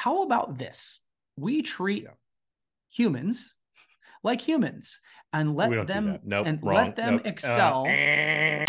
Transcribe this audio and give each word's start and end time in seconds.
how 0.00 0.22
about 0.22 0.56
this? 0.56 1.00
We 1.36 1.60
treat 1.60 2.04
Yeah. 2.04 2.16
humans 2.88 3.52
like 4.22 4.40
humans 4.40 4.98
and 5.34 5.54
let 5.54 5.86
them. 5.86 6.18
Nope, 6.24 6.46
and 6.46 6.58
wrong. 6.62 6.74
let 6.76 6.96
them 6.96 7.14
Nope. 7.16 7.26
Uh, 7.26 7.28
excel. 7.28 7.84
eh. 7.86 8.64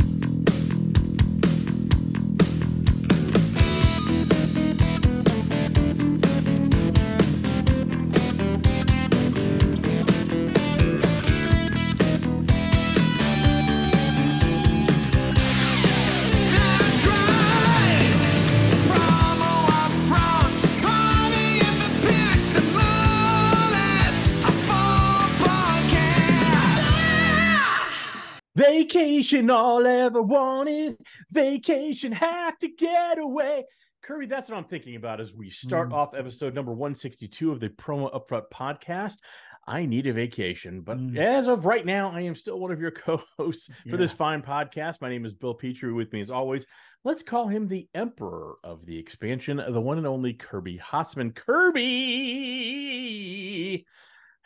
Vacation, 29.05 29.49
all 29.49 29.87
ever 29.87 30.21
wanted. 30.21 30.95
Vacation, 31.31 32.11
had 32.11 32.51
to 32.59 32.67
get 32.69 33.17
away. 33.17 33.65
Kirby, 34.03 34.27
that's 34.27 34.47
what 34.47 34.57
I'm 34.57 34.65
thinking 34.65 34.95
about 34.95 35.19
as 35.19 35.33
we 35.33 35.49
start 35.49 35.89
Mm. 35.89 35.93
off 35.93 36.13
episode 36.13 36.53
number 36.53 36.71
162 36.71 37.51
of 37.51 37.59
the 37.59 37.69
Promo 37.69 38.13
Upfront 38.13 38.43
podcast. 38.53 39.17
I 39.65 39.87
need 39.87 40.05
a 40.05 40.13
vacation, 40.13 40.81
but 40.81 40.99
Mm. 40.99 41.17
as 41.17 41.47
of 41.47 41.65
right 41.65 41.83
now, 41.85 42.11
I 42.11 42.21
am 42.21 42.35
still 42.35 42.59
one 42.59 42.71
of 42.71 42.79
your 42.79 42.91
co-hosts 43.39 43.71
for 43.89 43.97
this 43.97 44.11
fine 44.11 44.43
podcast. 44.43 45.01
My 45.01 45.09
name 45.09 45.25
is 45.25 45.33
Bill 45.33 45.55
Petrie. 45.55 45.93
With 45.93 46.13
me, 46.13 46.21
as 46.21 46.29
always, 46.29 46.67
let's 47.03 47.23
call 47.23 47.47
him 47.47 47.67
the 47.67 47.89
Emperor 47.95 48.57
of 48.63 48.85
the 48.85 48.99
Expansion, 48.99 49.57
the 49.57 49.81
one 49.81 49.97
and 49.97 50.05
only 50.05 50.33
Kirby 50.33 50.77
Hasseman. 50.77 51.33
Kirby, 51.35 51.87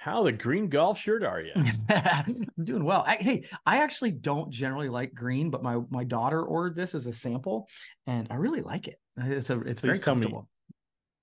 how 0.05 0.22
the 0.22 0.32
green 0.32 0.70
golf 0.70 1.00
shirt 1.00 1.23
are 1.23 1.42
you? 1.42 1.52
I'm 1.89 2.45
doing 2.64 2.84
well. 2.84 3.03
I, 3.08 3.16
hey, 3.16 3.45
I 3.66 3.81
actually 3.81 4.11
don't 4.11 4.52
generally 4.52 4.88
like 4.88 5.16
green, 5.16 5.50
but 5.50 5.64
my 5.64 5.80
my 5.89 6.03
daughter 6.03 6.44
ordered 6.44 6.75
this 6.75 6.94
as 6.94 7.08
a 7.08 7.14
sample, 7.14 7.67
and 8.06 8.28
I 8.30 8.36
really 8.36 8.61
like 8.61 8.88
it. 8.88 9.00
It's 9.17 9.50
a 9.50 9.59
it's 9.61 9.81
very 9.81 9.95
Please 9.95 10.02
me- 10.02 10.03
comfortable. 10.03 10.50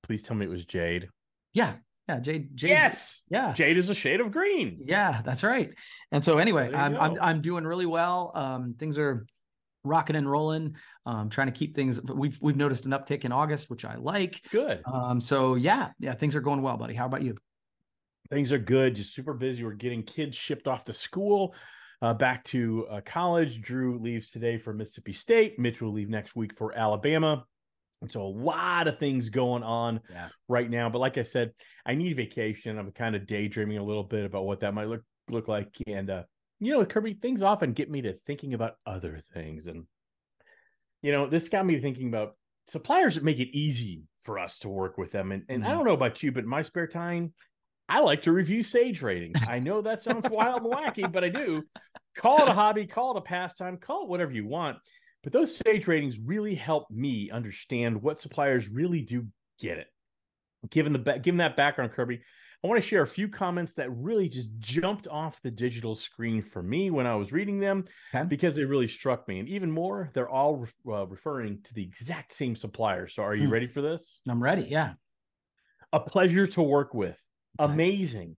Please 0.03 0.25
tell 0.25 0.36
me 0.36 0.47
it 0.47 0.48
was 0.48 0.64
Jade. 0.64 1.08
Yeah, 1.55 1.75
yeah, 2.08 2.19
Jade. 2.19 2.56
Jade 2.56 2.70
Yes, 2.70 3.22
yeah. 3.30 3.53
Jade 3.53 3.77
is 3.77 3.88
a 3.88 3.94
shade 3.94 4.20
of 4.20 4.33
green. 4.33 4.78
Yeah, 4.80 5.22
that's 5.25 5.44
right. 5.44 5.72
And 6.10 6.25
so 6.25 6.38
anyway, 6.38 6.72
I'm, 6.75 6.97
I'm. 6.97 7.19
I'm 7.20 7.41
doing 7.41 7.62
really 7.62 7.86
well. 7.86 8.33
Um, 8.34 8.75
things 8.77 8.98
are 8.98 9.27
rocking 9.84 10.16
and 10.16 10.28
rolling. 10.28 10.75
Um, 11.06 11.30
trying 11.30 11.47
to 11.47 11.53
keep 11.53 11.77
things. 11.77 12.03
We've 12.03 12.36
we've 12.42 12.56
noticed 12.56 12.84
an 12.86 12.91
uptick 12.91 13.25
in 13.25 13.30
August, 13.30 13.70
which 13.70 13.84
I 13.84 13.94
like. 13.94 14.41
Good. 14.50 14.83
Um, 14.86 15.20
so 15.20 15.55
yeah, 15.55 15.91
yeah, 16.00 16.14
things 16.14 16.34
are 16.34 16.41
going 16.41 16.62
well, 16.62 16.77
buddy. 16.77 16.94
How 16.94 17.06
about 17.06 17.22
you? 17.22 17.36
Things 18.33 18.50
are 18.50 18.58
good. 18.58 18.97
Just 18.97 19.14
super 19.14 19.34
busy. 19.34 19.62
We're 19.62 19.72
getting 19.72 20.02
kids 20.02 20.38
shipped 20.38 20.66
off 20.66 20.84
to 20.86 20.92
school, 20.94 21.55
uh, 22.00 22.14
back 22.14 22.42
to 22.44 22.86
uh, 22.88 23.00
college. 23.05 23.61
Drew 23.61 23.98
leaves 23.98 24.28
today 24.28 24.56
for 24.56 24.72
Mississippi 24.72 25.12
State. 25.12 25.58
Mitch 25.58 25.83
will 25.83 25.92
leave 25.92 26.08
next 26.08 26.34
week 26.34 26.56
for 26.56 26.72
Alabama. 26.75 27.44
And 28.00 28.10
so 28.10 28.22
a 28.22 28.25
lot 28.27 28.88
of 28.88 28.98
things 28.98 29.28
going 29.28 29.62
on 29.62 30.00
Yeah. 30.08 30.30
right 30.48 30.70
now. 30.70 30.88
But 30.88 31.00
like 31.00 31.19
I 31.19 31.22
said, 31.22 31.53
I 31.84 31.94
need 31.94 32.16
vacation. 32.16 32.78
I'm 32.78 32.91
kind 32.92 33.14
of 33.14 33.27
daydreaming 33.27 33.77
a 33.77 33.84
little 33.84 34.03
bit 34.03 34.25
about 34.25 34.47
what 34.47 34.60
that 34.60 34.72
might 34.72 34.88
look 34.88 35.03
look 35.28 35.47
like. 35.47 35.77
And 35.86 36.08
uh, 36.08 36.22
you 36.58 36.72
know, 36.72 36.86
Kirby, 36.86 37.19
things 37.20 37.42
often 37.42 37.75
get 37.75 37.91
me 37.91 38.00
to 38.00 38.14
thinking 38.27 38.55
about 38.55 38.77
other 38.86 39.20
things. 39.34 39.66
And 39.66 39.86
you 41.03 41.12
know, 41.12 41.28
this 41.28 41.50
got 41.50 41.66
me 41.66 41.78
thinking 41.83 42.08
about 42.08 42.38
suppliers 42.66 43.16
that 43.16 43.25
make 43.25 43.41
it 43.41 43.55
easy 43.55 44.05
for 44.22 44.38
us 44.38 44.58
to 44.60 44.70
work 44.70 44.97
with 44.97 45.12
them. 45.12 45.33
And 45.33 45.44
and 45.50 45.62
I 45.62 45.69
Mhm. 45.69 45.72
don't 45.75 45.84
know 45.84 45.92
about 45.92 46.22
you, 46.22 46.33
but 46.33 46.44
in 46.44 46.48
my 46.48 46.62
spare 46.62 46.86
time, 46.86 47.34
I 47.92 48.00
like 48.00 48.22
to 48.22 48.32
review 48.32 48.62
Sage 48.62 49.02
ratings. 49.02 49.38
I 49.46 49.58
know 49.58 49.82
that 49.82 50.02
sounds 50.02 50.26
wild 50.30 50.62
and 50.62 50.72
wacky, 50.72 51.10
but 51.12 51.22
I 51.24 51.28
do. 51.28 51.62
Call 52.16 52.42
it 52.42 52.48
a 52.48 52.54
hobby, 52.54 52.86
call 52.86 53.14
it 53.14 53.18
a 53.18 53.22
pastime, 53.22 53.76
call 53.76 54.04
it 54.04 54.08
whatever 54.08 54.32
you 54.32 54.47
want. 54.47 54.78
But 55.22 55.32
those 55.34 55.54
Sage 55.56 55.86
ratings 55.86 56.19
really 56.19 56.54
help 56.54 56.91
me 56.91 57.31
understand 57.31 58.00
what 58.02 58.19
suppliers 58.19 58.69
really 58.69 59.02
do 59.02 59.26
get 59.60 59.76
it. 59.76 59.88
Given 60.70 60.94
the 60.94 61.19
given 61.22 61.36
that 61.38 61.54
background, 61.56 61.92
Kirby, 61.92 62.22
I 62.64 62.66
want 62.66 62.81
to 62.81 62.86
share 62.88 63.02
a 63.02 63.06
few 63.06 63.28
comments 63.28 63.75
that 63.75 63.91
really 63.91 64.28
just 64.28 64.48
jumped 64.58 65.06
off 65.08 65.41
the 65.42 65.50
digital 65.50 65.94
screen 65.94 66.42
for 66.42 66.62
me 66.62 66.91
when 66.91 67.06
I 67.06 67.16
was 67.16 67.31
reading 67.31 67.60
them 67.60 67.84
Okay. 68.14 68.25
because 68.26 68.54
they 68.56 68.64
really 68.64 68.88
struck 68.88 69.26
me. 69.28 69.38
And 69.41 69.48
even 69.48 69.70
more, 69.70 70.10
they're 70.14 70.31
all 70.31 70.64
uh, 70.88 71.06
referring 71.08 71.60
to 71.64 71.75
the 71.75 71.82
exact 71.82 72.32
same 72.32 72.56
supplier. 72.56 73.06
So, 73.08 73.22
are 73.22 73.34
you 73.34 73.48
Hmm. 73.48 73.52
ready 73.52 73.66
for 73.66 73.82
this? 73.82 74.20
I'm 74.28 74.42
ready. 74.42 74.62
Yeah. 74.62 74.94
a 75.92 76.00
pleasure 76.00 76.47
to 76.47 76.62
work 76.62 76.94
with. 76.94 77.19
Okay. 77.60 77.72
Amazing. 77.72 78.36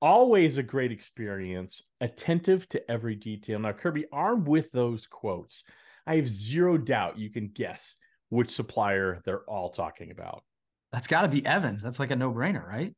Always 0.00 0.58
a 0.58 0.62
great 0.62 0.92
experience, 0.92 1.82
attentive 2.00 2.68
to 2.70 2.90
every 2.90 3.14
detail. 3.14 3.58
Now, 3.58 3.72
Kirby, 3.72 4.06
armed 4.12 4.46
with 4.46 4.70
those 4.70 5.06
quotes, 5.06 5.64
I 6.06 6.16
have 6.16 6.28
zero 6.28 6.76
doubt 6.76 7.18
you 7.18 7.30
can 7.30 7.48
guess 7.48 7.96
which 8.28 8.50
supplier 8.50 9.22
they're 9.24 9.48
all 9.48 9.70
talking 9.70 10.10
about. 10.10 10.44
That's 10.92 11.06
got 11.06 11.22
to 11.22 11.28
be 11.28 11.44
Evans. 11.44 11.82
That's 11.82 11.98
like 11.98 12.10
a 12.10 12.16
no 12.16 12.32
brainer, 12.32 12.66
right? 12.66 12.94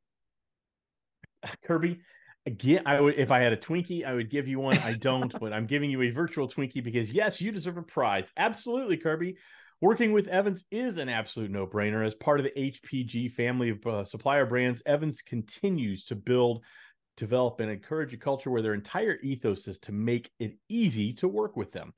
Kirby, 1.65 2.01
again, 2.47 2.83
I 2.87 3.01
would 3.01 3.19
if 3.19 3.31
I 3.31 3.41
had 3.41 3.53
a 3.53 3.57
Twinkie, 3.57 4.05
I 4.05 4.15
would 4.15 4.31
give 4.31 4.49
you 4.49 4.59
one. 4.59 4.79
I 4.79 4.95
don't, 4.95 5.33
but 5.39 5.53
I'm 5.53 5.67
giving 5.67 5.91
you 5.91 6.03
a 6.03 6.11
virtual 6.11 6.49
Twinkie 6.49 6.83
because 6.83 7.11
yes, 7.11 7.41
you 7.41 7.53
deserve 7.53 7.77
a 7.77 7.83
prize. 7.83 8.31
Absolutely, 8.37 8.97
Kirby. 8.97 9.37
Working 9.81 10.11
with 10.11 10.27
Evans 10.27 10.65
is 10.73 10.99
an 10.99 11.09
absolute 11.09 11.53
no-brainer. 11.53 12.05
As 12.05 12.15
part 12.15 12.41
of 12.41 12.45
the 12.45 12.73
HPG 12.73 13.33
family 13.33 13.71
of 13.71 13.87
uh, 13.87 14.05
supplier 14.05 14.45
brands, 14.45 14.83
Evans 14.87 15.23
continues 15.23 16.05
to 16.07 16.17
build, 16.17 16.65
develop, 17.17 17.61
and 17.61 17.71
encourage 17.71 18.13
a 18.13 18.17
culture 18.17 18.51
where 18.51 18.63
their 18.63 18.75
entire 18.75 19.21
ethos 19.23 19.69
is 19.69 19.79
to 19.81 19.93
make 19.93 20.33
it 20.41 20.57
easy 20.69 21.13
to 21.13 21.29
work 21.29 21.57
with 21.57 21.71
them. 21.71 21.93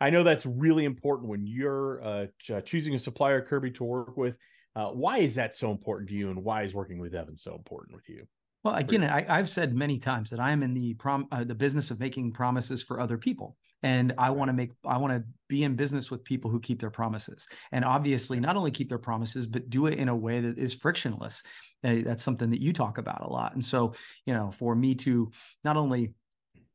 I 0.00 0.10
know 0.10 0.22
that's 0.22 0.46
really 0.46 0.84
important 0.84 1.28
when 1.28 1.44
you're 1.44 2.04
uh, 2.04 2.26
ch- 2.38 2.64
choosing 2.64 2.94
a 2.94 3.00
supplier, 3.00 3.42
Kirby, 3.42 3.72
to 3.72 3.84
work 3.84 4.16
with. 4.16 4.36
Uh, 4.76 4.90
why 4.90 5.18
is 5.18 5.34
that 5.34 5.56
so 5.56 5.72
important 5.72 6.10
to 6.10 6.14
you, 6.14 6.30
and 6.30 6.44
why 6.44 6.62
is 6.62 6.72
working 6.72 7.00
with 7.00 7.16
Evans 7.16 7.42
so 7.42 7.56
important 7.56 7.96
with 7.96 8.08
you? 8.08 8.26
Well, 8.62 8.76
again, 8.76 9.02
I, 9.02 9.26
I've 9.28 9.50
said 9.50 9.74
many 9.74 9.98
times 9.98 10.30
that 10.30 10.40
I 10.40 10.52
am 10.52 10.62
in 10.62 10.72
the 10.72 10.94
prom 10.94 11.26
uh, 11.32 11.42
the 11.42 11.54
business 11.54 11.90
of 11.90 11.98
making 11.98 12.32
promises 12.32 12.82
for 12.82 13.00
other 13.00 13.18
people, 13.18 13.56
and 13.84 14.14
I 14.16 14.30
want 14.30 14.48
to 14.48 14.54
make 14.54 14.72
I 14.84 14.96
want 14.96 15.12
to 15.12 15.22
be 15.46 15.62
in 15.62 15.76
business 15.76 16.10
with 16.10 16.24
people 16.24 16.50
who 16.50 16.58
keep 16.58 16.80
their 16.80 16.90
promises, 16.90 17.46
and 17.70 17.84
obviously 17.84 18.40
not 18.40 18.56
only 18.56 18.70
keep 18.70 18.88
their 18.88 18.98
promises, 18.98 19.46
but 19.46 19.68
do 19.68 19.86
it 19.86 19.98
in 19.98 20.08
a 20.08 20.16
way 20.16 20.40
that 20.40 20.58
is 20.58 20.72
frictionless. 20.72 21.42
Uh, 21.84 21.96
that's 22.02 22.24
something 22.24 22.50
that 22.50 22.62
you 22.62 22.72
talk 22.72 22.96
about 22.96 23.20
a 23.20 23.30
lot, 23.30 23.52
and 23.52 23.62
so 23.62 23.94
you 24.24 24.32
know, 24.32 24.50
for 24.50 24.74
me 24.74 24.94
to 24.94 25.30
not 25.64 25.76
only 25.76 26.14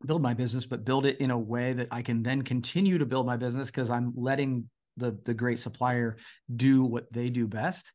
build 0.06 0.22
my 0.22 0.36
business, 0.36 0.66
but 0.66 0.86
build 0.86 1.08
it 1.08 1.18
in 1.18 1.32
a 1.32 1.38
way 1.38 1.74
that 1.74 1.88
I 1.92 2.04
can 2.04 2.22
then 2.22 2.44
continue 2.44 3.00
to 3.00 3.06
build 3.08 3.26
my 3.26 3.36
business 3.38 3.72
because 3.72 3.90
I'm 3.90 4.14
letting 4.16 4.70
the 4.96 5.18
the 5.26 5.34
great 5.34 5.58
supplier 5.58 6.16
do 6.56 6.84
what 6.84 7.12
they 7.12 7.32
do 7.32 7.48
best. 7.48 7.92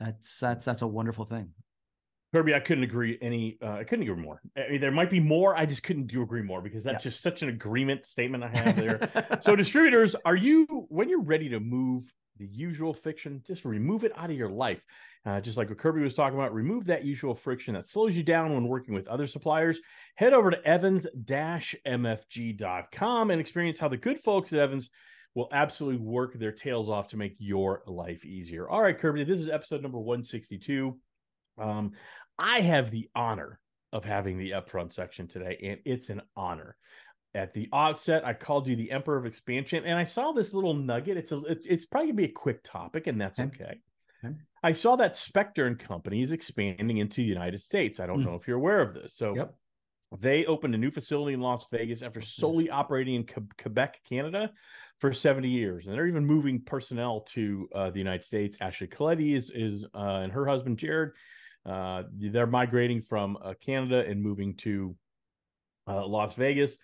That's 0.00 0.40
that's 0.40 0.64
that's 0.64 0.82
a 0.82 0.88
wonderful 0.88 1.24
thing. 1.24 1.52
Kirby, 2.36 2.54
I 2.54 2.60
couldn't 2.60 2.84
agree 2.84 3.16
any. 3.22 3.56
Uh, 3.62 3.76
I 3.78 3.84
couldn't 3.84 4.06
agree 4.06 4.22
more. 4.22 4.42
I 4.58 4.72
mean, 4.72 4.80
there 4.82 4.90
might 4.90 5.08
be 5.08 5.20
more. 5.20 5.56
I 5.56 5.64
just 5.64 5.82
couldn't 5.82 6.08
do 6.08 6.20
agree 6.20 6.42
more 6.42 6.60
because 6.60 6.84
that's 6.84 7.02
Yeah. 7.02 7.10
just 7.10 7.22
such 7.22 7.40
an 7.40 7.48
agreement 7.48 8.04
statement 8.04 8.44
I 8.44 8.48
have 8.48 8.76
there. 8.76 9.38
so, 9.42 9.56
distributors, 9.56 10.14
are 10.26 10.36
you 10.36 10.66
when 10.90 11.08
you're 11.08 11.22
ready 11.22 11.48
to 11.48 11.60
move 11.60 12.12
the 12.38 12.46
usual 12.46 12.92
fiction, 12.92 13.42
just 13.46 13.64
remove 13.64 14.04
it 14.04 14.12
out 14.16 14.28
of 14.28 14.36
your 14.36 14.50
life. 14.50 14.82
Uh, 15.24 15.40
just 15.40 15.56
like 15.56 15.70
what 15.70 15.78
Kirby 15.78 16.02
was 16.02 16.12
talking 16.14 16.38
about, 16.38 16.52
remove 16.52 16.84
that 16.86 17.06
usual 17.06 17.34
friction 17.34 17.72
that 17.72 17.86
slows 17.86 18.14
you 18.14 18.22
down 18.22 18.52
when 18.52 18.68
working 18.68 18.92
with 18.92 19.08
other 19.08 19.26
suppliers. 19.26 19.80
Head 20.16 20.34
over 20.34 20.50
to 20.50 20.62
evans-mfg.com 20.66 23.30
and 23.30 23.40
experience 23.40 23.78
how 23.78 23.88
the 23.88 23.96
good 23.96 24.20
folks 24.20 24.52
at 24.52 24.58
Evans 24.58 24.90
will 25.34 25.48
absolutely 25.52 26.04
work 26.04 26.38
their 26.38 26.52
tails 26.52 26.90
off 26.90 27.08
to 27.08 27.16
make 27.16 27.36
your 27.38 27.82
life 27.86 28.26
easier. 28.26 28.68
All 28.68 28.82
right, 28.82 28.98
Kirby, 28.98 29.24
this 29.24 29.40
is 29.40 29.48
episode 29.48 29.80
number 29.82 29.98
162. 29.98 30.98
Um, 31.58 31.92
I 32.38 32.60
have 32.60 32.90
the 32.90 33.08
honor 33.14 33.58
of 33.92 34.04
having 34.04 34.38
the 34.38 34.50
upfront 34.52 34.92
section 34.92 35.26
today, 35.28 35.58
and 35.62 35.78
it's 35.84 36.10
an 36.10 36.22
honor. 36.36 36.76
At 37.34 37.52
the 37.52 37.68
outset, 37.72 38.24
I 38.24 38.32
called 38.32 38.66
you 38.66 38.76
the 38.76 38.90
Emperor 38.90 39.16
of 39.18 39.26
Expansion, 39.26 39.84
and 39.84 39.98
I 39.98 40.04
saw 40.04 40.32
this 40.32 40.54
little 40.54 40.74
nugget. 40.74 41.16
It's 41.18 41.32
a, 41.32 41.38
it's, 41.44 41.66
it's 41.66 41.84
probably 41.86 42.08
gonna 42.08 42.16
be 42.16 42.24
a 42.24 42.32
quick 42.32 42.62
topic, 42.62 43.06
and 43.06 43.20
that's 43.20 43.38
Okay. 43.38 43.78
okay. 44.24 44.34
I 44.62 44.72
saw 44.72 44.96
that 44.96 45.12
Spector 45.12 45.66
and 45.66 45.78
Company 45.78 46.22
is 46.22 46.32
expanding 46.32 46.96
into 46.98 47.16
the 47.20 47.28
United 47.28 47.60
States. 47.60 48.00
I 48.00 48.06
don't 48.06 48.20
Mm. 48.22 48.26
know 48.26 48.34
if 48.34 48.48
you're 48.48 48.56
aware 48.56 48.80
of 48.80 48.94
this. 48.94 49.14
So, 49.14 49.36
Yep. 49.36 49.54
they 50.18 50.46
opened 50.46 50.74
a 50.74 50.78
new 50.78 50.90
facility 50.90 51.34
in 51.34 51.40
Las 51.40 51.66
Vegas 51.70 52.02
after 52.02 52.20
solely 52.20 52.70
operating 52.70 53.14
in 53.16 53.24
Que- 53.24 53.46
Quebec, 53.58 54.00
Canada, 54.08 54.50
for 54.98 55.12
70 55.12 55.50
years, 55.50 55.86
and 55.86 55.94
they're 55.94 56.06
even 56.06 56.24
moving 56.24 56.62
personnel 56.62 57.20
to 57.20 57.68
uh, 57.74 57.90
the 57.90 57.98
United 57.98 58.24
States. 58.24 58.56
Ashley 58.62 58.88
Coletti 58.88 59.34
is 59.36 59.50
is 59.50 59.84
uh, 59.94 60.20
and 60.22 60.32
her 60.32 60.46
husband 60.46 60.78
Jared. 60.78 61.12
Uh, 61.66 62.04
they're 62.16 62.46
migrating 62.46 63.02
from 63.02 63.36
uh, 63.42 63.54
Canada 63.64 64.04
and 64.08 64.22
moving 64.22 64.54
to 64.56 64.94
uh, 65.88 66.06
Las 66.06 66.34
Vegas. 66.34 66.78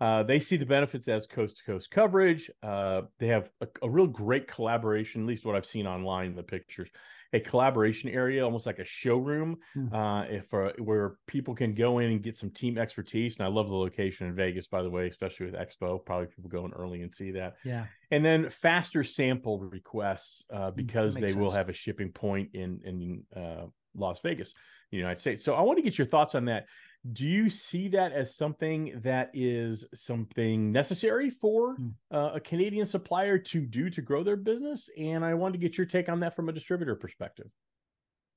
Uh, 0.00 0.22
they 0.22 0.38
see 0.40 0.56
the 0.58 0.66
benefits 0.66 1.08
as 1.08 1.26
coast 1.26 1.56
to 1.56 1.64
coast 1.64 1.90
coverage. 1.90 2.50
Uh, 2.62 3.02
they 3.18 3.28
have 3.28 3.48
a, 3.62 3.66
a 3.82 3.88
real 3.88 4.06
great 4.06 4.46
collaboration, 4.46 5.22
at 5.22 5.26
least 5.26 5.44
what 5.46 5.56
I've 5.56 5.64
seen 5.64 5.86
online 5.86 6.26
in 6.26 6.36
the 6.36 6.42
pictures. 6.42 6.90
a 7.32 7.40
collaboration 7.40 8.08
area, 8.10 8.44
almost 8.44 8.66
like 8.66 8.78
a 8.78 8.84
showroom, 8.84 9.56
Hmm. 9.74 9.92
uh, 9.92 10.22
if 10.24 10.52
where 10.78 11.16
people 11.26 11.54
can 11.54 11.74
go 11.74 11.98
in 11.98 12.12
and 12.12 12.22
get 12.22 12.36
some 12.36 12.50
team 12.50 12.78
expertise. 12.78 13.38
And 13.38 13.46
I 13.46 13.50
love 13.50 13.68
the 13.68 13.74
location 13.74 14.28
in 14.28 14.34
Vegas, 14.34 14.66
by 14.68 14.82
the 14.82 14.90
way, 14.90 15.08
especially 15.08 15.46
with 15.46 15.54
Expo. 15.56 16.04
Probably 16.04 16.26
people 16.28 16.50
go 16.50 16.64
in 16.66 16.72
early 16.72 17.02
and 17.02 17.12
see 17.14 17.32
that. 17.32 17.56
Yeah. 17.64 17.86
And 18.10 18.24
then 18.24 18.48
faster 18.50 19.02
sample 19.02 19.58
requests 19.58 20.44
uh, 20.52 20.70
because 20.70 21.14
they 21.14 21.22
makes 21.22 21.36
will 21.36 21.50
have 21.50 21.68
a 21.68 21.72
shipping 21.74 22.12
point 22.12 22.50
in 22.54 22.80
in 22.84 23.24
uh, 23.34 23.66
Las 23.96 24.20
Vegas, 24.20 24.54
the 24.90 24.96
United 24.98 25.20
States. 25.20 25.44
So 25.44 25.54
I 25.54 25.60
want 25.62 25.78
to 25.78 25.82
get 25.82 25.98
your 25.98 26.06
thoughts 26.06 26.34
on 26.34 26.44
that. 26.46 26.66
Do 27.12 27.26
you 27.26 27.48
see 27.50 27.88
that 27.88 28.12
as 28.12 28.34
something 28.34 29.00
that 29.04 29.30
is 29.32 29.84
something 29.94 30.72
necessary 30.72 31.30
for 31.30 31.74
Hmm. 31.76 31.88
uh, 32.10 32.32
a 32.34 32.40
Canadian 32.40 32.86
supplier 32.86 33.38
to 33.38 33.60
do 33.64 33.90
to 33.90 34.02
grow 34.02 34.24
their 34.24 34.36
business? 34.36 34.90
And 34.98 35.24
I 35.24 35.34
wanted 35.34 35.52
to 35.54 35.58
get 35.58 35.78
your 35.78 35.86
take 35.86 36.08
on 36.08 36.20
that 36.20 36.34
from 36.34 36.48
a 36.48 36.52
distributor 36.52 36.96
perspective. 36.96 37.46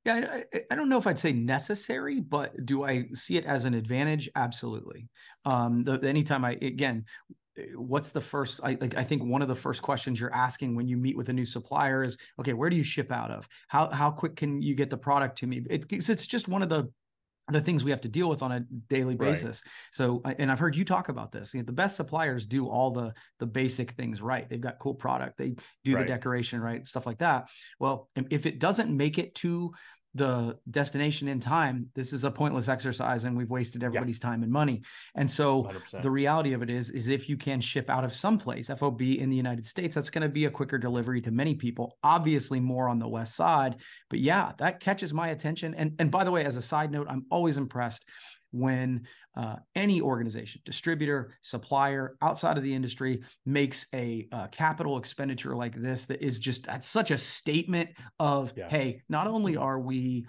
Yeah, 0.06 0.44
I, 0.54 0.60
I- 0.72 0.76
don't 0.76 0.88
know 0.88 0.98
if 0.98 1.08
I'd 1.08 1.20
say 1.20 1.34
necessary, 1.34 2.20
but 2.22 2.66
do 2.66 2.84
I 2.84 3.10
see 3.14 3.38
it 3.38 3.46
as 3.46 3.66
an 3.66 3.74
advantage? 3.74 4.30
Absolutely. 4.36 5.10
Um, 5.46 5.84
the, 5.84 6.00
anytime 6.08 6.46
I 6.46 6.52
again, 6.52 7.06
what's 7.76 8.12
the 8.12 8.22
first? 8.22 8.60
I 8.64 8.78
like. 8.80 8.96
I 8.98 9.04
think 9.04 9.24
one 9.24 9.42
of 9.42 9.48
the 9.48 9.56
first 9.56 9.82
questions 9.82 10.20
you're 10.20 10.34
asking 10.34 10.76
when 10.76 10.88
you 10.88 10.98
meet 10.98 11.18
with 11.18 11.30
a 11.30 11.34
new 11.34 11.46
supplier 11.46 12.04
is, 12.04 12.18
okay, 12.40 12.54
where 12.54 12.70
do 12.70 12.76
you 12.76 12.84
ship 12.84 13.12
out 13.12 13.32
of? 13.32 13.48
How 13.68 13.90
how 13.90 14.12
quick 14.12 14.36
can 14.36 14.62
you 14.62 14.76
get 14.76 14.90
the 14.90 14.98
product 14.98 15.38
to 15.40 15.48
me? 15.48 15.64
It, 15.70 15.86
it's 15.90 16.10
it's 16.10 16.28
just 16.28 16.48
one 16.48 16.62
of 16.62 16.70
the 16.70 16.90
the 17.52 17.62
things 17.62 17.84
we 17.84 17.92
have 17.92 18.02
to 18.02 18.08
deal 18.08 18.30
with 18.30 18.42
on 18.42 18.52
a 18.52 18.60
daily 18.90 19.16
Right. 19.16 19.32
basis. 19.32 19.64
So, 19.92 20.22
and 20.24 20.52
I've 20.52 20.60
heard 20.60 20.76
you 20.76 20.86
talk 20.86 21.10
about 21.10 21.32
this. 21.32 21.54
You 21.54 21.62
know, 21.62 21.66
the 21.66 21.72
best 21.72 21.96
suppliers 21.96 22.46
do 22.46 22.68
all 22.68 22.92
the 22.92 23.14
the 23.40 23.48
basic 23.48 23.92
things 23.92 24.22
right. 24.22 24.48
They've 24.48 24.62
got 24.62 24.80
cool 24.80 24.94
product. 24.94 25.38
They 25.38 25.56
do 25.84 25.96
Right. 25.96 26.06
the 26.06 26.14
decoration 26.14 26.62
right, 26.62 26.86
stuff 26.86 27.06
like 27.06 27.20
that. 27.20 27.50
Well, 27.80 28.10
if 28.30 28.46
it 28.46 28.60
doesn't 28.60 28.96
make 28.96 29.18
it 29.18 29.36
to 29.36 29.74
the 30.16 30.58
destination 30.72 31.28
in 31.28 31.40
time, 31.40 31.88
this 31.94 32.14
is 32.14 32.24
a 32.24 32.32
pointless 32.32 32.68
exercise, 32.68 33.26
and 33.26 33.38
we've 33.38 33.50
wasted 33.50 33.84
everybody's 33.84 34.20
time 34.20 34.42
and 34.42 34.52
money. 34.52 34.82
And 35.16 35.30
so, 35.30 35.64
100%. 35.64 36.02
the 36.02 36.10
reality 36.10 36.54
of 36.54 36.64
it 36.64 36.70
is 36.70 36.90
is 36.90 37.10
if 37.10 37.30
you 37.30 37.38
can 37.38 37.62
ship 37.62 37.90
out 37.90 38.04
of 38.04 38.14
someplace 38.14 38.70
fob 38.70 39.02
in 39.02 39.30
the 39.30 39.36
united 39.36 39.66
states 39.66 39.96
that's 39.96 40.10
going 40.10 40.22
to 40.22 40.30
be 40.30 40.46
a 40.46 40.50
quicker 40.50 40.78
delivery 40.78 41.22
to 41.22 41.32
many 41.32 41.56
people 41.56 41.98
obviously 42.04 42.60
more 42.60 42.90
on 42.90 43.00
the 43.00 43.08
west 43.08 43.36
side 43.36 43.76
but 44.10 44.20
yeah 44.20 44.52
that 44.58 44.80
catches 44.80 45.14
my 45.14 45.30
attention 45.30 45.74
and 45.76 45.94
and 46.00 46.12
by 46.12 46.24
the 46.24 46.32
way 46.32 46.46
as 46.46 46.56
a 46.56 46.62
side 46.62 46.92
note 46.92 47.08
i'm 47.10 47.26
always 47.32 47.58
impressed 47.58 48.06
when 48.52 49.06
uh, 49.36 49.58
any 49.76 50.02
organization 50.02 50.62
distributor 50.66 51.38
supplier 51.42 52.18
outside 52.22 52.58
of 52.58 52.64
the 52.64 52.74
industry 52.74 53.22
makes 53.46 53.88
a 53.94 54.28
uh, 54.32 54.48
capital 54.48 54.98
expenditure 54.98 55.56
like 55.56 55.76
this 55.76 56.06
that 56.06 56.22
is 56.22 56.40
just 56.40 56.66
that's 56.66 56.88
such 56.88 57.12
a 57.12 57.18
statement 57.18 57.90
of 58.20 58.54
Yeah. 58.56 58.70
hey 58.70 59.02
not 59.10 59.28
only 59.28 59.56
are 59.56 59.80
we 59.80 60.26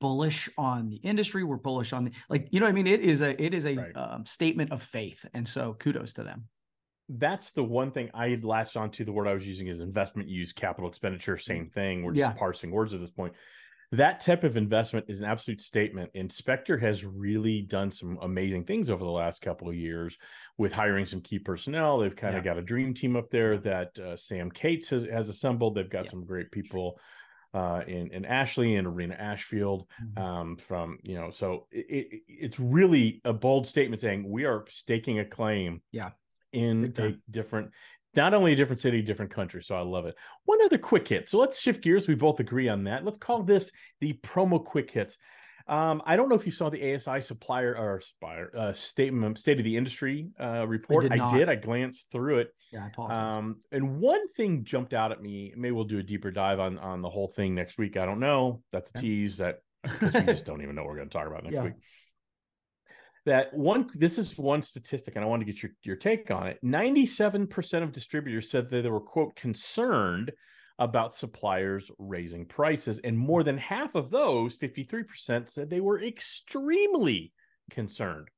bullish 0.00 0.48
on 0.56 0.88
the 0.88 0.96
industry 0.96 1.44
we're 1.44 1.56
bullish 1.56 1.92
on 1.92 2.04
the 2.04 2.12
like 2.28 2.48
you 2.50 2.60
know 2.60 2.66
what 2.66 2.70
i 2.70 2.74
mean 2.74 2.86
it 2.86 3.00
is 3.00 3.20
a 3.20 3.40
it 3.42 3.54
is 3.54 3.66
a 3.66 3.76
Right. 3.76 3.96
um, 3.96 4.24
statement 4.24 4.72
of 4.72 4.82
faith 4.82 5.24
and 5.34 5.46
so 5.46 5.74
kudos 5.74 6.12
to 6.14 6.22
them 6.22 6.48
that's 7.08 7.52
the 7.52 7.62
one 7.62 7.92
thing 7.92 8.10
I 8.14 8.30
had 8.30 8.44
latched 8.44 8.76
onto. 8.76 9.04
The 9.04 9.12
word 9.12 9.28
I 9.28 9.32
was 9.34 9.46
using 9.46 9.68
is 9.68 9.78
investment 9.78 10.28
use, 10.28 10.52
capital 10.52 10.88
expenditure, 10.90 11.38
same 11.38 11.70
thing. 11.70 12.02
We're 12.02 12.14
just 12.14 12.26
Yeah. 12.26 12.32
parsing 12.32 12.72
words 12.72 12.94
at 12.94 13.00
this 13.00 13.12
point. 13.12 13.34
That 13.92 14.20
type 14.20 14.42
of 14.44 14.56
investment 14.56 15.06
is 15.08 15.20
an 15.20 15.26
absolute 15.26 15.62
statement. 15.62 16.10
Inspector 16.14 16.76
has 16.78 17.04
really 17.04 17.62
done 17.62 17.92
some 17.92 18.18
amazing 18.20 18.64
things 18.64 18.90
over 18.90 19.04
the 19.04 19.10
last 19.10 19.42
couple 19.42 19.68
of 19.68 19.74
years 19.76 20.16
with 20.58 20.72
hiring 20.72 21.06
some 21.06 21.20
key 21.20 21.38
personnel. 21.38 21.98
They've 21.98 22.14
kind 22.14 22.36
of 22.36 22.42
got 22.44 22.58
a 22.58 22.62
dream 22.62 22.94
team 22.94 23.14
up 23.16 23.30
there 23.30 23.58
that 23.58 23.98
uh, 23.98 24.16
Sam 24.16 24.50
Cates 24.50 24.88
has, 24.90 25.04
has 25.04 25.28
assembled. 25.28 25.74
They've 25.76 25.88
got 25.88 26.04
Yeah. 26.06 26.10
some 26.10 26.24
great 26.24 26.50
people 26.50 26.98
uh, 27.54 27.82
in 27.86 28.12
in 28.12 28.24
Ashley 28.26 28.74
and 28.74 28.86
Arena 28.86 29.14
Ashfield 29.14 29.86
Mm-hmm. 30.02 30.22
um, 30.22 30.56
from 30.56 30.98
you 31.02 31.14
know. 31.14 31.30
So 31.30 31.66
it, 31.70 31.86
it, 31.88 32.22
it's 32.28 32.58
really 32.60 33.20
a 33.24 33.32
bold 33.32 33.66
statement 33.66 34.00
saying 34.02 34.28
we 34.28 34.44
are 34.44 34.64
staking 34.68 35.20
a 35.20 35.24
claim. 35.24 35.80
Yeah. 35.92 36.10
in 36.52 36.92
a 36.98 37.12
different 37.30 37.70
not 38.16 38.34
only 38.34 38.52
a 38.52 38.56
different 38.56 38.80
city, 38.80 39.02
different 39.02 39.30
country. 39.30 39.62
So 39.62 39.74
I 39.74 39.80
love 39.82 40.06
it. 40.06 40.14
One 40.44 40.58
other 40.64 40.78
quick 40.78 41.06
hit. 41.08 41.28
So 41.28 41.38
let's 41.38 41.60
shift 41.60 41.82
gears. 41.82 42.08
We 42.08 42.14
both 42.14 42.40
agree 42.40 42.68
on 42.68 42.84
that. 42.84 43.04
Let's 43.04 43.18
call 43.18 43.42
this 43.42 43.70
the 44.00 44.14
promo 44.24 44.64
quick 44.64 44.90
hits. 44.90 45.16
Um, 45.68 46.00
I 46.06 46.14
don't 46.14 46.28
know 46.28 46.36
if 46.36 46.46
you 46.46 46.52
saw 46.52 46.70
the 46.70 46.94
ASI 46.94 47.20
supplier 47.20 47.76
or 47.76 48.00
supplier 48.00 48.52
uh, 48.56 48.72
statement, 48.72 49.36
state 49.36 49.58
of 49.58 49.64
the 49.64 49.76
industry 49.76 50.28
uh, 50.40 50.64
report. 50.66 51.02
did 51.02 51.12
I 51.20 51.36
did. 51.36 51.48
I 51.48 51.56
glanced 51.56 52.12
through 52.12 52.38
it. 52.38 52.54
yeah 52.72 52.84
i 52.84 52.86
apologize 52.86 53.34
Um, 53.36 53.56
and 53.72 53.98
one 53.98 54.28
thing 54.34 54.62
jumped 54.62 54.94
out 54.94 55.10
at 55.10 55.20
me. 55.20 55.52
Maybe 55.56 55.72
we'll 55.72 55.82
do 55.84 55.98
a 55.98 56.04
deeper 56.04 56.30
dive 56.30 56.60
on 56.60 56.78
on 56.78 57.02
the 57.02 57.10
whole 57.10 57.26
thing 57.34 57.54
next 57.56 57.78
week. 57.78 57.96
I 57.96 58.06
don't 58.06 58.20
know. 58.20 58.62
That's 58.70 58.90
a 58.90 58.92
tease 58.94 59.38
that 59.38 59.58
we 60.00 60.10
just 60.22 60.46
don't 60.46 60.62
even 60.62 60.76
know 60.76 60.82
what 60.82 60.90
we're 60.90 60.96
going 60.96 61.08
to 61.08 61.12
talk 61.18 61.26
about 61.26 61.42
next 61.42 61.54
Yeah. 61.54 61.64
week. 61.64 61.74
That 63.26 63.52
one, 63.52 63.90
this 63.94 64.18
is 64.18 64.38
one 64.38 64.62
statistic, 64.62 65.16
and 65.16 65.24
I 65.24 65.28
want 65.28 65.40
to 65.40 65.52
get 65.52 65.62
your, 65.62 65.72
your 65.82 65.96
take 65.96 66.30
on 66.30 66.46
it. 66.46 66.58
97% 66.64 67.82
of 67.82 67.92
distributors 67.92 68.50
said 68.50 68.70
that 68.70 68.82
they 68.82 68.88
were, 68.88 69.00
quote, 69.00 69.34
concerned 69.36 70.32
about 70.78 71.12
suppliers 71.12 71.90
raising 71.98 72.46
prices. 72.46 73.00
And 73.02 73.18
more 73.18 73.42
than 73.42 73.58
half 73.58 73.94
of 73.94 74.10
those, 74.10 74.56
53%, 74.56 75.48
said 75.48 75.68
they 75.68 75.80
were 75.80 76.02
extremely 76.02 77.32
concerned. 77.70 78.28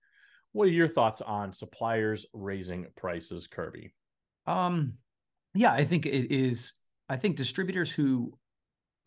What 0.52 0.69
are 0.69 0.73
your 0.73 0.88
thoughts 0.88 1.20
on 1.20 1.52
suppliers 1.52 2.26
raising 2.32 2.87
prices, 2.96 3.46
Kirby? 3.46 3.93
Um, 4.46 4.94
yeah, 5.55 5.73
I 5.73 5.84
think 5.84 6.06
it 6.06 6.32
is. 6.34 6.75
I 7.08 7.17
think 7.17 7.37
distributors 7.37 7.91
who 7.91 8.32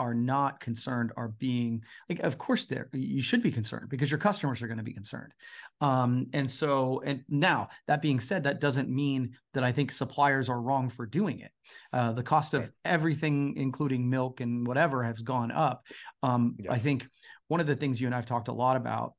are 0.01 0.13
not 0.15 0.59
concerned 0.59 1.12
are 1.15 1.27
being 1.27 1.83
like, 2.09 2.19
of 2.19 2.38
course, 2.39 2.65
they're 2.65 2.89
you 2.94 3.21
should 3.21 3.44
be 3.44 3.51
concerned 3.51 3.88
because 3.88 4.09
your 4.09 4.18
customers 4.18 4.62
are 4.62 4.68
going 4.68 4.80
to 4.80 4.83
be 4.83 4.94
concerned. 4.94 5.31
Um, 5.80 6.25
and 6.33 6.50
so, 6.50 7.01
and 7.06 7.24
now 7.30 7.69
that 7.88 8.01
being 8.01 8.19
said, 8.19 8.44
that 8.44 8.59
doesn't 8.59 8.89
mean 8.89 9.38
that 9.53 9.63
I 9.63 9.71
think 9.71 9.92
suppliers 9.92 10.50
are 10.50 10.59
wrong 10.59 10.89
for 10.89 11.06
doing 11.06 11.39
it. 11.39 11.51
Uh, 11.94 12.12
the 12.13 12.24
cost 12.24 12.56
of 12.56 12.62
Right. 12.62 12.71
everything, 12.83 13.56
including 13.57 14.09
milk 14.09 14.42
and 14.42 14.65
whatever, 14.65 15.03
has 15.03 15.21
gone 15.21 15.51
up. 15.51 15.86
Um, 16.24 16.56
Yeah. 16.57 16.74
I 16.74 16.80
think 16.80 17.07
one 17.48 17.59
of 17.59 17.68
the 17.68 17.75
things 17.75 18.01
you 18.01 18.07
and 18.07 18.15
I've 18.15 18.25
talked 18.25 18.48
a 18.48 18.53
lot 18.53 18.77
about 18.77 19.13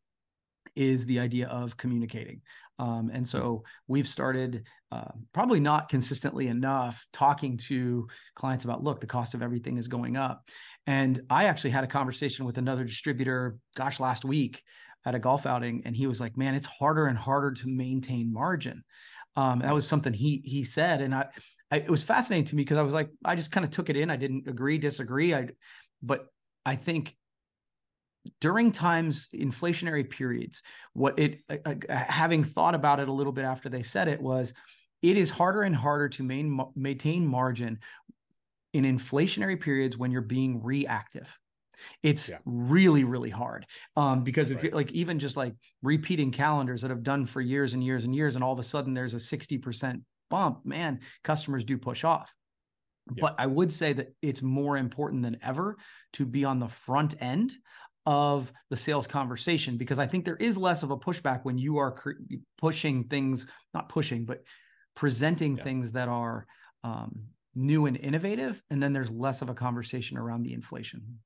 is 0.74 1.06
the 1.06 1.20
idea 1.20 1.48
of 1.48 1.76
communicating. 1.76 2.42
Um, 2.78 3.10
and 3.12 3.26
so 3.26 3.64
we've 3.86 4.08
started 4.08 4.66
uh, 4.90 5.12
probably 5.32 5.60
not 5.60 5.88
consistently 5.88 6.48
enough 6.48 7.06
talking 7.12 7.56
to 7.68 8.08
clients 8.34 8.64
about 8.64 8.82
look, 8.82 9.00
the 9.00 9.06
cost 9.06 9.34
of 9.34 9.42
everything 9.42 9.76
is 9.78 9.88
going 9.88 10.16
up. 10.16 10.48
And 10.86 11.20
I 11.30 11.44
actually 11.44 11.70
had 11.70 11.84
a 11.84 11.88
conversation 11.88 12.44
with 12.44 12.58
another 12.58 12.84
distributor, 12.84 13.56
gosh, 13.76 14.00
last 14.00 14.24
week 14.24 14.62
at 15.04 15.14
a 15.14 15.18
golf 15.18 15.46
outing, 15.46 15.82
and 15.84 15.96
he 15.96 16.06
was 16.06 16.20
like, 16.20 16.36
"Man, 16.36 16.54
it's 16.54 16.66
harder 16.66 17.06
and 17.06 17.18
harder 17.18 17.52
to 17.52 17.68
maintain 17.68 18.32
margin." 18.32 18.84
Um, 19.36 19.60
that 19.60 19.74
was 19.74 19.86
something 19.86 20.12
he 20.12 20.42
he 20.44 20.64
said, 20.64 21.00
and 21.00 21.14
I, 21.14 21.26
I 21.70 21.76
it 21.78 21.90
was 21.90 22.02
fascinating 22.02 22.44
to 22.46 22.56
me 22.56 22.62
because 22.62 22.78
I 22.78 22.82
was 22.82 22.94
like, 22.94 23.10
I 23.24 23.34
just 23.34 23.52
kind 23.52 23.64
of 23.64 23.70
took 23.70 23.90
it 23.90 23.96
in. 23.96 24.10
I 24.10 24.16
didn't 24.16 24.48
agree, 24.48 24.78
disagree. 24.78 25.34
I, 25.34 25.48
but 26.02 26.26
I 26.64 26.76
think 26.76 27.16
during 28.40 28.70
times 28.70 29.28
inflationary 29.34 30.08
periods 30.08 30.62
what 30.92 31.18
it 31.18 31.40
uh, 31.50 31.56
uh, 31.66 31.74
having 32.08 32.44
thought 32.44 32.74
about 32.74 33.00
it 33.00 33.08
a 33.08 33.12
little 33.12 33.32
bit 33.32 33.44
after 33.44 33.68
they 33.68 33.82
said 33.82 34.08
it 34.08 34.20
was 34.22 34.54
it 35.02 35.16
is 35.16 35.30
harder 35.30 35.62
and 35.62 35.74
harder 35.74 36.08
to 36.08 36.22
main, 36.22 36.60
maintain 36.76 37.26
margin 37.26 37.80
in 38.72 38.84
inflationary 38.84 39.60
periods 39.60 39.96
when 39.98 40.10
you're 40.10 40.20
being 40.22 40.62
reactive 40.62 41.38
it's 42.02 42.28
Yeah. 42.28 42.38
really 42.44 43.02
really 43.02 43.30
hard 43.30 43.66
um, 43.96 44.22
because 44.22 44.50
if 44.50 44.62
Right. 44.62 44.72
like 44.72 44.92
even 44.92 45.18
just 45.18 45.36
like 45.36 45.54
repeating 45.82 46.30
calendars 46.30 46.82
that 46.82 46.90
have 46.90 47.02
done 47.02 47.26
for 47.26 47.40
years 47.40 47.74
and 47.74 47.82
years 47.82 48.04
and 48.04 48.14
years 48.14 48.34
and 48.36 48.44
all 48.44 48.52
of 48.52 48.58
a 48.58 48.62
sudden 48.62 48.94
there's 48.94 49.14
a 49.14 49.20
60% 49.20 50.02
bump 50.30 50.64
man 50.64 51.00
customers 51.24 51.64
do 51.64 51.76
push 51.76 52.04
off 52.04 52.32
Yeah. 53.14 53.20
but 53.20 53.34
i 53.38 53.46
would 53.46 53.72
say 53.72 53.92
that 53.92 54.14
it's 54.22 54.42
more 54.42 54.76
important 54.76 55.22
than 55.22 55.38
ever 55.42 55.76
to 56.12 56.24
be 56.24 56.44
on 56.44 56.60
the 56.60 56.68
front 56.68 57.20
end 57.20 57.52
of 58.06 58.52
the 58.70 58.76
sales 58.76 59.06
conversation 59.06 59.76
because 59.76 59.98
I 59.98 60.06
think 60.06 60.24
there 60.24 60.36
is 60.36 60.58
less 60.58 60.82
of 60.82 60.90
a 60.90 60.96
pushback 60.96 61.40
when 61.44 61.56
you 61.58 61.78
are 61.78 61.92
cr- 61.92 62.12
pushing 62.58 63.04
things, 63.04 63.46
not 63.74 63.88
pushing, 63.88 64.24
but 64.24 64.42
presenting 64.94 65.56
Yeah. 65.56 65.64
things 65.64 65.92
that 65.92 66.08
are 66.08 66.46
um, 66.84 67.26
new 67.54 67.86
and 67.86 67.96
innovative. 67.96 68.60
And 68.70 68.82
then 68.82 68.92
there's 68.92 69.10
less 69.10 69.40
of 69.42 69.48
a 69.50 69.54
conversation 69.54 70.18
around 70.18 70.42
the 70.42 70.52
inflation. 70.52 71.20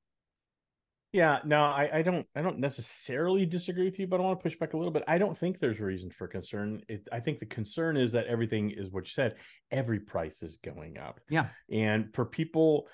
Yeah, 1.13 1.39
no, 1.45 1.61
I, 1.63 1.89
I 1.93 2.01
don't 2.01 2.27
I 2.35 2.41
don't 2.41 2.59
necessarily 2.59 3.45
disagree 3.45 3.85
with 3.85 3.97
you, 3.97 4.07
but 4.07 4.19
I 4.19 4.23
want 4.23 4.39
to 4.39 4.43
push 4.43 4.57
back 4.59 4.73
a 4.73 4.77
little 4.77 4.91
bit. 4.91 5.03
I 5.07 5.17
don't 5.17 5.37
think 5.37 5.57
there's 5.57 5.79
reason 5.79 6.11
for 6.11 6.27
concern. 6.27 6.81
It, 6.89 7.07
I 7.11 7.21
think 7.21 7.39
the 7.39 7.45
concern 7.45 7.95
is 7.97 8.11
that 8.11 8.27
everything 8.27 8.71
is 8.71 8.91
what 8.91 9.05
you 9.05 9.11
said. 9.11 9.35
Every 9.71 9.99
price 9.99 10.43
is 10.43 10.57
going 10.63 10.97
up. 10.97 11.21
Yeah. 11.29 11.47
And 11.71 12.13
for 12.13 12.25
people, 12.25 12.87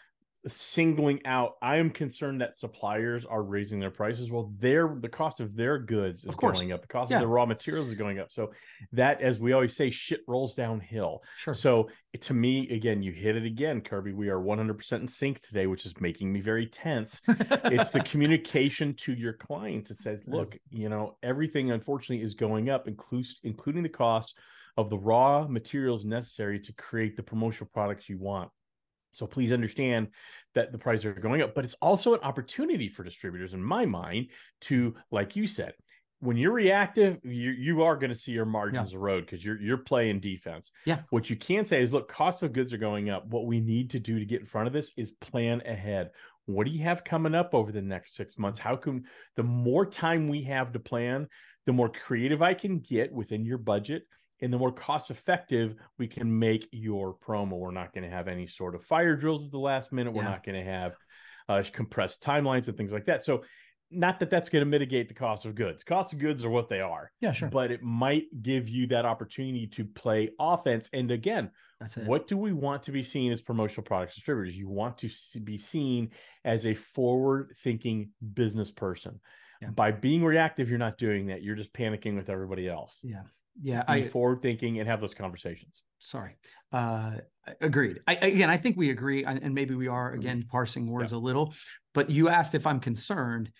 singling 0.47 1.19
out 1.25 1.53
i 1.61 1.77
am 1.77 1.89
concerned 1.89 2.41
that 2.41 2.57
suppliers 2.57 3.25
are 3.25 3.43
raising 3.43 3.79
their 3.79 3.89
prices. 3.91 4.29
Well 4.29 4.51
their 4.59 4.95
the 4.99 5.07
cost 5.09 5.39
of 5.39 5.55
their 5.55 5.77
goods 5.77 6.23
is 6.25 6.35
going 6.35 6.71
up. 6.73 6.81
The 6.81 6.87
cost 6.87 7.11
Yeah. 7.11 7.17
of 7.17 7.21
the 7.21 7.27
raw 7.27 7.45
materials 7.45 7.87
is 7.87 7.93
going 7.93 8.19
up. 8.19 8.31
So 8.31 8.51
that 8.91 9.21
as 9.21 9.39
we 9.39 9.53
always 9.53 9.75
say 9.75 9.89
shit 9.89 10.21
rolls 10.27 10.55
downhill. 10.55 11.21
Sure. 11.37 11.53
so 11.53 11.89
to 12.19 12.33
me 12.33 12.69
again 12.71 13.01
you 13.01 13.11
hit 13.11 13.35
it 13.35 13.45
again 13.45 13.81
kirby. 13.81 14.11
We 14.13 14.29
are 14.29 14.39
100% 14.39 14.91
in 15.01 15.07
sync 15.07 15.39
today 15.41 15.67
which 15.67 15.85
is 15.85 15.93
making 16.01 16.31
me 16.31 16.41
very 16.41 16.67
tense. 16.67 17.21
It's 17.27 17.91
the 17.91 18.01
communication 18.11 18.93
to 18.95 19.13
your 19.13 19.33
clients. 19.33 19.91
It 19.91 19.99
says 19.99 20.23
look 20.27 20.57
you 20.69 20.89
know 20.89 21.17
everything 21.23 21.71
unfortunately 21.71 22.23
is 22.23 22.33
going 22.35 22.69
up 22.69 22.87
inclus- 22.87 23.35
including 23.43 23.83
the 23.83 23.89
cost 23.89 24.37
of 24.75 24.89
the 24.89 24.97
raw 24.97 25.47
materials 25.47 26.03
necessary 26.03 26.59
to 26.59 26.73
create 26.73 27.15
the 27.15 27.23
promotional 27.23 27.69
products 27.73 28.09
you 28.09 28.17
want 28.17 28.49
so 29.13 29.25
please 29.25 29.51
understand 29.51 30.07
that 30.55 30.71
the 30.71 30.77
prices 30.77 31.05
are 31.05 31.13
going 31.13 31.41
up 31.41 31.55
but 31.55 31.63
it's 31.63 31.75
also 31.75 32.13
an 32.13 32.19
opportunity 32.21 32.89
for 32.89 33.03
distributors 33.03 33.53
in 33.53 33.63
my 33.63 33.85
mind 33.85 34.27
to 34.61 34.93
like 35.11 35.35
you 35.35 35.47
said 35.47 35.73
when 36.19 36.37
you're 36.37 36.51
reactive 36.51 37.19
you 37.23 37.51
you 37.51 37.83
are 37.83 37.97
going 37.97 38.09
to 38.09 38.17
see 38.17 38.31
your 38.31 38.45
margins 38.45 38.93
erode 38.93 39.25
because 39.25 39.43
you're 39.43 39.59
you're 39.59 39.77
playing 39.77 40.21
defense. 40.21 40.71
Yeah. 40.85 40.99
what 41.09 41.29
you 41.29 41.35
can 41.35 41.65
say 41.65 41.83
is 41.83 41.91
look 41.91 42.07
cost 42.07 42.43
of 42.43 42.53
goods 42.53 42.71
are 42.71 42.77
going 42.77 43.09
up. 43.09 43.27
What 43.27 43.45
we 43.45 43.59
need 43.59 43.89
to 43.89 43.99
do 43.99 44.19
to 44.19 44.25
get 44.25 44.39
in 44.39 44.47
front 44.47 44.67
of 44.67 44.73
this 44.73 44.91
is 44.95 45.11
plan 45.19 45.61
ahead. 45.65 46.11
What 46.45 46.65
do 46.65 46.71
you 46.71 46.81
have 46.83 47.03
coming 47.03 47.35
up 47.35 47.53
over 47.53 47.73
the 47.73 47.81
next 47.81 48.15
six 48.15 48.37
months? 48.37 48.57
How 48.57 48.77
can 48.77 49.03
the 49.35 49.43
more 49.43 49.85
time 49.85 50.29
we 50.29 50.43
have 50.43 50.71
to 50.71 50.79
plan 50.79 51.27
the 51.65 51.73
more 51.73 51.89
creative 51.89 52.41
i 52.41 52.53
can 52.53 52.79
get 52.79 53.11
within 53.11 53.45
your 53.45 53.57
budget 53.57 54.03
and 54.43 54.53
the 54.53 54.57
more 54.57 54.71
cost 54.71 55.09
effective 55.09 55.75
we 55.97 56.07
can 56.07 56.37
make 56.37 56.67
your 56.71 57.15
promo 57.15 57.53
we're 57.53 57.71
not 57.71 57.93
going 57.93 58.03
to 58.03 58.09
have 58.09 58.27
any 58.27 58.45
sort 58.45 58.75
of 58.75 58.83
fire 58.83 59.15
drills 59.15 59.43
at 59.45 59.51
the 59.51 59.57
last 59.57 59.91
minute 59.91 60.13
we're 60.13 60.21
Yeah. 60.23 60.29
not 60.29 60.43
going 60.45 60.63
to 60.63 60.71
have 60.71 60.93
uh, 61.49 61.63
compressed 61.73 62.21
timelines 62.21 62.67
and 62.67 62.77
things 62.77 62.91
like 62.91 63.05
that 63.05 63.23
so 63.23 63.43
not 63.89 64.19
that 64.19 64.29
that's 64.29 64.49
going 64.49 64.61
to 64.61 64.69
mitigate 64.69 65.07
the 65.07 65.13
cost 65.13 65.45
of 65.45 65.55
goods 65.55 65.83
cost 65.83 66.13
of 66.13 66.19
goods 66.19 66.43
are 66.45 66.49
what 66.49 66.69
they 66.69 66.81
are 66.81 67.11
yeah, 67.21 67.31
sure. 67.31 67.49
but 67.49 67.71
it 67.71 67.81
might 67.81 68.25
give 68.41 68.69
you 68.69 68.87
that 68.87 69.05
opportunity 69.05 69.65
to 69.67 69.83
play 69.85 70.29
offense 70.39 70.89
and 70.93 71.09
again 71.11 71.49
what 72.05 72.27
do 72.29 72.37
we 72.37 72.53
want 72.53 72.83
to 72.83 72.91
be 72.93 73.03
seen 73.03 73.29
as 73.33 73.41
promotional 73.41 73.83
products 73.83 74.15
distributors? 74.15 74.55
You 74.55 74.69
want 74.69 74.97
to 74.99 75.09
be 75.43 75.57
seen 75.57 76.11
as 76.45 76.65
a 76.65 76.73
forward 76.75 77.55
thinking 77.61 78.11
business 78.33 78.71
person. 78.71 79.19
Yeah. 79.61 79.71
By 79.71 79.91
being 79.91 80.23
reactive, 80.23 80.69
you're 80.69 80.79
not 80.79 80.97
doing 80.97 81.27
that. 81.27 81.43
You're 81.43 81.57
just 81.57 81.73
panicking 81.73 82.15
with 82.15 82.29
everybody 82.29 82.69
else. 82.69 83.01
Yeah. 83.03 83.23
Yeah. 83.61 83.83
Be 83.83 84.03
I 84.05 84.07
forward 84.07 84.41
thinking 84.41 84.79
and 84.79 84.87
have 84.89 85.01
those 85.01 85.13
conversations. 85.13 85.83
sorry. 85.99 86.35
Uh 86.71 87.17
agreed. 87.61 87.99
I 88.07 88.15
again 88.15 88.49
I 88.49 88.57
think 88.57 88.77
we 88.77 88.89
agree 88.89 89.25
and 89.25 89.53
maybe 89.53 89.75
we 89.75 89.87
are 89.87 90.11
Mm-hmm. 90.11 90.19
again 90.19 90.45
parsing 90.49 90.87
words 90.87 91.11
a 91.11 91.17
little, 91.17 91.53
but 91.93 92.09
you 92.09 92.29
asked 92.29 92.55
if 92.55 92.65
I'm 92.65 92.79
concerned. 92.79 93.51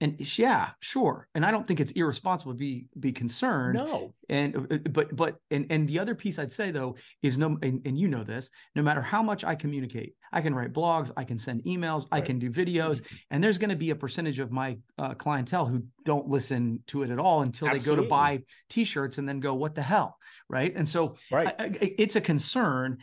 And 0.00 0.16
yeah, 0.38 0.70
sure. 0.80 1.28
And 1.34 1.46
I 1.46 1.50
don't 1.52 1.66
think 1.66 1.78
it's 1.80 1.92
irresponsible 1.92 2.52
to 2.52 2.58
be 2.58 2.88
be 2.98 3.12
concerned. 3.12 3.76
No. 3.76 4.12
And 4.28 4.56
uh, 4.70 4.78
but 4.90 5.14
but 5.14 5.36
and 5.52 5.66
and 5.70 5.88
the 5.88 5.98
other 6.00 6.14
piece 6.16 6.38
I'd 6.38 6.50
say 6.50 6.72
though 6.72 6.96
is 7.22 7.38
no 7.38 7.56
and, 7.62 7.80
and 7.86 7.96
you 7.96 8.08
know 8.08 8.24
this, 8.24 8.50
no 8.74 8.82
matter 8.82 9.00
how 9.00 9.22
much 9.22 9.44
I 9.44 9.54
communicate, 9.54 10.14
I 10.32 10.40
can 10.40 10.52
write 10.54 10.72
blogs, 10.72 11.12
I 11.16 11.22
can 11.22 11.38
send 11.38 11.62
emails, 11.64 12.06
I 12.10 12.20
can 12.20 12.40
do 12.40 12.50
videos, 12.50 13.02
and 13.30 13.42
there's 13.42 13.56
going 13.56 13.70
to 13.70 13.76
be 13.76 13.90
a 13.90 13.96
percentage 13.96 14.40
of 14.40 14.50
my 14.50 14.76
uh, 14.98 15.14
clientele 15.14 15.64
who 15.66 15.84
don't 16.04 16.28
listen 16.28 16.82
to 16.88 17.02
it 17.04 17.10
at 17.10 17.20
all 17.20 17.42
until 17.42 17.68
they 17.70 17.78
go 17.78 17.94
to 17.94 18.02
buy 18.02 18.42
t-shirts 18.68 19.18
and 19.18 19.28
then 19.28 19.38
go, 19.38 19.54
what 19.54 19.74
the 19.76 19.82
hell, 19.82 20.18
right? 20.50 20.74
And 20.74 20.88
so 20.88 21.16
Right. 21.30 21.48
I, 21.58 21.64
I- 21.66 21.94
it's 21.98 22.16
a 22.16 22.20
concern, 22.20 22.98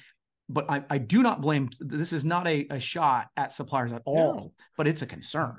but 0.50 0.69
I, 0.69 0.83
I 0.89 0.98
do 0.98 1.24
not 1.24 1.39
blame. 1.41 1.69
This 1.79 2.12
is 2.12 2.25
not 2.25 2.48
a, 2.48 2.67
a 2.69 2.79
shot 2.81 3.29
at 3.38 3.53
suppliers 3.53 3.93
at 3.93 4.01
all, 4.05 4.36
No. 4.36 4.53
but 4.77 4.88
it's 4.88 5.01
a 5.01 5.07
concern. 5.07 5.57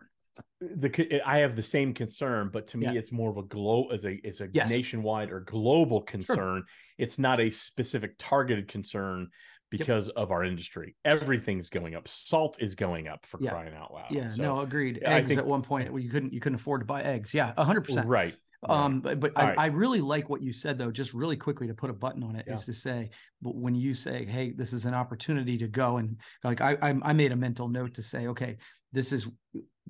The 0.77 1.21
I 1.27 1.39
have 1.39 1.57
the 1.57 1.63
same 1.63 1.93
concern, 1.95 2.51
but 2.53 2.67
to 2.69 2.77
me, 2.79 2.87
Yeah. 2.87 2.93
it's 2.93 3.13
more 3.13 3.31
of 3.31 3.37
a 3.37 3.43
glow 3.43 3.89
as 3.91 4.05
a 4.05 4.13
it's 4.27 4.41
a 4.41 4.49
Yes. 4.53 4.71
nationwide 4.71 5.31
or 5.31 5.41
global 5.41 6.03
concern. 6.03 6.65
It's 6.99 7.19
not 7.19 7.41
a 7.41 7.51
specific 7.51 8.15
targeted 8.19 8.69
concern 8.69 9.29
because 9.71 10.11
of 10.11 10.31
our 10.31 10.45
industry. 10.45 10.95
Everything's 11.05 11.71
going 11.71 11.95
up. 11.95 12.07
Salt 12.07 12.59
is 12.61 12.75
going 12.75 13.09
up 13.09 13.25
for 13.27 13.39
Yeah. 13.43 13.51
crying 13.51 13.75
out 13.75 13.93
loud. 13.93 14.11
Yeah, 14.11 14.29
So- 14.29 14.43
no, 14.43 14.61
agreed. 14.61 15.03
Eggs 15.03 15.29
think- 15.29 15.39
at 15.41 15.47
one 15.47 15.63
point, 15.63 15.91
well, 15.91 16.03
you 16.03 16.11
couldn't 16.11 16.33
you 16.33 16.41
couldn't 16.41 16.57
afford 16.57 16.83
to 16.83 16.87
buy 16.87 17.03
eggs. 17.03 17.33
Yeah, 17.35 17.53
hundred 17.57 17.83
percent. 17.83 18.07
right. 18.07 18.35
Um, 18.65 19.01
but, 19.01 19.19
but 19.19 19.33
I, 19.35 19.45
right. 19.47 19.59
I 19.59 19.67
really 19.67 20.01
like 20.01 20.29
what 20.29 20.41
you 20.41 20.53
said 20.53 20.79
though, 20.79 20.93
just 20.93 21.13
really 21.15 21.37
quickly 21.37 21.67
to 21.67 21.75
put 21.75 21.91
a 21.91 21.93
button 21.93 22.23
on 22.23 22.37
it 22.37 22.47
is 22.47 22.61
Yeah. 22.61 22.67
to 22.67 22.73
say, 22.73 23.11
but 23.41 23.57
when 23.57 23.75
you 23.75 23.93
say, 23.93 24.25
hey, 24.25 24.53
this 24.53 24.73
is 24.73 24.85
an 24.87 24.95
opportunity 24.95 25.59
to 25.59 25.67
go 25.67 25.97
and 25.97 26.17
like 26.45 26.61
I 26.61 26.75
I, 26.81 26.95
I 27.03 27.13
made 27.13 27.33
a 27.33 27.37
mental 27.37 27.67
note 27.69 27.95
to 27.95 28.03
say, 28.03 28.29
okay, 28.29 28.59
this 28.93 29.11
is 29.11 29.27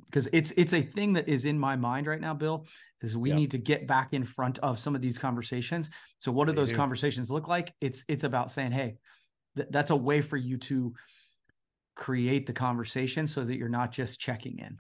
because 0.07 0.29
it's 0.33 0.53
it's 0.53 0.73
a 0.73 0.83
thing 0.83 1.13
that 1.15 1.29
is 1.29 1.45
in 1.45 1.59
my 1.59 1.77
mind 1.77 2.07
right 2.07 2.21
now, 2.21 2.35
Bill, 2.35 2.67
is 3.03 3.17
we 3.17 3.31
Yeah. 3.31 3.37
need 3.37 3.51
to 3.53 3.59
get 3.59 3.87
back 3.87 4.13
in 4.13 4.25
front 4.25 4.59
of 4.61 4.79
some 4.79 4.95
of 4.95 5.01
these 5.03 5.19
conversations. 5.19 5.91
So 6.19 6.33
what 6.33 6.47
do 6.47 6.53
They 6.53 6.57
those 6.57 6.71
do. 6.71 6.77
conversations 6.77 7.31
look 7.31 7.49
like? 7.49 7.75
It's 7.81 8.05
it's 8.09 8.25
about 8.25 8.51
saying, 8.51 8.73
hey, 8.73 8.97
th- 9.57 9.69
that's 9.71 9.91
a 9.91 9.97
way 9.97 10.21
for 10.21 10.37
you 10.37 10.57
to 10.59 10.95
create 11.95 12.47
the 12.47 12.53
conversation 12.53 13.27
so 13.27 13.45
that 13.45 13.57
you're 13.57 13.69
not 13.69 13.93
just 13.93 14.19
checking 14.19 14.59
in. 14.59 14.79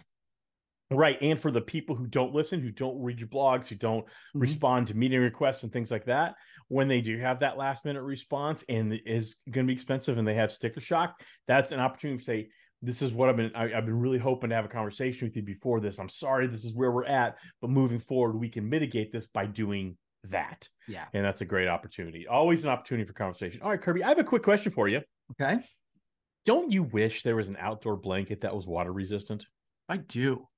Right. 0.90 1.16
And 1.22 1.40
for 1.40 1.50
the 1.50 1.60
people 1.60 1.94
who 1.96 2.06
don't 2.06 2.34
listen, 2.34 2.60
who 2.60 2.70
don't 2.70 3.00
read 3.02 3.18
your 3.18 3.28
blogs, 3.28 3.66
who 3.68 3.76
don't 3.76 4.04
Mhm. 4.34 4.40
respond 4.40 4.86
to 4.88 4.94
meeting 4.94 5.20
requests 5.20 5.62
and 5.62 5.72
things 5.72 5.90
like 5.90 6.04
that, 6.06 6.34
when 6.68 6.88
they 6.88 7.00
do 7.00 7.18
have 7.18 7.40
that 7.40 7.56
last 7.56 7.84
minute 7.84 8.02
response 8.02 8.62
and 8.68 8.92
it 8.94 9.02
is 9.06 9.36
going 9.50 9.66
to 9.66 9.70
be 9.70 9.74
expensive 9.74 10.18
and 10.18 10.26
they 10.28 10.34
have 10.34 10.52
sticker 10.52 10.80
shock, 10.80 11.22
that's 11.46 11.72
an 11.72 11.80
opportunity 11.80 12.18
to 12.18 12.24
say, 12.24 12.50
this 12.82 13.00
is 13.00 13.12
what 13.12 13.28
I've 13.28 13.36
been, 13.36 13.52
I, 13.54 13.72
I've 13.72 13.86
been 13.86 14.00
really 14.00 14.18
hoping 14.18 14.50
to 14.50 14.56
have 14.56 14.64
a 14.64 14.68
conversation 14.68 15.26
with 15.26 15.36
you 15.36 15.42
before 15.42 15.80
this. 15.80 15.98
I'm 15.98 16.08
sorry, 16.08 16.48
this 16.48 16.64
is 16.64 16.74
where 16.74 16.90
we're 16.90 17.06
at, 17.06 17.36
but 17.60 17.70
moving 17.70 18.00
forward, 18.00 18.36
we 18.36 18.48
can 18.48 18.68
mitigate 18.68 19.12
this 19.12 19.26
by 19.26 19.46
doing 19.46 19.96
that. 20.30 20.68
Yeah. 20.88 21.06
And 21.14 21.24
that's 21.24 21.40
a 21.40 21.44
great 21.44 21.68
opportunity. 21.68 22.26
Always 22.26 22.64
an 22.64 22.70
opportunity 22.70 23.06
for 23.06 23.12
conversation. 23.12 23.62
All 23.62 23.70
right, 23.70 23.80
Kirby, 23.80 24.02
I 24.02 24.08
have 24.08 24.18
a 24.18 24.24
quick 24.24 24.42
question 24.42 24.72
for 24.72 24.88
you. 24.88 25.00
Okay. 25.32 25.60
Don't 26.44 26.72
you 26.72 26.82
wish 26.82 27.22
there 27.22 27.36
was 27.36 27.48
an 27.48 27.56
outdoor 27.60 27.96
blanket 27.96 28.40
that 28.40 28.54
was 28.54 28.66
water 28.66 28.92
resistant? 28.92 29.46
I 29.88 29.98
do. 29.98 30.48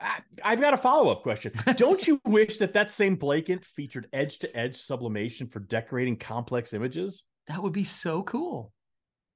I- 0.00 0.22
I've 0.42 0.60
got 0.60 0.74
a 0.74 0.78
follow 0.78 1.10
up 1.10 1.22
question. 1.22 1.52
Don't 1.76 2.04
you 2.06 2.20
wish 2.24 2.58
that 2.58 2.72
that 2.74 2.90
same 2.90 3.14
blanket 3.14 3.64
featured 3.64 4.08
edge 4.12 4.40
to 4.40 4.56
edge 4.56 4.76
sublimation 4.76 5.46
for 5.48 5.60
decorating 5.60 6.16
complex 6.16 6.72
images? 6.72 7.24
That 7.46 7.62
would 7.62 7.72
be 7.72 7.84
so 7.84 8.22
cool. 8.24 8.72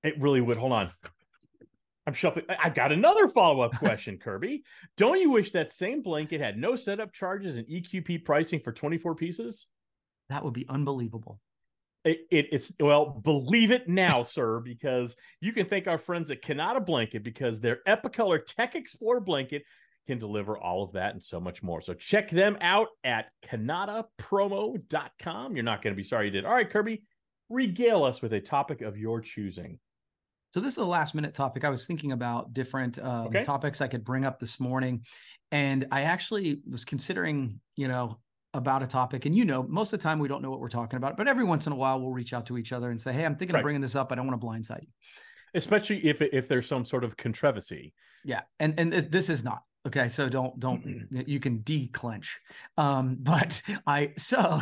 It 0.03 0.21
really 0.21 0.41
would. 0.41 0.57
Hold 0.57 0.73
on. 0.73 0.91
I'm 2.07 2.15
shuffling. 2.15 2.47
I- 2.49 2.57
I've 2.65 2.75
got 2.75 2.93
another 2.93 3.29
follow 3.29 3.61
up 3.61 3.77
question, 3.77 4.19
Kirby. 4.19 4.65
Don't 4.97 5.21
you 5.21 5.31
wish 5.31 5.53
that 5.53 5.73
same 5.73 6.03
blanket 6.03 6.41
had 6.41 6.59
no 6.59 6.75
setup 6.77 7.13
charges 7.13 7.57
and 7.57 7.67
EQP 7.69 8.25
pricing 8.25 8.61
for 8.61 8.73
24 8.73 9.15
pieces? 9.15 9.67
That 10.29 10.45
would 10.45 10.55
be 10.55 10.69
unbelievable. 10.69 11.39
It, 12.05 12.27
it, 12.33 12.47
it's 12.51 12.73
well, 12.81 13.07
believe 13.07 13.71
it 13.71 13.89
now, 13.89 14.23
sir, 14.25 14.61
because 14.61 15.15
you 15.41 15.53
can 15.53 15.67
thank 15.67 15.87
our 15.87 15.99
friends 15.99 16.31
at 16.31 16.43
Kanata 16.43 16.85
Blanket 16.85 17.23
because 17.23 17.61
their 17.61 17.79
Epicolor 17.87 18.45
Tech 18.45 18.75
Explorer 18.75 19.21
blanket 19.21 19.63
can 20.09 20.19
deliver 20.19 20.59
all 20.59 20.83
of 20.83 20.91
that 20.93 21.13
and 21.13 21.23
so 21.23 21.39
much 21.39 21.63
more. 21.63 21.81
So 21.81 21.95
check 21.95 22.29
them 22.29 22.59
out 22.61 22.89
at 23.05 23.31
kanatapromo.com. 23.47 25.55
You're 25.55 25.63
not 25.63 25.81
going 25.81 25.95
to 25.95 25.97
be 25.97 26.03
sorry 26.03 26.27
you 26.27 26.33
did. 26.33 26.45
All 26.45 26.53
right, 26.53 26.69
Kirby, 26.69 27.05
regale 27.49 28.03
us 28.03 28.21
with 28.21 28.33
a 28.33 28.41
topic 28.41 28.81
of 28.81 28.99
your 28.99 29.21
choosing. 29.21 29.79
So 30.53 30.61
this 30.61 30.75
is 30.75 30.79
a 30.79 30.85
last 30.85 31.15
minute 31.15 31.33
topic. 31.35 31.65
I 31.65 31.71
was 31.71 31.87
thinking 31.87 32.13
about 32.13 32.53
different 32.53 32.99
um, 32.99 33.27
Okay. 33.29 33.43
topics 33.43 33.81
I 33.81 33.89
could 33.89 34.05
bring 34.05 34.25
up 34.27 34.39
this 34.39 34.61
morning, 34.61 35.05
and 35.51 35.87
I 35.91 36.03
actually 36.03 36.63
was 36.71 36.85
considering, 36.85 37.61
you 37.75 37.89
know, 37.89 38.21
about 38.53 38.83
a 38.83 38.87
topic. 38.87 39.25
And 39.25 39.35
you 39.35 39.47
know, 39.47 39.63
most 39.63 39.95
of 39.95 39.99
the 39.99 40.03
time 40.03 40.19
we 40.19 40.29
don't 40.29 40.43
know 40.43 40.51
what 40.51 40.61
we're 40.61 40.69
talking 40.69 40.99
about, 40.99 41.17
but 41.17 41.27
every 41.27 41.45
once 41.45 41.67
in 41.67 41.73
a 41.73 41.77
while 41.77 41.99
we'll 42.01 42.11
reach 42.13 42.35
out 42.35 42.45
to 42.47 42.59
each 42.59 42.71
other 42.73 42.91
and 42.91 43.01
say, 43.01 43.15
"Hey, 43.15 43.25
I'm 43.25 43.37
thinking 43.37 43.55
Right. 43.55 43.61
of 43.61 43.63
bringing 43.63 43.81
this 43.81 43.97
up. 43.97 44.13
I 44.13 44.15
don't 44.15 44.27
want 44.27 44.39
to 44.39 44.47
blindside 44.47 44.83
you." 44.83 44.89
Especially 45.55 46.05
if 46.07 46.21
if 46.23 46.49
there's 46.49 46.67
some 46.67 46.85
sort 46.85 47.05
of 47.05 47.17
controversy. 47.17 47.95
Yeah, 48.25 48.43
and 48.61 48.79
and 48.79 48.93
this, 48.93 49.05
this 49.07 49.29
is 49.29 49.43
not 49.45 49.63
okay. 49.87 50.09
So 50.09 50.29
don't 50.29 50.59
don't 50.61 51.09
you 51.11 51.41
can 51.41 51.63
declench. 51.63 52.39
Um, 52.77 53.17
but 53.21 53.63
I 53.87 54.13
so 54.17 54.61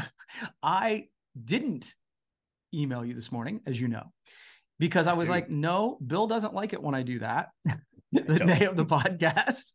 I 0.63 1.09
didn't 1.45 1.95
email 2.75 3.05
you 3.05 3.15
this 3.15 3.33
morning, 3.33 3.61
as 3.67 3.81
you 3.81 3.89
know, 3.89 4.13
because 4.81 5.07
I 5.07 5.13
was 5.13 5.27
Dude. 5.27 5.31
like, 5.37 5.51
no, 5.51 5.97
Bill 6.05 6.27
doesn't 6.27 6.53
like 6.55 6.73
it 6.73 6.83
when 6.83 6.97
I 6.97 7.05
do 7.05 7.21
that. 7.21 7.51
the 8.13 8.41
day 8.41 8.65
of 8.65 8.77
the 8.77 8.85
podcast. 8.85 9.73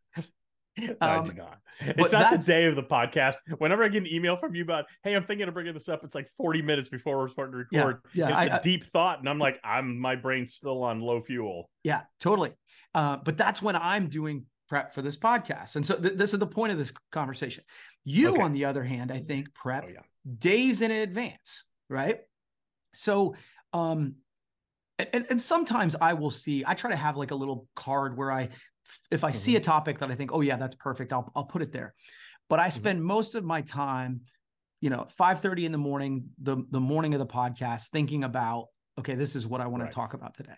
I 1.00 1.15
Um, 1.15 1.27
do 1.29 1.33
not. 1.35 1.59
It's 1.79 2.12
not 2.12 2.31
the 2.31 2.38
day 2.45 2.65
of 2.65 2.75
the 2.75 2.83
podcast. 2.83 3.35
Whenever 3.59 3.85
I 3.85 3.88
get 3.88 4.03
an 4.03 4.09
email 4.12 4.35
from 4.35 4.53
you 4.55 4.63
about, 4.63 4.83
hey, 5.05 5.13
I'm 5.15 5.24
thinking 5.25 5.47
of 5.47 5.53
bringing 5.53 5.74
this 5.74 5.88
up, 5.88 6.03
it's 6.03 6.15
like 6.15 6.27
40 6.35 6.62
minutes 6.62 6.89
before 6.89 7.17
we're 7.17 7.29
starting 7.29 7.53
to 7.62 7.65
Yeah, 7.71 7.83
record. 7.83 8.01
yeah, 8.13 8.27
it's 8.27 8.35
I- 8.38 8.45
a 8.47 8.55
I- 8.55 8.59
deep 8.59 8.83
thought, 8.91 9.19
and 9.19 9.29
I'm 9.29 9.39
like, 9.39 9.57
I'm 9.63 9.97
my 9.97 10.17
brain's 10.17 10.53
still 10.55 10.83
on 10.83 11.00
low 11.00 11.21
fuel. 11.21 11.69
Yeah, 11.83 12.01
totally. 12.19 12.51
Uh, 12.93 13.15
but 13.24 13.38
that's 13.38 13.62
when 13.62 13.77
I'm 13.77 14.09
doing 14.09 14.47
prep 14.67 14.93
for 14.93 15.01
this 15.01 15.15
podcast. 15.15 15.77
And 15.77 15.85
so 15.85 15.95
th- 15.95 16.15
this 16.15 16.33
is 16.33 16.39
the 16.39 16.47
point 16.47 16.74
of 16.74 16.77
this 16.77 16.91
conversation. 17.13 17.63
You, 18.03 18.31
Okay. 18.33 18.41
on 18.41 18.51
the 18.51 18.65
other 18.65 18.83
hand, 18.83 19.12
I 19.13 19.19
think 19.19 19.53
prep 19.53 19.85
Oh 19.88 19.91
yeah. 19.93 20.01
days 20.39 20.81
in 20.81 20.91
advance, 20.91 21.65
right? 21.89 22.19
So, 22.93 23.35
um, 23.71 24.15
and, 24.99 25.09
and, 25.13 25.25
and 25.29 25.41
sometimes 25.41 25.95
I 25.99 26.13
will 26.13 26.29
see, 26.29 26.63
I 26.65 26.73
try 26.73 26.91
to 26.91 26.97
have 26.97 27.17
like 27.17 27.31
a 27.31 27.35
little 27.35 27.67
card 27.75 28.17
where 28.17 28.31
I, 28.31 28.49
if 29.11 29.23
I 29.23 29.31
see 29.31 29.51
mm-hmm. 29.51 29.57
a 29.57 29.61
topic 29.61 29.99
that 29.99 30.11
I 30.11 30.15
think, 30.15 30.31
oh 30.33 30.41
yeah, 30.41 30.57
that's 30.57 30.75
perfect, 30.75 31.11
I'll, 31.13 31.31
I'll 31.35 31.45
put 31.45 31.61
it 31.61 31.71
there. 31.71 31.93
But 32.49 32.59
I 32.59 32.67
mm-hmm. 32.67 32.71
spend 32.71 33.03
most 33.03 33.35
of 33.35 33.43
my 33.43 33.61
time, 33.61 34.21
you 34.81 34.89
know, 34.89 35.07
5 35.09 35.41
30 35.41 35.65
in 35.65 35.71
the 35.71 35.77
morning, 35.77 36.25
the, 36.41 36.57
the 36.69 36.79
morning 36.79 37.13
of 37.13 37.19
the 37.19 37.25
podcast, 37.25 37.89
thinking 37.89 38.23
about, 38.23 38.67
okay, 38.99 39.15
this 39.15 39.35
is 39.35 39.45
what 39.47 39.61
I 39.61 39.67
want 39.67 39.83
Right. 39.83 39.91
to 39.91 39.95
talk 39.95 40.13
about 40.13 40.35
today. 40.35 40.53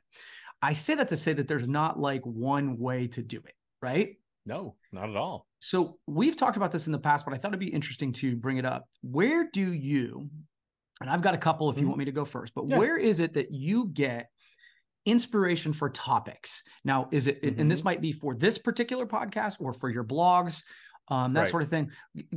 I 0.62 0.74
say 0.74 0.96
that 0.96 1.08
to 1.10 1.18
say 1.18 1.34
that 1.34 1.48
there's 1.48 1.68
not 1.68 2.00
like 2.00 2.24
one 2.24 2.78
way 2.78 3.08
to 3.10 3.22
do 3.22 3.38
it, 3.38 3.54
right? 3.82 4.16
No, 4.46 4.76
not 4.92 5.10
at 5.10 5.16
all. 5.16 5.46
So 5.60 6.00
we've 6.08 6.36
talked 6.36 6.58
about 6.58 6.72
this 6.72 6.88
in 6.88 6.94
the 6.94 7.00
past, 7.00 7.26
but 7.26 7.34
I 7.34 7.38
thought 7.38 7.50
it'd 7.50 7.60
be 7.60 7.68
interesting 7.68 8.14
to 8.14 8.36
bring 8.36 8.58
it 8.58 8.66
up. 8.66 8.86
Where 9.02 9.50
do 9.52 9.74
you, 9.74 10.30
and 11.02 11.10
I've 11.10 11.22
got 11.22 11.34
a 11.34 11.38
couple 11.38 11.70
if 11.70 11.78
you 11.78 11.84
Mhm. 11.84 11.88
want 11.88 12.00
me 12.00 12.06
to 12.06 12.12
go 12.12 12.26
first, 12.26 12.54
but 12.54 12.68
Yeah. 12.68 12.78
where 12.78 12.98
is 12.98 13.20
it 13.20 13.34
that 13.34 13.52
you 13.52 13.88
get 13.88 14.30
inspiration 15.06 15.74
for 15.74 15.90
topics? 15.90 16.64
Now, 16.84 17.08
is 17.12 17.28
it, 17.28 17.42
and 17.44 17.72
this 17.72 17.84
might 17.84 18.02
be 18.02 18.12
for 18.12 18.36
this 18.36 18.58
particular 18.58 19.06
podcast 19.06 19.62
or 19.62 19.74
for 19.74 19.90
your 19.90 20.04
blogs, 20.04 20.64
um, 21.10 21.34
that 21.34 21.42
Right. 21.42 21.50
sort 21.50 21.64
of 21.64 21.70
thing. 21.70 21.92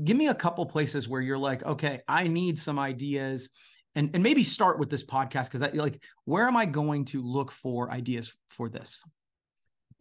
Give 0.05 0.17
me 0.17 0.29
a 0.29 0.35
couple 0.35 0.65
places 0.67 1.09
where 1.09 1.21
you're 1.21 1.39
like, 1.39 1.65
okay, 1.65 2.03
I 2.07 2.29
need 2.29 2.59
some 2.59 2.79
ideas. 2.79 3.51
And, 3.97 4.11
and 4.15 4.23
maybe 4.23 4.45
start 4.45 4.79
with 4.79 4.89
this 4.89 5.05
podcast 5.05 5.47
because 5.47 5.61
that 5.63 5.75
like 5.75 6.01
where 6.25 6.47
am 6.47 6.57
I 6.57 6.65
going 6.65 7.07
to 7.07 7.23
look 7.23 7.51
for 7.51 7.91
ideas 7.91 8.33
for 8.49 8.69
this? 8.69 9.03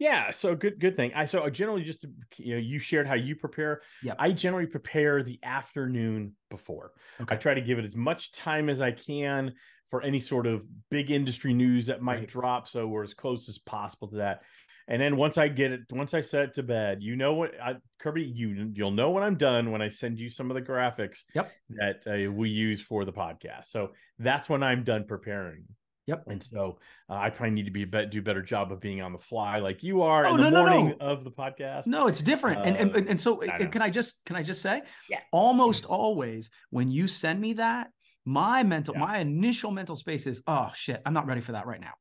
Yeah, 0.00 0.30
so 0.30 0.56
good 0.56 0.80
good 0.80 0.96
thing. 0.96 1.12
I 1.14 1.26
so 1.26 1.48
generally 1.50 1.82
just 1.84 2.04
you 2.38 2.54
know 2.54 2.60
you 2.60 2.78
shared 2.78 3.06
how 3.06 3.14
you 3.14 3.36
prepare. 3.36 3.82
Yeah. 4.02 4.14
I 4.18 4.32
generally 4.32 4.66
prepare 4.66 5.22
the 5.22 5.38
afternoon 5.42 6.34
before. 6.48 6.92
I 7.28 7.36
try 7.36 7.52
to 7.54 7.60
give 7.60 7.78
it 7.78 7.84
as 7.84 7.94
much 7.94 8.32
time 8.32 8.68
as 8.70 8.80
I 8.80 8.92
can 8.92 9.52
for 9.90 10.02
any 10.02 10.18
sort 10.18 10.46
of 10.46 10.66
big 10.90 11.10
industry 11.10 11.52
news 11.52 11.86
that 11.86 12.00
might 12.00 12.20
Right. 12.20 12.28
drop 12.28 12.66
so 12.68 12.86
we're 12.88 13.02
as 13.04 13.12
close 13.14 13.48
as 13.48 13.58
possible 13.58 14.08
to 14.08 14.16
that. 14.16 14.40
And 14.88 15.00
then 15.00 15.16
once 15.16 15.36
I 15.36 15.48
get 15.48 15.70
it 15.70 15.80
once 15.90 16.14
I 16.14 16.22
set 16.22 16.42
it 16.44 16.54
to 16.54 16.62
bed, 16.62 17.02
you 17.02 17.14
know 17.14 17.34
what 17.34 17.52
I, 17.62 17.76
Kirby 17.98 18.22
you 18.24 18.72
you'll 18.74 18.90
know 18.92 19.10
when 19.10 19.22
I'm 19.22 19.36
done 19.36 19.70
when 19.70 19.82
I 19.82 19.90
send 19.90 20.18
you 20.18 20.30
some 20.30 20.50
of 20.50 20.54
the 20.54 20.62
graphics 20.62 21.24
Yep. 21.34 21.52
that 21.70 22.06
uh, 22.06 22.32
we 22.32 22.48
use 22.48 22.80
for 22.80 23.04
the 23.04 23.12
podcast. 23.12 23.66
So 23.66 23.92
that's 24.18 24.48
when 24.48 24.62
I'm 24.62 24.82
done 24.82 25.04
preparing. 25.06 25.64
Yep. 26.06 26.24
And 26.28 26.42
so 26.42 26.78
uh, 27.08 27.14
I 27.14 27.30
probably 27.30 27.54
need 27.54 27.66
to 27.66 27.70
be 27.70 27.82
a 27.82 27.86
bet, 27.86 28.10
do 28.10 28.18
a 28.18 28.22
better 28.22 28.42
job 28.42 28.72
of 28.72 28.80
being 28.80 29.00
on 29.00 29.12
the 29.12 29.18
fly 29.18 29.58
like 29.58 29.82
you 29.82 30.02
are 30.02 30.26
Oh, 30.26 30.34
in 30.34 30.40
no, 30.40 30.48
no, 30.50 30.62
morning 30.64 30.96
no. 31.00 31.06
of 31.06 31.24
the 31.24 31.30
podcast. 31.30 31.86
No, 31.86 32.06
it's 32.08 32.20
different. 32.22 32.66
and, 32.66 32.76
and 32.76 32.96
Uh, 32.96 33.02
and 33.10 33.20
so 33.20 33.42
I 33.48 33.66
can 33.66 33.82
I 33.82 33.90
just 33.90 34.24
can 34.24 34.34
I 34.36 34.42
just 34.42 34.60
say? 34.62 34.82
Yeah. 35.08 35.20
Almost 35.32 35.84
always 35.86 36.50
when 36.70 36.90
you 36.90 37.06
send 37.06 37.40
me 37.40 37.52
that, 37.54 37.90
my 38.24 38.62
mental, 38.62 38.94
Yeah. 38.94 39.00
my 39.00 39.18
initial 39.18 39.70
mental 39.70 39.94
space 39.96 40.26
is, 40.26 40.42
oh 40.46 40.70
shit, 40.74 41.00
I'm 41.06 41.14
not 41.14 41.26
ready 41.26 41.40
for 41.42 41.52
that 41.52 41.66
right 41.66 41.80
now. 41.80 41.92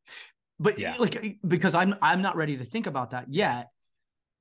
But 0.60 0.80
Yeah. 0.80 0.96
like 0.98 1.38
because 1.48 1.76
I'm 1.76 1.96
I'm 2.02 2.22
not 2.22 2.36
ready 2.36 2.58
to 2.58 2.64
think 2.64 2.88
about 2.88 3.12
that 3.12 3.26
yet. 3.30 3.68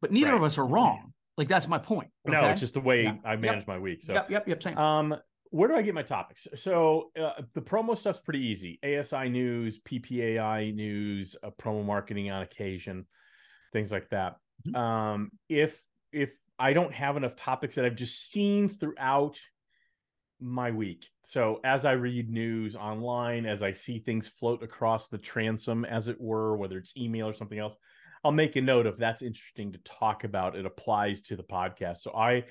But 0.00 0.12
neither 0.12 0.34
of 0.34 0.42
us 0.44 0.56
are 0.58 0.66
wrong. 0.66 1.12
Like 1.36 1.48
that's 1.48 1.68
my 1.68 1.78
point. 1.78 2.08
No, 2.24 2.48
it's 2.50 2.60
just 2.60 2.74
the 2.74 2.80
way. 2.80 3.06
I 3.24 3.32
Yep. 3.32 3.40
manage 3.40 3.66
my 3.66 3.78
week. 3.78 4.02
So 4.02 4.12
yep, 4.14 4.30
yep, 4.30 4.48
yep. 4.48 4.62
Same. 4.62 4.78
Um, 4.78 5.16
where 5.50 5.68
do 5.68 5.76
I 5.76 5.82
get 5.82 5.94
my 5.94 6.02
topics? 6.02 6.46
So 6.56 7.10
uh, 7.18 7.42
the 7.54 7.60
promo 7.60 7.96
stuff's 7.96 8.20
pretty 8.20 8.46
easy. 8.46 8.78
ASI 8.82 9.28
news, 9.28 9.80
PPAI 9.80 10.74
news, 10.74 11.36
uh, 11.42 11.50
promo 11.60 11.84
marketing 11.84 12.30
on 12.30 12.42
occasion, 12.42 13.06
things 13.72 13.90
like 13.90 14.08
that. 14.10 14.36
Mhm. 14.66 14.76
Um, 14.76 15.30
if 15.48 15.82
if 16.12 16.30
I 16.58 16.72
don't 16.72 16.92
have 16.92 17.16
enough 17.16 17.36
topics 17.36 17.76
that 17.76 17.84
I've 17.84 17.94
just 17.94 18.30
seen 18.30 18.68
throughout 18.68 19.38
my 20.40 20.70
week, 20.70 21.08
so 21.24 21.60
as 21.64 21.84
I 21.84 21.92
read 21.92 22.30
news 22.30 22.76
online, 22.76 23.46
as 23.46 23.62
I 23.62 23.72
see 23.72 23.98
things 23.98 24.28
float 24.28 24.62
across 24.62 25.08
the 25.08 25.18
transom, 25.18 25.84
as 25.84 26.08
it 26.08 26.20
were, 26.20 26.56
whether 26.56 26.78
it's 26.78 26.96
email 26.96 27.28
or 27.28 27.34
something 27.34 27.58
else, 27.58 27.74
I'll 28.24 28.32
make 28.32 28.56
a 28.56 28.60
note 28.60 28.86
if 28.86 28.96
that's 28.96 29.22
interesting 29.22 29.72
to 29.72 29.78
talk 29.78 30.24
about. 30.24 30.56
It 30.56 30.66
applies 30.66 31.20
to 31.22 31.36
the 31.36 31.44
podcast. 31.44 31.98
So 31.98 32.12
I 32.14 32.44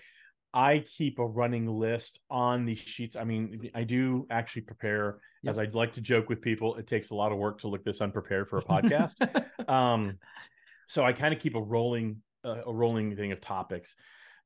I 0.57 0.83
keep 0.97 1.19
a 1.19 1.25
running 1.25 1.67
list 1.67 2.19
on 2.31 2.65
these 2.65 2.79
sheets. 2.79 3.15
I 3.15 3.23
mean, 3.23 3.69
I 3.75 3.83
do 3.83 4.25
actually 4.31 4.63
prepare, 4.63 5.19
Yep. 5.43 5.51
as 5.51 5.59
I'd 5.59 5.75
like 5.75 5.93
to 5.93 6.01
joke 6.01 6.29
with 6.29 6.41
people. 6.41 6.75
It 6.77 6.87
takes 6.87 7.11
a 7.11 7.15
lot 7.15 7.31
of 7.31 7.37
work 7.37 7.59
to 7.59 7.67
look 7.67 7.83
this 7.85 8.01
unprepared 8.01 8.49
for 8.49 8.57
a 8.57 8.63
podcast. 8.73 9.13
um, 9.69 10.17
so 10.87 11.05
I 11.05 11.13
kind 11.13 11.31
of 11.33 11.39
keep 11.39 11.53
a 11.55 11.61
rolling 11.61 12.23
uh, 12.43 12.61
a 12.65 12.73
rolling 12.73 13.15
thing 13.15 13.31
of 13.31 13.39
topics. 13.39 13.95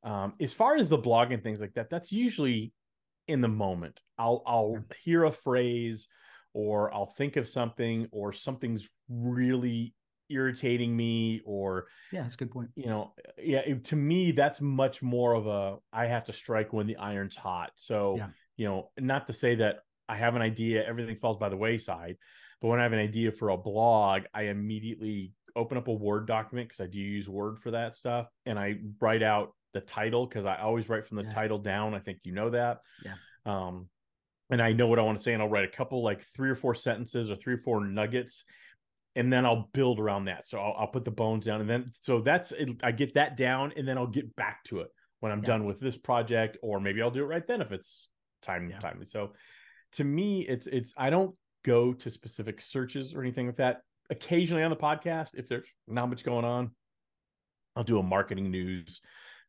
Um, 0.03 0.33
as 0.41 0.51
far 0.51 0.75
as 0.75 0.89
the 0.89 0.97
blog 0.97 1.31
and 1.31 1.41
things 1.41 1.61
like 1.61 1.73
that, 1.75 1.89
that's 1.89 2.11
usually 2.11 2.73
in 3.29 3.39
the 3.39 3.47
moment. 3.47 4.01
I'll 4.17 4.43
I'll 4.45 4.83
hear 5.03 5.23
a 5.23 5.31
phrase, 5.31 6.09
or 6.53 6.93
I'll 6.93 7.13
think 7.17 7.37
of 7.37 7.47
something, 7.47 8.07
or 8.11 8.33
something's 8.33 8.89
really 9.07 9.93
irritating 10.31 10.95
me, 10.95 11.41
or 11.45 11.87
yeah, 12.11 12.21
that's 12.21 12.35
a 12.35 12.37
good 12.37 12.51
point. 12.51 12.69
you 12.75 12.87
know, 12.87 13.13
yeah, 13.37 13.59
it- 13.59 13.83
to 13.85 13.95
me, 13.95 14.31
that's 14.31 14.61
much 14.61 15.01
more 15.03 15.33
of 15.33 15.47
a 15.47 15.77
I 15.93 16.05
have 16.07 16.25
to 16.25 16.33
strike 16.33 16.73
when 16.73 16.87
the 16.87 16.97
iron's 16.97 17.35
hot. 17.35 17.71
So, 17.75 18.15
Yeah. 18.17 18.29
you 18.57 18.65
know, 18.67 18.91
not 18.99 19.27
to 19.27 19.33
say 19.33 19.55
that 19.55 19.79
I 20.09 20.17
have 20.17 20.35
an 20.35 20.41
idea, 20.41 20.85
everything 20.85 21.17
falls 21.17 21.37
by 21.37 21.49
the 21.49 21.57
wayside, 21.57 22.17
but 22.61 22.67
when 22.69 22.79
I 22.79 22.83
have 22.83 22.93
an 22.93 22.99
idea 22.99 23.31
for 23.31 23.49
a 23.49 23.57
blog, 23.57 24.23
I 24.33 24.43
immediately 24.43 25.33
open 25.55 25.77
up 25.77 25.87
a 25.87 25.93
Word 25.93 26.27
document 26.27 26.69
because 26.69 26.81
I 26.81 26.87
do 26.87 26.99
use 26.99 27.27
Word 27.27 27.59
for 27.59 27.71
that 27.71 27.95
stuff, 27.95 28.27
and 28.45 28.57
I 28.57 28.79
write 28.99 29.23
out 29.23 29.53
the 29.73 29.81
title 29.81 30.25
because 30.27 30.45
I 30.45 30.57
always 30.57 30.89
write 30.89 31.05
from 31.07 31.17
the 31.17 31.23
Yeah. 31.23 31.29
title 31.31 31.59
down. 31.59 31.93
I 31.93 31.99
think 31.99 32.19
you 32.23 32.33
know 32.33 32.49
that. 32.51 32.79
Yeah. 33.05 33.15
Um, 33.45 33.89
and 34.49 34.61
I 34.61 34.73
know 34.73 34.87
what 34.87 34.99
I 34.99 35.01
want 35.01 35.17
to 35.17 35.23
say, 35.23 35.33
and 35.33 35.41
I'll 35.41 35.47
write 35.49 35.63
a 35.63 35.71
couple 35.71 36.03
like 36.03 36.23
three 36.35 36.49
or 36.49 36.55
four 36.55 36.75
sentences 36.75 37.29
or 37.29 37.37
three 37.37 37.53
or 37.53 37.57
four 37.59 37.85
nuggets 37.85 38.43
and 39.15 39.31
then 39.31 39.45
I'll 39.45 39.69
build 39.73 39.99
around 39.99 40.25
that. 40.25 40.47
So 40.47 40.57
I'll, 40.59 40.75
I'll 40.79 40.87
put 40.87 41.05
the 41.05 41.11
bones 41.11 41.45
down, 41.45 41.61
and 41.61 41.69
then 41.69 41.91
so 42.01 42.21
that's 42.21 42.51
it, 42.51 42.69
I 42.83 42.91
get 42.91 43.13
that 43.15 43.37
down, 43.37 43.73
and 43.75 43.87
then 43.87 43.97
I'll 43.97 44.07
get 44.07 44.35
back 44.35 44.63
to 44.65 44.79
it 44.81 44.89
when 45.19 45.31
I'm 45.31 45.39
Yeah. 45.41 45.47
done 45.47 45.65
with 45.65 45.79
this 45.79 45.97
project, 45.97 46.57
or 46.61 46.79
maybe 46.79 47.01
I'll 47.01 47.11
do 47.11 47.23
it 47.23 47.27
right 47.27 47.45
then 47.45 47.61
if 47.61 47.71
it's 47.71 48.07
time 48.41 48.69
Yeah. 48.69 48.79
timely. 48.79 49.05
So 49.05 49.33
to 49.93 50.03
me, 50.03 50.41
it's 50.47 50.67
it's 50.67 50.93
I 50.97 51.09
don't 51.09 51.35
go 51.63 51.93
to 51.93 52.09
specific 52.09 52.61
searches 52.61 53.13
or 53.13 53.21
anything 53.21 53.47
like 53.47 53.57
that. 53.57 53.81
Occasionally 54.09 54.63
on 54.63 54.71
the 54.71 54.77
podcast, 54.77 55.35
if 55.35 55.47
there's 55.47 55.67
not 55.87 56.09
much 56.09 56.23
going 56.23 56.43
on, 56.45 56.71
I'll 57.75 57.83
do 57.83 57.99
a 57.99 58.03
marketing 58.03 58.51
news 58.51 59.01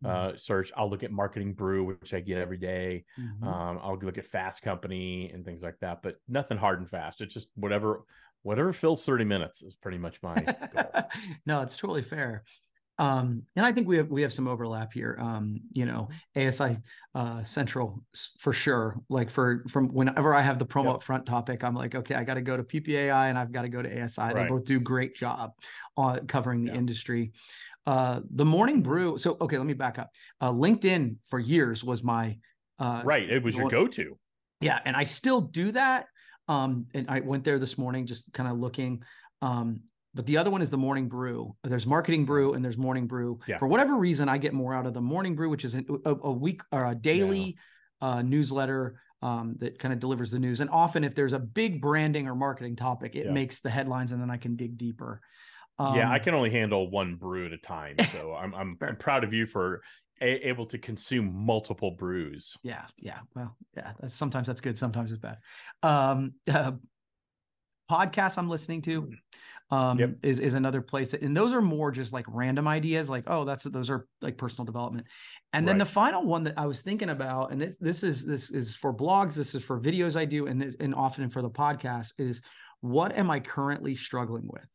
Mm-hmm. 0.04 0.34
uh, 0.34 0.36
search. 0.36 0.72
I'll 0.76 0.90
look 0.90 1.04
at 1.04 1.12
marketing 1.12 1.54
brew, 1.54 1.84
which 1.84 2.12
I 2.12 2.18
get 2.18 2.38
every 2.38 2.56
day. 2.56 3.04
Mhm. 3.16 3.44
Um, 3.44 3.78
I'll 3.80 3.96
look 3.96 4.18
at 4.18 4.26
Fast 4.26 4.60
Company 4.60 5.30
and 5.30 5.44
things 5.44 5.62
like 5.62 5.78
that, 5.78 6.02
but 6.02 6.16
nothing 6.26 6.58
hard 6.58 6.80
and 6.80 6.90
fast. 6.90 7.20
It's 7.20 7.32
just 7.32 7.48
whatever 7.54 8.02
whatever 8.42 8.72
fills 8.72 9.04
30 9.04 9.24
minutes 9.24 9.62
is 9.62 9.74
pretty 9.74 9.98
much 9.98 10.18
my 10.22 10.42
goal. 10.74 10.92
no, 11.46 11.60
it's 11.60 11.76
totally 11.76 12.02
fair. 12.02 12.44
Um, 12.98 13.42
and 13.56 13.64
I 13.64 13.72
think 13.72 13.88
we 13.88 13.96
have 13.96 14.08
we 14.10 14.22
have 14.22 14.32
some 14.32 14.46
overlap 14.46 14.92
here. 14.92 15.16
Um, 15.18 15.60
you 15.72 15.86
know, 15.86 16.08
ASI 16.36 16.76
uh, 17.14 17.42
Central 17.42 18.04
for 18.38 18.52
sure. 18.52 19.00
Like 19.08 19.30
for 19.30 19.64
from 19.70 19.88
whenever 19.88 20.34
I 20.34 20.42
have 20.42 20.58
the 20.58 20.66
promo 20.66 20.84
Yep. 20.86 20.94
up 20.96 21.02
front 21.02 21.26
topic, 21.26 21.64
I'm 21.64 21.74
like, 21.74 21.94
okay, 21.94 22.14
I 22.14 22.22
got 22.22 22.34
to 22.34 22.42
go 22.42 22.56
to 22.56 22.62
PPAI 22.62 23.28
and 23.30 23.38
I've 23.38 23.50
got 23.50 23.62
to 23.62 23.68
go 23.70 23.80
to 23.82 24.02
ASI. 24.02 24.34
They 24.34 24.44
both 24.44 24.64
do 24.64 24.78
great 24.78 25.16
job 25.16 25.52
on 25.96 26.26
covering 26.26 26.64
the 26.64 26.72
Yeah. 26.72 26.78
industry. 26.78 27.32
Uh, 27.86 28.20
the 28.30 28.44
Morning 28.44 28.82
Brew. 28.82 29.18
So 29.18 29.36
okay, 29.40 29.56
let 29.58 29.66
me 29.66 29.72
back 29.74 29.98
up. 29.98 30.10
Uh, 30.40 30.52
LinkedIn 30.52 31.16
for 31.28 31.40
years 31.40 31.82
was 31.82 32.04
my 32.04 32.38
uh, 32.78 33.02
right. 33.04 33.28
It 33.28 33.42
was 33.42 33.56
your 33.56 33.70
go 33.70 33.86
to. 33.88 34.18
yeah, 34.60 34.80
and 34.84 34.94
I 34.94 35.04
still 35.04 35.40
do 35.40 35.72
that. 35.72 36.06
Um, 36.48 36.86
and 36.94 37.08
I 37.08 37.20
went 37.20 37.44
there 37.44 37.58
this 37.58 37.78
morning 37.78 38.06
just 38.06 38.32
kind 38.32 38.48
of 38.48 38.58
looking. 38.58 39.02
Um, 39.40 39.80
but 40.14 40.26
the 40.26 40.36
other 40.36 40.50
one 40.50 40.60
is 40.60 40.70
the 40.70 40.76
morning 40.78 41.08
brew. 41.08 41.56
There's 41.64 41.86
marketing 41.86 42.24
brew 42.26 42.52
and 42.52 42.64
there's 42.64 42.76
morning 42.76 43.06
brew. 43.06 43.38
Yeah. 43.46 43.58
For 43.58 43.66
whatever 43.66 43.96
reason, 43.96 44.28
I 44.28 44.38
get 44.38 44.52
more 44.52 44.74
out 44.74 44.86
of 44.86 44.92
the 44.92 45.00
morning 45.00 45.34
brew, 45.34 45.48
which 45.48 45.64
is 45.64 45.74
a, 45.74 45.82
a, 46.04 46.14
a 46.14 46.32
week 46.32 46.62
or 46.70 46.84
a 46.86 46.94
daily 46.94 47.56
uh, 48.00 48.20
newsletter 48.20 49.00
um, 49.22 49.54
that 49.60 49.78
kind 49.78 49.94
of 49.94 50.00
delivers 50.00 50.30
the 50.30 50.38
news. 50.38 50.60
And 50.60 50.68
often, 50.68 51.04
if 51.04 51.14
there's 51.14 51.32
a 51.32 51.38
big 51.38 51.80
branding 51.80 52.28
or 52.28 52.34
marketing 52.34 52.76
topic, 52.76 53.14
it 53.14 53.26
Yeah. 53.26 53.32
makes 53.32 53.60
the 53.60 53.70
headlines, 53.70 54.12
and 54.12 54.20
then 54.20 54.30
I 54.30 54.36
can 54.36 54.56
dig 54.56 54.76
deeper. 54.76 55.20
Um, 55.78 55.96
yeah, 55.96 56.10
I 56.10 56.16
Um, 56.18 56.24
can 56.24 56.34
only 56.34 56.50
handle 56.50 56.90
one 56.90 57.14
brew 57.16 57.46
at 57.46 57.52
a 57.52 57.58
time. 57.58 57.96
So 58.12 58.34
I'm 58.34 58.54
I'm, 58.54 58.76
I'm 58.82 58.96
proud 58.96 59.24
of 59.24 59.32
you 59.32 59.46
for 59.46 59.82
a- 60.22 60.48
able 60.48 60.66
to 60.66 60.78
consume 60.78 61.34
multiple 61.34 61.90
brews. 61.90 62.56
Yeah, 62.62 62.86
yeah. 62.96 63.18
Well, 63.34 63.56
yeah. 63.76 63.92
That's 64.00 64.14
sometimes 64.14 64.46
that's 64.46 64.60
good, 64.60 64.78
sometimes 64.78 65.12
it's 65.12 65.20
bad. 65.20 65.38
Um, 65.82 66.34
uh, 66.52 66.72
podcasts 67.90 68.38
I'm 68.38 68.48
listening 68.48 68.80
to 68.82 69.10
um, 69.70 69.98
Yep. 69.98 70.10
is 70.22 70.38
is 70.40 70.54
another 70.54 70.82
place, 70.82 71.12
that, 71.12 71.22
and 71.22 71.36
those 71.36 71.52
are 71.52 71.62
more 71.62 71.90
just 71.90 72.12
like 72.12 72.26
random 72.28 72.68
ideas. 72.68 73.08
Like, 73.08 73.24
oh, 73.26 73.44
that's 73.44 73.64
those 73.64 73.90
are 73.90 74.06
like 74.20 74.36
personal 74.36 74.66
development. 74.66 75.06
And 75.54 75.66
then 75.66 75.74
Right. 75.76 75.86
the 75.86 75.90
final 75.92 76.24
one 76.24 76.44
that 76.44 76.54
I 76.58 76.66
was 76.66 76.82
thinking 76.82 77.08
about, 77.10 77.52
and 77.52 77.60
this, 77.60 77.76
this 77.78 78.02
is 78.02 78.24
this 78.24 78.50
is 78.50 78.76
for 78.76 78.94
blogs, 78.94 79.34
this 79.34 79.54
is 79.54 79.64
for 79.64 79.80
videos 79.80 80.14
I 80.14 80.26
do, 80.26 80.46
and 80.46 80.60
this, 80.60 80.76
and 80.78 80.94
often 80.94 81.28
for 81.30 81.42
the 81.42 81.50
podcast 81.50 82.12
is 82.18 82.42
what 82.80 83.16
am 83.16 83.30
I 83.30 83.40
currently 83.40 83.94
struggling 83.94 84.46
with? 84.46 84.66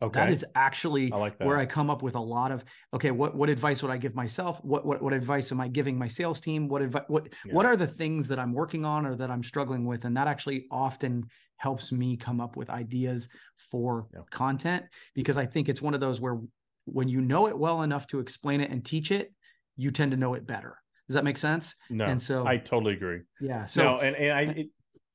Okay. 0.00 0.20
That 0.20 0.30
is 0.30 0.44
actually 0.54 1.12
I 1.12 1.16
like 1.16 1.38
that. 1.38 1.46
where 1.46 1.58
I 1.58 1.66
come 1.66 1.90
up 1.90 2.02
with 2.02 2.14
a 2.14 2.20
lot 2.20 2.52
of 2.52 2.64
okay, 2.94 3.10
what 3.10 3.34
what 3.34 3.48
advice 3.48 3.82
would 3.82 3.90
I 3.90 3.96
give 3.98 4.14
myself? 4.14 4.62
What 4.64 4.86
what 4.86 5.02
what 5.02 5.12
advice 5.12 5.50
am 5.50 5.60
I 5.60 5.66
giving 5.68 5.98
my 5.98 6.06
sales 6.06 6.40
team? 6.40 6.68
What 6.68 6.82
advice 6.82 7.02
what 7.08 7.28
Yeah. 7.44 7.54
what 7.54 7.66
are 7.66 7.76
the 7.76 7.86
things 7.86 8.28
that 8.28 8.38
I'm 8.38 8.52
working 8.52 8.84
on 8.84 9.06
or 9.06 9.16
that 9.16 9.30
I'm 9.30 9.42
struggling 9.42 9.84
with? 9.86 10.04
And 10.04 10.16
that 10.16 10.28
actually 10.28 10.66
often 10.70 11.24
helps 11.56 11.90
me 11.90 12.16
come 12.16 12.40
up 12.40 12.56
with 12.56 12.70
ideas 12.70 13.28
for 13.56 14.06
Yeah. 14.14 14.20
content 14.30 14.84
because 15.14 15.36
I 15.36 15.46
think 15.46 15.68
it's 15.68 15.82
one 15.82 15.94
of 15.94 16.00
those 16.00 16.20
where 16.20 16.38
when 16.84 17.08
you 17.08 17.20
know 17.20 17.48
it 17.48 17.58
well 17.58 17.82
enough 17.82 18.06
to 18.08 18.20
explain 18.20 18.60
it 18.60 18.70
and 18.70 18.84
teach 18.84 19.10
it, 19.10 19.34
you 19.76 19.90
tend 19.90 20.12
to 20.12 20.16
know 20.16 20.34
it 20.34 20.46
better. 20.46 20.76
Does 21.08 21.14
that 21.14 21.24
make 21.24 21.38
sense? 21.38 21.74
No, 21.90 22.04
and 22.04 22.22
so 22.22 22.46
I 22.46 22.58
totally 22.58 22.94
agree. 22.94 23.22
yeah, 23.40 23.64
so 23.64 23.82
no, 23.82 23.98
and, 23.98 24.14
and 24.14 24.32
I 24.32 24.42
it, 24.52 24.68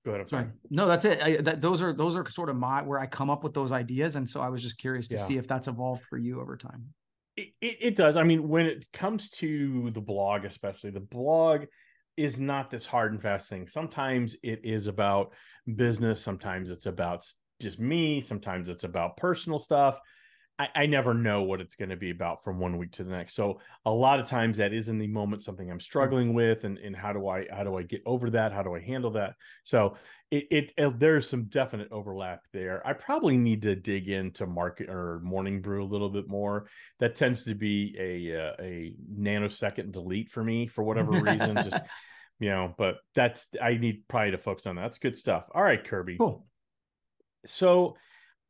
go 0.06 0.12
ahead. 0.12 0.22
I'm 0.22 0.30
sorry. 0.30 0.44
Sorry. 0.44 0.54
No, 0.70 0.88
that's 0.88 1.06
it. 1.06 1.22
I, 1.22 1.38
that, 1.38 1.62
those 1.62 1.82
are 1.82 1.94
those 1.94 2.16
are 2.16 2.30
sort 2.30 2.50
of 2.50 2.56
my 2.56 2.82
where 2.82 3.00
I 3.00 3.06
come 3.06 3.30
up 3.30 3.44
with 3.44 3.54
those 3.54 3.72
ideas, 3.72 4.16
and 4.16 4.28
so 4.28 4.42
I 4.42 4.50
was 4.50 4.62
just 4.62 4.78
curious 4.78 5.08
to 5.10 5.16
Yeah. 5.16 5.24
see 5.24 5.38
if 5.38 5.48
that's 5.48 5.68
evolved 5.68 6.06
for 6.06 6.18
you 6.18 6.42
over 6.42 6.58
time. 6.58 6.94
It, 7.36 7.50
it, 7.62 7.78
it 7.82 7.96
does. 7.96 8.16
I 8.18 8.24
mean, 8.24 8.48
when 8.48 8.66
it 8.66 8.86
comes 8.94 9.30
to 9.32 9.90
the 9.92 10.02
blog, 10.02 10.46
especially 10.46 10.92
the 10.92 11.00
blog 11.00 11.66
is 12.16 12.40
not 12.40 12.70
this 12.70 12.86
hard 12.86 13.12
and 13.12 13.22
fast 13.22 13.50
thing. 13.50 13.68
Sometimes 13.68 14.36
it 14.44 14.62
is 14.64 14.86
about 14.88 15.34
business. 15.76 16.22
Sometimes 16.22 16.70
it's 16.70 16.86
about 16.86 17.26
just 17.60 17.80
me. 17.80 18.22
Sometimes 18.22 18.70
it's 18.70 18.84
about 18.84 19.18
personal 19.18 19.58
stuff. 19.58 20.00
I, 20.60 20.68
I 20.76 20.86
never 20.86 21.14
know 21.16 21.42
what 21.42 21.62
it's 21.62 21.76
going 21.76 21.90
to 21.90 21.96
be 21.96 22.12
about 22.12 22.44
from 22.44 22.60
one 22.60 22.78
week 22.78 22.92
to 22.94 23.04
the 23.04 23.10
next. 23.12 23.36
So 23.36 23.60
a 23.86 23.92
lot 23.92 24.20
of 24.20 24.28
times 24.28 24.58
that 24.58 24.72
is 24.72 24.88
in 24.88 25.00
the 25.00 25.08
moment 25.08 25.42
something 25.42 25.70
I'm 25.70 25.80
struggling 25.80 26.34
with, 26.34 26.64
and 26.64 26.78
and 26.78 26.96
how 26.96 27.12
do 27.12 27.28
I 27.28 27.48
how 27.52 27.64
do 27.64 27.76
I 27.76 27.84
get 27.84 28.04
over 28.06 28.30
that? 28.32 28.52
How 28.52 28.62
do 28.62 28.76
I 28.76 28.80
handle 28.80 29.12
that? 29.12 29.34
So 29.64 29.98
it, 30.30 30.48
it, 30.52 30.72
it 30.78 31.00
there's 31.00 31.28
some 31.28 31.46
definite 31.46 31.88
overlap 31.92 32.42
there. 32.54 32.86
I 32.86 32.94
probably 32.94 33.38
need 33.38 33.64
to 33.64 33.76
dig 33.76 34.10
into 34.10 34.46
market 34.46 34.90
or 34.90 35.20
morning 35.24 35.62
brew 35.62 35.84
a 35.84 35.86
little 35.86 36.10
bit 36.10 36.28
more. 36.28 36.68
That 37.00 37.16
tends 37.16 37.46
to 37.46 37.56
be 37.56 37.96
a 38.00 38.40
uh, 38.40 38.54
a 38.60 38.94
nanosecond 39.12 39.92
delete 39.92 40.32
for 40.32 40.44
me 40.44 40.68
for 40.68 40.84
whatever 40.84 41.12
reason. 41.12 41.56
Just 41.56 41.78
you 42.40 42.50
know, 42.50 42.76
but 42.78 42.98
that's 43.16 43.48
I 43.62 43.74
need 43.76 44.04
probably 44.08 44.32
to 44.32 44.38
focus 44.38 44.68
on 44.68 44.76
that. 44.76 44.84
That's 44.84 45.00
good 45.00 45.16
stuff. 45.16 45.46
All 45.54 45.64
right, 45.64 45.84
Kirby. 45.84 46.18
cool. 46.18 46.46
So 47.46 47.98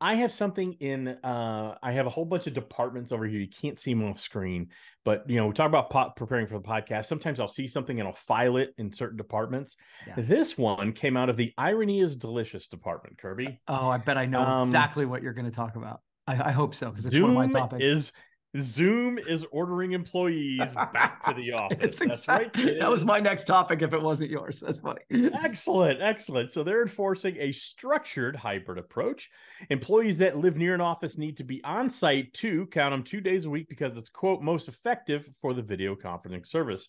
I 0.04 0.16
have 0.16 0.30
something 0.30 0.74
in 0.80 1.08
uh 1.08 1.78
I 1.82 1.92
have 1.92 2.06
a 2.06 2.10
whole 2.10 2.26
bunch 2.26 2.46
of 2.46 2.52
departments 2.52 3.10
over 3.10 3.24
here. 3.24 3.40
You 3.40 3.48
can't 3.48 3.80
see 3.80 3.94
them 3.94 4.04
off 4.04 4.20
screen, 4.20 4.68
but 5.02 5.24
you 5.30 5.36
know, 5.36 5.46
we 5.46 5.54
talk 5.54 5.66
about 5.68 5.88
pot 5.88 6.14
preparing 6.14 6.46
for 6.46 6.58
the 6.58 6.68
podcast. 6.68 7.06
Sometimes 7.06 7.40
I'll 7.40 7.48
see 7.48 7.66
something 7.66 7.98
and 7.98 8.06
I'll 8.06 8.14
file 8.14 8.58
it 8.58 8.74
in 8.76 8.92
certain 8.92 9.16
departments. 9.16 9.76
Yeah. 10.06 10.16
This 10.18 10.58
one 10.58 10.92
came 10.92 11.16
out 11.16 11.30
of 11.30 11.38
the 11.38 11.54
Irony 11.56 12.02
is 12.02 12.16
Delicious 12.16 12.66
department, 12.66 13.16
Kirby. 13.16 13.58
Oh, 13.66 13.88
I 13.88 13.96
bet 13.96 14.18
I 14.18 14.26
know 14.26 14.42
Um, 14.42 14.68
exactly 14.68 15.06
what 15.06 15.22
you're 15.22 15.32
going 15.32 15.46
to 15.46 15.50
talk 15.50 15.76
about. 15.76 16.02
I, 16.26 16.32
I 16.32 16.52
hope 16.52 16.74
so 16.74 16.90
because 16.90 17.06
it's 17.06 17.18
one 17.18 17.30
of 17.30 17.36
my 17.36 17.48
topics. 17.48 17.82
is 17.82 18.12
Zoom 18.58 19.18
is 19.18 19.44
ordering 19.50 19.92
employees 19.92 20.60
back 20.92 21.22
to 21.24 21.34
the 21.34 21.52
office. 21.54 21.78
That's 21.80 22.00
exact- 22.00 22.56
right. 22.56 22.78
That 22.78 22.90
was 22.90 23.04
my 23.04 23.18
next 23.18 23.46
topic 23.46 23.82
if 23.82 23.92
it 23.92 24.00
wasn't 24.00 24.30
yours. 24.30 24.60
That's 24.60 24.78
funny. 24.78 25.00
Excellent, 25.10 26.00
excellent. 26.00 26.52
So 26.52 26.62
they're 26.62 26.82
enforcing 26.82 27.36
a 27.38 27.52
structured 27.52 28.36
hybrid 28.36 28.78
approach. 28.78 29.30
Employees 29.70 30.18
that 30.18 30.38
live 30.38 30.56
near 30.56 30.74
an 30.74 30.80
office 30.80 31.18
need 31.18 31.36
to 31.38 31.44
be 31.44 31.62
on 31.64 31.90
site 31.90 32.32
to 32.34 32.66
count 32.66 32.92
them 32.92 33.02
two 33.02 33.20
days 33.20 33.44
a 33.44 33.50
week 33.50 33.68
because 33.68 33.96
it's 33.96 34.08
quote 34.08 34.42
most 34.42 34.68
effective 34.68 35.28
for 35.40 35.52
the 35.54 35.62
video 35.62 35.94
conferencing 35.94 36.46
service. 36.46 36.88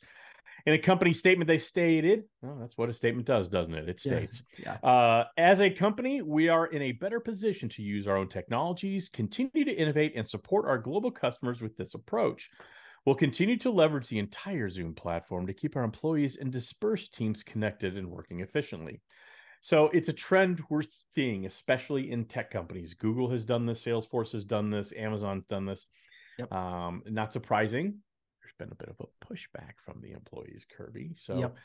In 0.65 0.73
a 0.73 0.79
company 0.79 1.13
statement, 1.13 1.47
they 1.47 1.59
stated, 1.59 2.23
well, 2.41 2.57
that's 2.59 2.75
what 2.75 2.89
a 2.89 2.93
statement 2.93 3.27
does, 3.27 3.47
doesn't 3.47 3.75
it? 3.75 3.87
It 3.87 4.01
Yeah. 4.03 4.11
states, 4.11 4.43
Yeah. 4.57 4.73
uh, 4.81 5.25
as 5.37 5.59
a 5.59 5.69
company, 5.69 6.23
we 6.23 6.49
are 6.49 6.65
in 6.65 6.81
a 6.81 6.91
better 6.91 7.19
position 7.19 7.69
to 7.69 7.83
use 7.83 8.07
our 8.07 8.17
own 8.17 8.29
technologies, 8.29 9.07
continue 9.07 9.63
to 9.63 9.71
innovate, 9.71 10.13
and 10.15 10.25
support 10.25 10.65
our 10.65 10.79
global 10.79 11.11
customers 11.11 11.61
with 11.61 11.77
this 11.77 11.93
approach. 11.93 12.49
We'll 13.05 13.13
continue 13.15 13.57
to 13.57 13.69
leverage 13.69 14.07
the 14.09 14.17
entire 14.17 14.67
Zoom 14.69 14.95
platform 14.95 15.45
to 15.45 15.53
keep 15.53 15.75
our 15.75 15.83
employees 15.83 16.37
and 16.37 16.51
dispersed 16.51 17.13
teams 17.13 17.43
connected 17.43 17.95
and 17.95 18.09
working 18.09 18.39
efficiently. 18.39 19.03
So 19.61 19.89
it's 19.89 20.09
a 20.09 20.13
trend 20.13 20.63
we're 20.69 20.81
seeing, 21.11 21.45
especially 21.45 22.11
in 22.11 22.25
tech 22.25 22.49
companies. 22.49 22.95
Google 22.95 23.29
has 23.29 23.45
done 23.45 23.67
this, 23.67 23.83
Salesforce 23.83 24.31
has 24.31 24.45
done 24.45 24.71
this, 24.71 24.91
Amazon's 24.93 25.45
done 25.45 25.65
this. 25.65 25.85
Yep. 26.39 26.51
Um, 26.51 27.03
not 27.05 27.31
surprising. 27.31 27.99
There's 28.45 28.69
been 28.69 28.71
a 28.71 28.75
bit 28.75 28.89
of 28.89 29.07
a 29.07 29.25
pushback 29.25 29.73
from 29.83 30.01
the 30.01 30.11
employees, 30.11 30.65
Kirby. 30.77 31.15
So 31.17 31.39
Yep. 31.39 31.55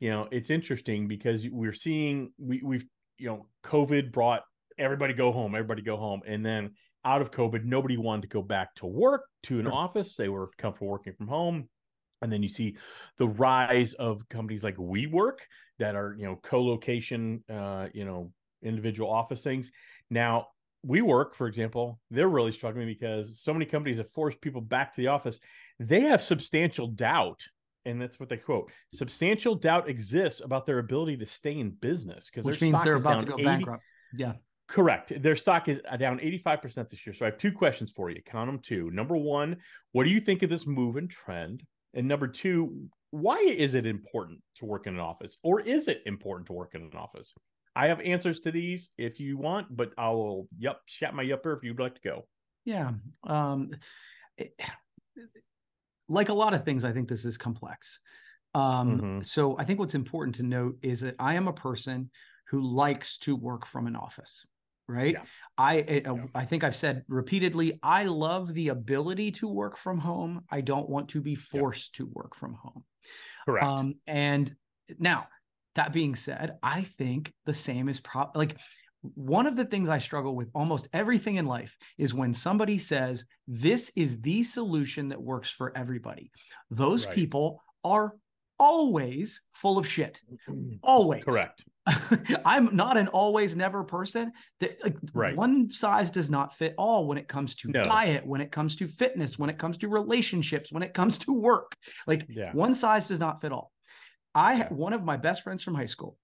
you 0.00 0.10
know 0.10 0.28
it's 0.30 0.50
interesting 0.50 1.08
because 1.08 1.48
we're 1.50 1.72
seeing 1.72 2.32
we 2.38 2.60
we've 2.62 2.84
you 3.18 3.28
know 3.28 3.46
covid 3.64 4.12
brought 4.12 4.42
everybody 4.78 5.14
go 5.14 5.32
home 5.32 5.54
everybody 5.54 5.80
go 5.82 5.96
home. 5.96 6.20
And 6.26 6.44
then 6.44 6.74
out 7.04 7.22
of 7.22 7.30
covid 7.30 7.64
nobody 7.64 7.96
wanted 7.96 8.22
to 8.22 8.28
go 8.28 8.42
back 8.42 8.74
to 8.76 8.86
work 8.86 9.22
to 9.44 9.58
an 9.58 9.66
office. 9.66 10.16
They 10.16 10.28
were 10.28 10.50
comfortable 10.58 10.88
working 10.88 11.14
from 11.14 11.28
home. 11.28 11.68
And 12.20 12.30
then 12.32 12.42
you 12.42 12.48
see 12.48 12.76
the 13.18 13.28
rise 13.28 13.94
of 13.94 14.28
companies 14.28 14.64
like 14.64 14.76
WeWork 14.76 15.38
that 15.78 15.94
are 15.96 16.14
you 16.18 16.26
know 16.26 16.38
co-location 16.42 17.42
uh 17.50 17.86
you 17.94 18.04
know 18.04 18.30
individual 18.62 19.10
office 19.10 19.42
things. 19.42 19.70
Now 20.10 20.48
WeWork 20.86 21.34
for 21.34 21.46
example 21.46 21.98
they're 22.10 22.28
really 22.28 22.52
struggling 22.52 22.86
because 22.86 23.40
so 23.40 23.52
many 23.54 23.64
companies 23.64 23.96
have 23.96 24.10
forced 24.12 24.40
people 24.42 24.60
back 24.60 24.94
to 24.94 25.00
the 25.00 25.08
office 25.08 25.40
they 25.78 26.00
have 26.02 26.22
substantial 26.22 26.86
doubt 26.88 27.42
and 27.84 28.00
that's 28.00 28.18
what 28.18 28.28
they 28.28 28.36
quote 28.36 28.70
substantial 28.94 29.54
doubt 29.54 29.88
exists 29.88 30.40
about 30.40 30.66
their 30.66 30.78
ability 30.78 31.16
to 31.16 31.26
stay 31.26 31.58
in 31.58 31.70
business 31.70 32.30
because 32.30 32.44
Which 32.44 32.60
means 32.60 32.82
they're 32.82 32.94
about 32.96 33.20
to 33.20 33.26
go 33.26 33.36
bankrupt. 33.36 33.82
Yeah. 34.16 34.34
correct 34.68 35.12
their 35.22 35.36
stock 35.36 35.68
is 35.68 35.80
uh, 35.88 35.96
down 35.96 36.18
85% 36.18 36.88
this 36.90 37.06
year 37.06 37.14
so 37.14 37.26
i 37.26 37.30
have 37.30 37.38
two 37.38 37.52
questions 37.52 37.92
for 37.92 38.10
you 38.10 38.20
count 38.24 38.48
them 38.50 38.58
two 38.60 38.90
number 38.90 39.16
one 39.16 39.56
what 39.92 40.04
do 40.04 40.10
you 40.10 40.20
think 40.20 40.42
of 40.42 40.50
this 40.50 40.66
move 40.66 40.96
and 40.96 41.10
trend 41.10 41.62
and 41.94 42.08
number 42.08 42.26
two 42.28 42.88
why 43.10 43.38
is 43.38 43.74
it 43.74 43.86
important 43.86 44.40
to 44.56 44.64
work 44.64 44.86
in 44.86 44.94
an 44.94 45.00
office 45.00 45.36
or 45.42 45.60
is 45.60 45.86
it 45.88 46.02
important 46.06 46.46
to 46.46 46.52
work 46.52 46.74
in 46.74 46.82
an 46.82 46.90
office 46.96 47.32
i 47.76 47.86
have 47.86 48.00
answers 48.00 48.40
to 48.40 48.50
these 48.50 48.90
if 48.98 49.20
you 49.20 49.36
want 49.38 49.66
but 49.74 49.90
i 49.98 50.08
will 50.08 50.48
yep 50.58 50.80
chat 50.88 51.14
my 51.14 51.22
yupper 51.24 51.56
if 51.56 51.62
you'd 51.62 51.78
like 51.78 51.94
to 51.94 52.00
go 52.02 52.26
Yeah. 52.64 52.92
Um, 53.24 53.70
it- 54.36 54.58
like 56.08 56.28
a 56.28 56.34
lot 56.34 56.54
of 56.54 56.64
things, 56.64 56.84
I 56.84 56.92
think 56.92 57.08
this 57.08 57.24
is 57.24 57.36
complex. 57.36 58.00
Um, 58.54 59.00
Mhm. 59.00 59.24
So 59.24 59.58
I 59.58 59.64
think 59.64 59.78
what's 59.78 59.94
important 59.94 60.34
to 60.36 60.42
note 60.42 60.78
is 60.82 61.00
that 61.00 61.16
I 61.18 61.34
am 61.34 61.48
a 61.48 61.52
person 61.52 62.10
who 62.48 62.60
likes 62.62 63.18
to 63.18 63.34
work 63.36 63.66
from 63.66 63.86
an 63.86 63.96
office. 63.96 64.46
Right. 64.88 65.14
Yeah. 65.14 65.24
I 65.58 65.72
I- 65.78 66.02
Yeah. 66.14 66.26
I 66.34 66.44
think 66.44 66.62
I've 66.62 66.76
said 66.76 67.04
repeatedly, 67.08 67.78
I 67.82 68.04
love 68.04 68.54
the 68.54 68.68
ability 68.68 69.32
to 69.32 69.48
work 69.48 69.76
from 69.76 69.98
home. 69.98 70.44
I 70.48 70.60
don't 70.60 70.88
want 70.88 71.08
to 71.10 71.20
be 71.20 71.34
forced 71.34 71.96
to 71.96 72.06
work 72.06 72.34
from 72.36 72.54
home. 72.54 72.84
correct 73.44 73.66
Um, 73.66 73.94
and 74.06 74.54
now, 74.98 75.28
that 75.74 75.92
being 75.92 76.14
said, 76.14 76.58
I 76.62 76.82
think 76.82 77.34
the 77.44 77.54
same 77.54 77.88
is 77.88 78.00
probably 78.00 78.46
like 78.46 78.60
one 79.14 79.46
of 79.46 79.56
the 79.56 79.64
things 79.64 79.88
I 79.88 79.98
struggle 79.98 80.34
with 80.34 80.50
almost 80.54 80.88
everything 80.92 81.36
in 81.36 81.46
life 81.46 81.76
is 81.98 82.14
when 82.14 82.34
somebody 82.34 82.78
says 82.78 83.24
this 83.46 83.90
is 83.96 84.20
the 84.20 84.42
solution 84.42 85.08
that 85.08 85.22
works 85.22 85.50
for 85.50 85.76
everybody. 85.76 86.30
Those 86.70 87.06
Right. 87.06 87.14
people 87.14 87.62
are 87.84 88.14
always 88.58 89.42
full 89.54 89.78
of 89.78 89.86
shit. 89.86 90.20
Always. 90.82 91.24
correct 91.24 91.62
I'm 92.44 92.74
not 92.74 92.96
an 92.96 93.06
always 93.08 93.54
never 93.54 93.84
person. 93.84 94.32
That 94.58 94.82
like, 94.82 94.96
Right. 95.14 95.36
one 95.36 95.70
size 95.70 96.10
does 96.10 96.28
not 96.30 96.52
fit 96.52 96.74
all 96.76 97.06
when 97.06 97.16
it 97.16 97.28
comes 97.28 97.54
to 97.56 97.68
No. 97.70 97.84
diet, 97.84 98.26
when 98.26 98.40
it 98.40 98.50
comes 98.50 98.74
to 98.76 98.88
fitness, 98.88 99.38
when 99.38 99.50
it 99.50 99.56
comes 99.58 99.78
to 99.78 99.88
relationships, 99.88 100.72
when 100.72 100.82
it 100.82 100.94
comes 100.94 101.16
to 101.18 101.32
work. 101.32 101.76
Like 102.08 102.26
Yeah. 102.28 102.52
one 102.54 102.74
size 102.74 103.06
does 103.06 103.20
not 103.20 103.40
fit 103.40 103.52
all. 103.52 103.70
I 104.34 104.54
Yeah. 104.56 104.68
one 104.72 104.94
of 104.94 105.04
my 105.04 105.16
best 105.16 105.42
friends 105.42 105.62
from 105.62 105.74
high 105.76 105.86
school, 105.86 106.18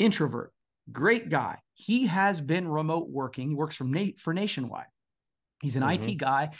introvert, 0.00 0.52
great 0.90 1.28
guy. 1.28 1.60
He 1.76 2.06
has 2.06 2.40
been 2.40 2.66
remote 2.66 3.08
working. 3.10 3.50
He 3.50 3.54
works 3.54 3.76
from 3.76 3.92
Na- 3.92 4.12
for 4.18 4.32
Nationwide. 4.32 4.86
He's 5.60 5.76
an 5.76 5.82
Mhm. 5.82 5.94
IT 6.08 6.14
guy 6.16 6.50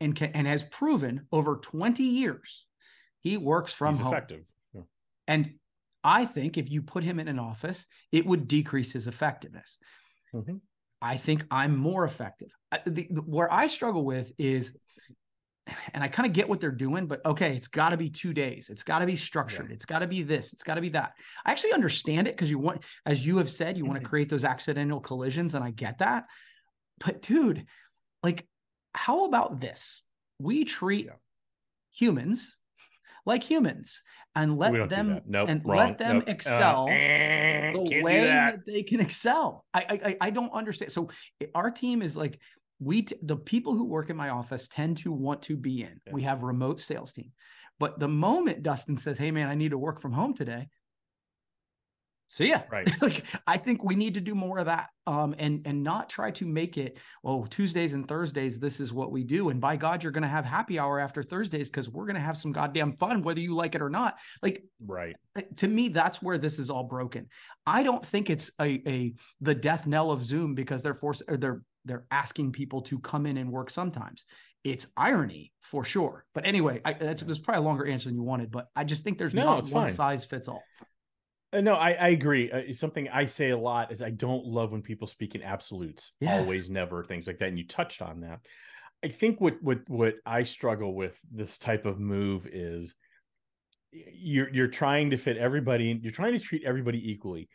and 0.00 0.14
can, 0.14 0.32
and 0.32 0.46
has 0.48 0.64
proven 0.64 1.26
over 1.30 1.56
20 1.56 2.02
years 2.02 2.66
he 3.20 3.36
works 3.36 3.72
from 3.72 3.94
He's 3.94 4.02
home. 4.02 4.12
effective 4.12 4.44
Yeah. 4.74 4.82
And 5.28 5.58
I 6.02 6.26
think 6.26 6.58
if 6.58 6.68
you 6.70 6.82
put 6.82 7.04
him 7.04 7.18
in 7.20 7.28
an 7.28 7.38
office, 7.38 7.86
it 8.12 8.26
would 8.26 8.48
decrease 8.48 8.92
his 8.92 9.06
effectiveness. 9.06 9.78
Mhm. 10.34 10.60
I 11.00 11.16
think 11.18 11.46
I'm 11.50 11.76
more 11.76 12.04
effective. 12.04 12.50
The- 12.84 13.06
the- 13.10 13.22
where 13.22 13.50
I 13.52 13.68
struggle 13.68 14.04
with 14.04 14.32
is, 14.38 14.76
and 15.94 16.04
I 16.04 16.08
kind 16.08 16.26
of 16.26 16.32
get 16.34 16.48
what 16.48 16.60
they're 16.60 16.70
doing, 16.70 17.06
but 17.06 17.24
okay, 17.24 17.56
it's 17.56 17.68
got 17.68 17.90
to 17.90 17.96
be 17.96 18.10
two 18.10 18.34
days. 18.34 18.68
It's 18.68 18.82
got 18.82 18.98
to 18.98 19.06
be 19.06 19.16
structured. 19.16 19.72
It's 19.72 19.86
got 19.86 20.00
to 20.00 20.06
be 20.06 20.22
this. 20.22 20.52
It's 20.52 20.62
got 20.62 20.74
to 20.74 20.80
be 20.80 20.90
that. 20.90 21.12
I 21.46 21.50
actually 21.52 21.72
understand 21.72 22.28
it 22.28 22.36
because 22.36 22.50
you 22.50 22.58
want, 22.58 22.84
as 23.06 23.26
you 23.26 23.38
have 23.38 23.50
said, 23.50 23.78
you 23.78 23.84
want 23.84 23.96
Mm-hmm. 23.96 24.04
to 24.04 24.08
create 24.10 24.28
those 24.28 24.44
accidental 24.44 25.00
collisions, 25.00 25.54
and 25.54 25.64
I 25.64 25.70
get 25.70 25.98
that. 25.98 26.24
But 27.04 27.22
dude, 27.22 27.66
like, 28.22 28.46
how 28.94 29.24
about 29.24 29.60
this? 29.60 30.02
We 30.38 30.64
treat 30.64 31.06
Yeah. 31.06 31.12
humans 31.92 32.54
like 33.26 33.42
humans 33.42 34.02
and 34.36 34.58
let 34.58 34.90
them. 34.90 35.20
Nope, 35.26 35.48
and 35.48 35.62
wrong. 35.64 35.78
let 35.78 35.98
them 35.98 36.18
Nope. 36.18 36.28
Uh, 36.28 36.30
excel 36.32 36.88
eh, 36.90 37.72
the 37.72 38.02
way 38.02 38.24
that. 38.24 38.56
that. 38.56 38.66
they 38.66 38.82
can 38.82 39.00
excel. 39.00 39.64
I, 39.72 39.80
I 39.88 39.94
I- 40.10 40.16
I 40.22 40.30
don't 40.30 40.52
understand. 40.52 40.92
So 40.92 41.08
our 41.54 41.70
team 41.70 42.02
is 42.02 42.16
like 42.16 42.38
we 42.80 43.02
t- 43.02 43.16
the 43.22 43.36
people 43.36 43.74
who 43.74 43.84
work 43.84 44.10
in 44.10 44.16
my 44.16 44.30
office 44.30 44.68
tend 44.68 44.98
to 44.98 45.12
want 45.12 45.42
to 45.42 45.56
be 45.56 45.82
in. 45.82 46.00
Yeah. 46.06 46.12
We 46.12 46.22
have 46.22 46.42
remote 46.42 46.80
sales 46.80 47.12
team, 47.12 47.32
but 47.78 47.98
the 47.98 48.08
moment 48.08 48.62
Dustin 48.62 48.96
says, 48.96 49.18
"Hey 49.18 49.30
man, 49.30 49.48
I 49.48 49.54
need 49.54 49.70
to 49.70 49.78
work 49.78 50.00
from 50.00 50.12
home 50.12 50.34
today," 50.34 50.68
See 52.34 52.48
ya. 52.48 52.62
Right. 52.70 52.90
like 53.02 53.24
I 53.46 53.56
think 53.56 53.84
we 53.84 53.94
need 53.94 54.14
to 54.14 54.20
do 54.20 54.34
more 54.34 54.58
of 54.58 54.66
that. 54.66 54.88
Um, 55.06 55.34
and 55.38 55.64
and 55.66 55.82
not 55.82 56.08
try 56.08 56.30
to 56.32 56.46
make 56.46 56.78
it, 56.78 56.98
oh, 57.22 57.44
Tuesdays 57.46 57.92
and 57.92 58.08
Thursdays, 58.08 58.58
this 58.58 58.80
is 58.80 58.92
what 58.92 59.12
we 59.12 59.22
do. 59.22 59.50
And 59.50 59.60
by 59.60 59.76
God, 59.76 60.02
you're 60.02 60.10
gonna 60.10 60.26
have 60.26 60.44
happy 60.44 60.78
hour 60.78 60.98
after 60.98 61.22
Thursdays 61.22 61.70
because 61.70 61.88
we're 61.90 62.06
gonna 62.06 62.18
have 62.20 62.36
some 62.36 62.50
goddamn 62.50 62.92
fun, 62.92 63.22
whether 63.22 63.40
you 63.40 63.54
like 63.54 63.74
it 63.74 63.82
or 63.82 63.90
not. 63.90 64.18
Like 64.42 64.64
Right. 64.84 65.14
uh, 65.36 65.42
to 65.56 65.68
me 65.68 65.88
that's 65.88 66.22
where 66.22 66.38
this 66.38 66.58
is 66.58 66.68
all 66.70 66.84
broken 66.84 67.26
i 67.66 67.82
don't 67.82 68.04
think 68.04 68.28
it's 68.28 68.50
a, 68.60 68.82
a 68.86 69.14
the 69.40 69.54
death 69.54 69.86
knell 69.86 70.10
of 70.10 70.22
zoom 70.22 70.54
because 70.54 70.82
they're 70.82 70.94
forced 70.94 71.22
or 71.28 71.36
they're 71.36 71.62
they're 71.84 72.06
asking 72.10 72.52
people 72.52 72.80
to 72.82 72.98
come 72.98 73.26
in 73.26 73.36
and 73.36 73.50
work 73.50 73.70
sometimes 73.70 74.24
it's 74.64 74.86
irony 74.96 75.52
for 75.60 75.84
sure 75.84 76.24
but 76.34 76.46
anyway 76.46 76.80
I, 76.84 76.94
that's, 76.94 77.22
that's 77.22 77.38
probably 77.38 77.62
a 77.62 77.66
longer 77.66 77.86
answer 77.86 78.08
than 78.08 78.16
you 78.16 78.22
wanted 78.22 78.50
but 78.50 78.68
i 78.74 78.84
just 78.84 79.04
think 79.04 79.18
there's 79.18 79.34
No, 79.34 79.44
not 79.44 79.64
one 79.64 79.86
fine. 79.86 79.94
size 79.94 80.24
fits 80.24 80.48
all 80.48 80.62
Uh, 81.52 81.60
no, 81.60 81.74
I, 81.74 81.92
I 81.92 82.08
agree. 82.08 82.50
Uh, 82.50 82.72
something 82.74 83.08
I 83.08 83.26
say 83.26 83.50
a 83.50 83.56
lot 83.56 83.92
is 83.92 84.02
I 84.02 84.10
don't 84.10 84.44
love 84.44 84.72
when 84.72 84.82
people 84.82 85.06
speak 85.06 85.36
in 85.36 85.42
absolutes. 85.42 86.10
Yes. 86.20 86.40
Always, 86.40 86.68
never, 86.68 87.04
things 87.04 87.28
like 87.28 87.38
that. 87.38 87.48
And 87.48 87.56
you 87.56 87.64
touched 87.64 88.02
on 88.02 88.22
that. 88.22 88.40
I 89.04 89.08
think 89.08 89.40
what 89.40 89.62
what 89.62 89.78
what 89.86 90.14
I 90.26 90.42
struggle 90.42 90.92
with 90.96 91.16
this 91.30 91.56
type 91.58 91.86
of 91.86 92.00
move 92.00 92.48
is 92.50 92.92
you're 93.92 94.52
you're 94.52 94.66
trying 94.66 95.10
to 95.10 95.16
fit 95.16 95.36
everybody. 95.36 95.96
You're 96.02 96.10
trying 96.12 96.32
to 96.32 96.40
treat 96.40 96.64
everybody 96.64 97.12
equally. 97.12 97.48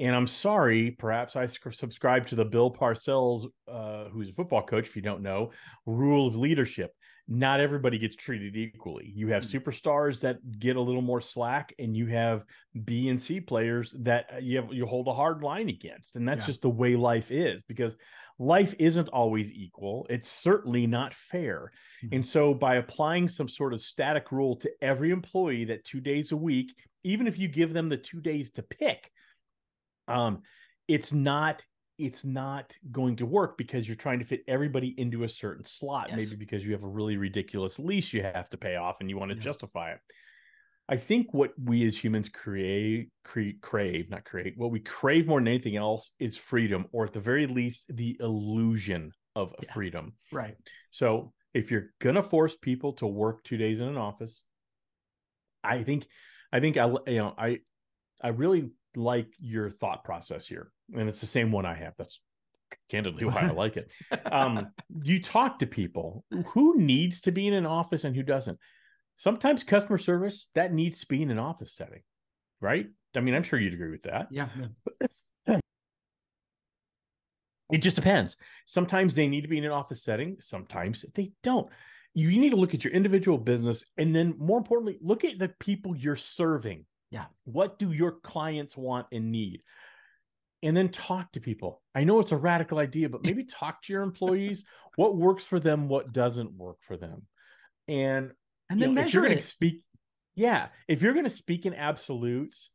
And 0.00 0.16
I'm 0.16 0.26
sorry, 0.26 0.92
perhaps 0.92 1.36
I 1.36 1.44
subscribe 1.44 2.26
to 2.28 2.34
the 2.34 2.44
Bill 2.44 2.72
Parcells, 2.72 3.46
uh, 3.68 4.06
who's 4.08 4.30
a 4.30 4.32
football 4.32 4.62
coach, 4.64 4.88
if 4.88 4.96
you 4.96 5.02
don't 5.02 5.22
know, 5.22 5.52
rule 5.84 6.26
of 6.26 6.34
leadership. 6.34 6.92
Not 7.28 7.60
everybody 7.60 7.98
gets 7.98 8.16
treated 8.16 8.56
equally. 8.56 9.12
You 9.14 9.28
have 9.28 9.42
Mm. 9.44 9.60
superstars 9.60 10.20
that 10.22 10.38
get 10.58 10.76
a 10.76 10.80
little 10.80 11.02
more 11.02 11.20
slack, 11.20 11.74
and 11.78 11.94
you 11.94 12.06
have 12.06 12.44
B 12.84 13.10
and 13.10 13.20
C 13.20 13.40
players 13.42 13.94
that 14.00 14.26
uh, 14.32 14.38
you 14.38 14.56
have 14.56 14.72
you 14.72 14.86
hold 14.86 15.06
a 15.06 15.12
hard 15.12 15.42
line 15.44 15.68
against, 15.68 16.16
and 16.16 16.26
that's 16.26 16.40
Yeah. 16.40 16.46
just 16.46 16.62
the 16.62 16.70
way 16.70 16.96
life 16.96 17.30
is. 17.30 17.62
Because 17.62 17.94
life 18.38 18.74
isn't 18.78 19.08
always 19.10 19.52
equal. 19.52 20.06
It's 20.08 20.28
certainly 20.30 20.86
not 20.86 21.12
fair. 21.14 21.70
Mhm. 22.02 22.14
And 22.16 22.26
so, 22.26 22.54
by 22.54 22.76
applying 22.76 23.28
some 23.28 23.48
sort 23.48 23.74
of 23.74 23.82
static 23.82 24.32
rule 24.32 24.56
to 24.56 24.70
every 24.80 25.10
employee 25.10 25.66
that 25.66 25.84
two 25.84 26.00
days 26.00 26.32
a 26.32 26.36
week, 26.38 26.74
even 27.04 27.26
if 27.26 27.38
you 27.38 27.48
give 27.48 27.74
them 27.74 27.90
the 27.90 27.98
two 27.98 28.20
days 28.22 28.50
to 28.52 28.62
pick, 28.62 29.12
um, 30.10 30.42
it's 30.88 31.12
not 31.12 31.64
it's 31.98 32.24
not 32.24 32.74
going 32.90 33.14
to 33.16 33.26
work 33.26 33.58
because 33.58 33.86
you're 33.86 33.94
trying 33.94 34.18
to 34.20 34.24
fit 34.24 34.40
everybody 34.48 34.94
into 34.98 35.22
a 35.24 35.28
certain 35.28 35.66
slot. 35.66 36.08
Yes. 36.08 36.16
Maybe 36.16 36.36
because 36.36 36.64
you 36.64 36.72
have 36.72 36.82
a 36.82 36.88
really 36.88 37.18
ridiculous 37.18 37.78
lease 37.78 38.14
you 38.14 38.22
have 38.22 38.48
to 38.50 38.56
pay 38.56 38.76
off 38.76 38.96
and 39.00 39.10
you 39.10 39.18
want 39.18 39.30
to 39.30 39.36
Yeah. 39.36 39.42
justify 39.42 39.92
it. 39.92 39.98
I 40.88 40.96
think 40.96 41.34
what 41.34 41.52
we 41.62 41.86
as 41.86 42.02
humans 42.02 42.30
create, 42.30 43.10
cre- 43.22 43.58
crave, 43.60 44.08
not 44.08 44.24
create, 44.24 44.54
what 44.56 44.70
we 44.70 44.80
crave 44.80 45.26
more 45.28 45.38
than 45.40 45.46
anything 45.48 45.76
else 45.76 46.10
is 46.18 46.38
freedom, 46.38 46.86
or 46.90 47.04
at 47.04 47.12
the 47.12 47.20
very 47.20 47.46
least, 47.46 47.84
the 47.94 48.16
illusion 48.18 49.12
of 49.36 49.54
Yeah. 49.62 49.72
freedom. 49.72 50.14
right 50.32 50.56
So 50.90 51.34
if 51.52 51.70
you're 51.70 51.92
gonna 52.00 52.22
force 52.22 52.56
people 52.56 52.94
to 52.94 53.06
work 53.06 53.44
two 53.44 53.58
days 53.58 53.80
in 53.80 53.88
an 53.88 53.98
office, 53.98 54.42
I 55.62 55.82
think, 55.82 56.06
I 56.50 56.60
think 56.60 56.78
I, 56.78 56.86
you 57.06 57.18
know, 57.18 57.34
I, 57.36 57.60
I 58.22 58.28
really 58.28 58.70
like 58.96 59.28
your 59.38 59.70
thought 59.70 60.04
process 60.04 60.46
here, 60.46 60.70
and 60.94 61.08
it's 61.08 61.20
the 61.20 61.26
same 61.26 61.52
one 61.52 61.66
I 61.66 61.74
have. 61.74 61.94
That's 61.96 62.20
candidly 62.88 63.24
why 63.24 63.40
I 63.42 63.50
like 63.52 63.76
it. 63.76 63.90
Um, 64.30 64.72
you 65.02 65.20
talk 65.22 65.58
to 65.60 65.66
people 65.66 66.24
who 66.48 66.78
needs 66.78 67.20
to 67.22 67.32
be 67.32 67.46
in 67.46 67.54
an 67.54 67.66
office 67.66 68.04
and 68.04 68.14
who 68.14 68.22
doesn't. 68.22 68.58
Sometimes 69.16 69.64
customer 69.64 69.98
service 69.98 70.48
that 70.54 70.72
needs 70.72 71.00
to 71.00 71.06
be 71.06 71.22
in 71.22 71.30
an 71.30 71.38
office 71.38 71.74
setting, 71.74 72.00
right? 72.60 72.86
I 73.14 73.20
mean, 73.20 73.34
I'm 73.34 73.42
sure 73.42 73.58
you'd 73.58 73.74
agree 73.74 73.90
with 73.90 74.04
that. 74.04 74.28
yeah, 74.30 74.48
yeah. 74.58 74.66
It 77.72 77.78
just 77.78 77.96
depends. 77.96 78.36
Sometimes 78.66 79.14
they 79.14 79.28
need 79.28 79.42
to 79.42 79.48
be 79.48 79.58
in 79.58 79.64
an 79.64 79.70
office 79.70 80.02
setting, 80.02 80.36
sometimes 80.40 81.04
they 81.14 81.32
don't. 81.42 81.68
You 82.14 82.28
need 82.28 82.50
to 82.50 82.56
look 82.56 82.74
at 82.74 82.82
your 82.82 82.92
individual 82.92 83.38
business 83.38 83.84
and 83.96 84.14
then, 84.14 84.34
more 84.38 84.58
importantly, 84.58 84.98
look 85.00 85.24
at 85.24 85.38
the 85.38 85.48
people 85.60 85.94
you're 85.94 86.16
serving. 86.16 86.84
Yeah. 87.10 87.26
What 87.44 87.78
do 87.78 87.92
your 87.92 88.12
clients 88.12 88.76
want 88.76 89.06
and 89.12 89.32
need? 89.32 89.62
And 90.62 90.76
then 90.76 90.90
talk 90.90 91.32
to 91.32 91.40
people. 91.40 91.82
I 91.94 92.04
know 92.04 92.20
it's 92.20 92.32
a 92.32 92.36
radical 92.36 92.78
idea, 92.78 93.08
but 93.08 93.24
maybe 93.24 93.44
talk 93.50 93.82
to 93.82 93.92
your 93.92 94.02
employees. 94.02 94.64
What 94.96 95.16
works 95.16 95.44
for 95.44 95.58
them, 95.58 95.88
what 95.88 96.12
doesn't 96.12 96.52
work 96.52 96.78
for 96.82 96.96
them. 96.96 97.26
And 97.88 98.32
and 98.68 98.78
you 98.78 98.86
then 98.86 98.94
know, 98.94 99.02
if 99.02 99.12
you're 99.14 99.22
measure 99.22 99.34
gonna 99.34 99.40
it 99.40 99.46
speak 99.46 99.82
yeah 100.34 100.68
if 100.88 101.02
you're 101.02 101.12
going 101.12 101.24
to 101.24 101.30
speak 101.30 101.66
in 101.66 101.74
absolutes 101.74 102.70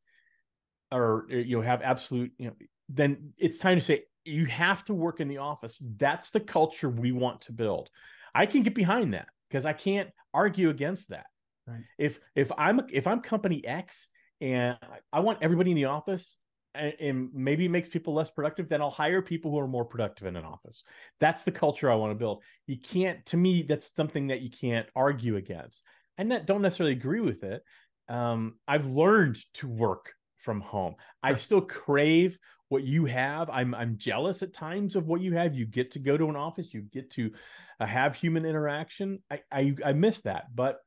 or 0.91 1.25
you 1.29 1.57
know 1.57 1.63
have 1.63 1.81
absolute 1.81 2.31
you 2.37 2.47
know 2.47 2.53
then 2.89 3.33
it's 3.37 3.57
time 3.57 3.77
to 3.77 3.83
say 3.83 4.03
you 4.23 4.45
have 4.45 4.83
to 4.85 4.93
work 4.93 5.19
in 5.19 5.27
the 5.27 5.37
office 5.37 5.81
that's 5.97 6.31
the 6.31 6.39
culture 6.39 6.89
we 6.89 7.11
want 7.11 7.41
to 7.41 7.51
build 7.51 7.89
i 8.33 8.45
can 8.45 8.61
get 8.61 8.75
behind 8.75 9.13
that 9.13 9.27
because 9.49 9.65
i 9.65 9.73
can't 9.73 10.09
argue 10.33 10.69
against 10.69 11.09
that 11.09 11.25
Right. 11.67 11.81
if 11.97 12.19
if 12.35 12.51
i'm 12.59 12.81
if 12.91 13.07
i'm 13.07 13.21
company 13.21 13.65
x 13.65 14.07
and 14.41 14.77
i 15.13 15.19
want 15.19 15.39
everybody 15.41 15.71
in 15.71 15.75
the 15.75 15.85
office 15.85 16.37
and, 16.75 17.29
maybe 17.33 17.65
it 17.65 17.69
makes 17.69 17.87
people 17.87 18.13
less 18.13 18.29
productive 18.29 18.69
then 18.69 18.81
i'll 18.81 18.89
hire 18.89 19.21
people 19.21 19.51
who 19.51 19.59
are 19.59 19.67
more 19.67 19.85
productive 19.85 20.27
in 20.27 20.35
an 20.35 20.45
office. 20.45 20.83
That's 21.19 21.43
the 21.43 21.51
culture 21.51 21.89
i 21.91 21.95
want 21.95 22.11
to 22.11 22.15
build. 22.15 22.43
You 22.67 22.77
can't 22.77 23.25
to 23.27 23.37
me 23.37 23.63
that's 23.63 23.93
something 23.95 24.27
that 24.27 24.41
you 24.41 24.49
can't 24.49 24.87
argue 24.95 25.37
against. 25.37 25.81
I 26.17 26.23
don't 26.23 26.61
necessarily 26.61 26.93
agree 26.93 27.21
with 27.21 27.43
it. 27.43 27.63
Um, 28.09 28.55
i've 28.67 28.87
learned 28.87 29.37
to 29.55 29.67
work 29.67 30.13
from 30.37 30.61
home. 30.61 30.95
I 31.23 31.35
still 31.35 31.61
crave 31.61 32.37
what 32.69 32.83
you 32.83 33.05
have. 33.05 33.49
I'm 33.49 33.73
i'm 33.73 33.97
jealous 33.97 34.43
at 34.43 34.53
times 34.53 34.95
of 34.95 35.07
what 35.07 35.21
you 35.21 35.33
have. 35.33 35.55
You 35.55 35.65
get 35.65 35.91
to 35.91 35.99
go 35.99 36.17
to 36.17 36.29
an 36.29 36.35
office 36.35 36.73
you 36.73 36.81
get 36.81 37.11
to 37.11 37.31
uh, 37.79 37.85
have 37.85 38.15
human 38.15 38.45
interaction. 38.45 39.19
I, 39.31 39.39
I 39.51 39.75
i 39.85 39.93
miss 39.93 40.21
that 40.23 40.53
but 40.53 40.79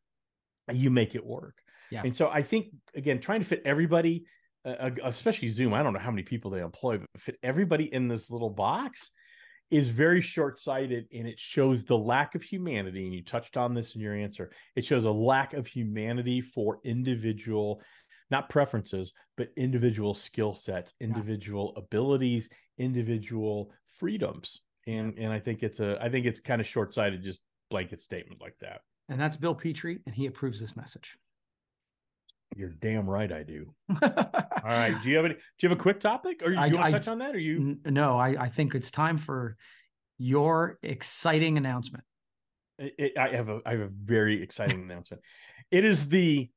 you 0.71 0.91
make 0.91 1.15
it 1.15 1.25
work 1.25 1.55
Yeah. 1.91 2.03
and 2.05 2.15
so 2.15 2.29
i 2.29 2.43
think 2.43 2.67
again 2.95 3.21
trying 3.21 3.41
to 3.41 3.47
fit 3.47 3.63
everybody 3.65 4.25
uh, 4.65 4.91
especially 5.05 5.49
zoom 5.49 5.73
i 5.75 5.83
don't 5.83 5.93
know 5.93 5.99
how 5.99 6.11
many 6.11 6.23
people 6.23 6.51
they 6.51 6.61
employ 6.61 6.99
but 6.99 7.09
fit 7.21 7.39
everybody 7.43 7.93
in 7.93 8.09
this 8.09 8.31
little 8.31 8.51
box 8.51 9.13
is 9.71 9.89
very 9.89 10.21
short-sighted 10.21 11.07
and 11.13 11.27
it 11.29 11.39
shows 11.39 11.85
the 11.85 11.97
lack 11.97 12.35
of 12.35 12.43
humanity 12.43 13.05
and 13.05 13.15
you 13.15 13.23
touched 13.23 13.57
on 13.57 13.75
this 13.75 13.95
in 13.95 14.01
your 14.01 14.15
answer. 14.15 14.51
It 14.77 14.85
shows 14.85 15.05
a 15.05 15.11
lack 15.11 15.53
of 15.53 15.67
humanity 15.67 16.41
for 16.41 16.79
individual 16.85 17.83
not 18.31 18.49
preferences 18.51 19.13
but 19.37 19.49
individual 19.57 20.13
skill 20.13 20.53
sets 20.53 20.93
individual 21.01 21.73
abilities 21.77 22.49
individual 22.79 23.73
freedoms. 23.99 24.61
And 24.87 25.19
and 25.19 25.33
i 25.33 25.39
think 25.39 25.63
it's 25.63 25.81
a 25.81 25.99
i 26.03 26.09
think 26.09 26.27
it's 26.27 26.41
kind 26.41 26.61
of 26.61 26.67
short-sighted 26.67 27.23
just 27.23 27.41
blanket 27.71 28.01
statement 28.01 28.41
like 28.41 28.57
that. 28.61 28.81
And 29.11 29.21
that's 29.21 29.37
bill 29.37 29.55
petrie 29.55 30.01
and 30.07 30.15
he 30.15 30.27
approves 30.27 30.61
this 30.61 30.77
message 30.77 31.17
you're 32.59 32.75
damn 32.81 33.09
right 33.09 33.33
i 33.33 33.43
do 33.43 33.73
all 34.03 34.09
right 34.65 34.97
do 35.03 35.09
you 35.09 35.17
have 35.17 35.25
any 35.25 35.35
do 35.35 35.41
you 35.61 35.69
have 35.69 35.79
a 35.79 35.81
quick 35.81 36.01
topic 36.01 36.43
or 36.43 36.49
do 36.49 36.55
you 36.55 36.61
I- 36.61 36.67
want 36.69 36.79
I- 36.81 36.91
to 36.91 36.93
touch 36.99 37.09
on 37.09 37.19
that 37.21 37.35
or 37.35 37.39
you 37.39 37.79
no 37.87 38.19
I, 38.19 38.31
I 38.39 38.49
think 38.49 38.75
it's 38.75 38.91
time 38.91 39.17
for 39.17 39.57
your 40.19 40.79
exciting 40.83 41.57
announcement 41.57 42.05
it, 42.79 42.95
it- 42.99 43.19
I 43.19 43.29
have 43.29 43.49
a 43.49 43.61
I 43.65 43.71
have 43.73 43.81
a 43.81 43.89
very 43.89 44.43
exciting 44.43 44.81
announcement. 44.83 45.23
It 45.71 45.85
is 45.85 46.09
the 46.09 46.49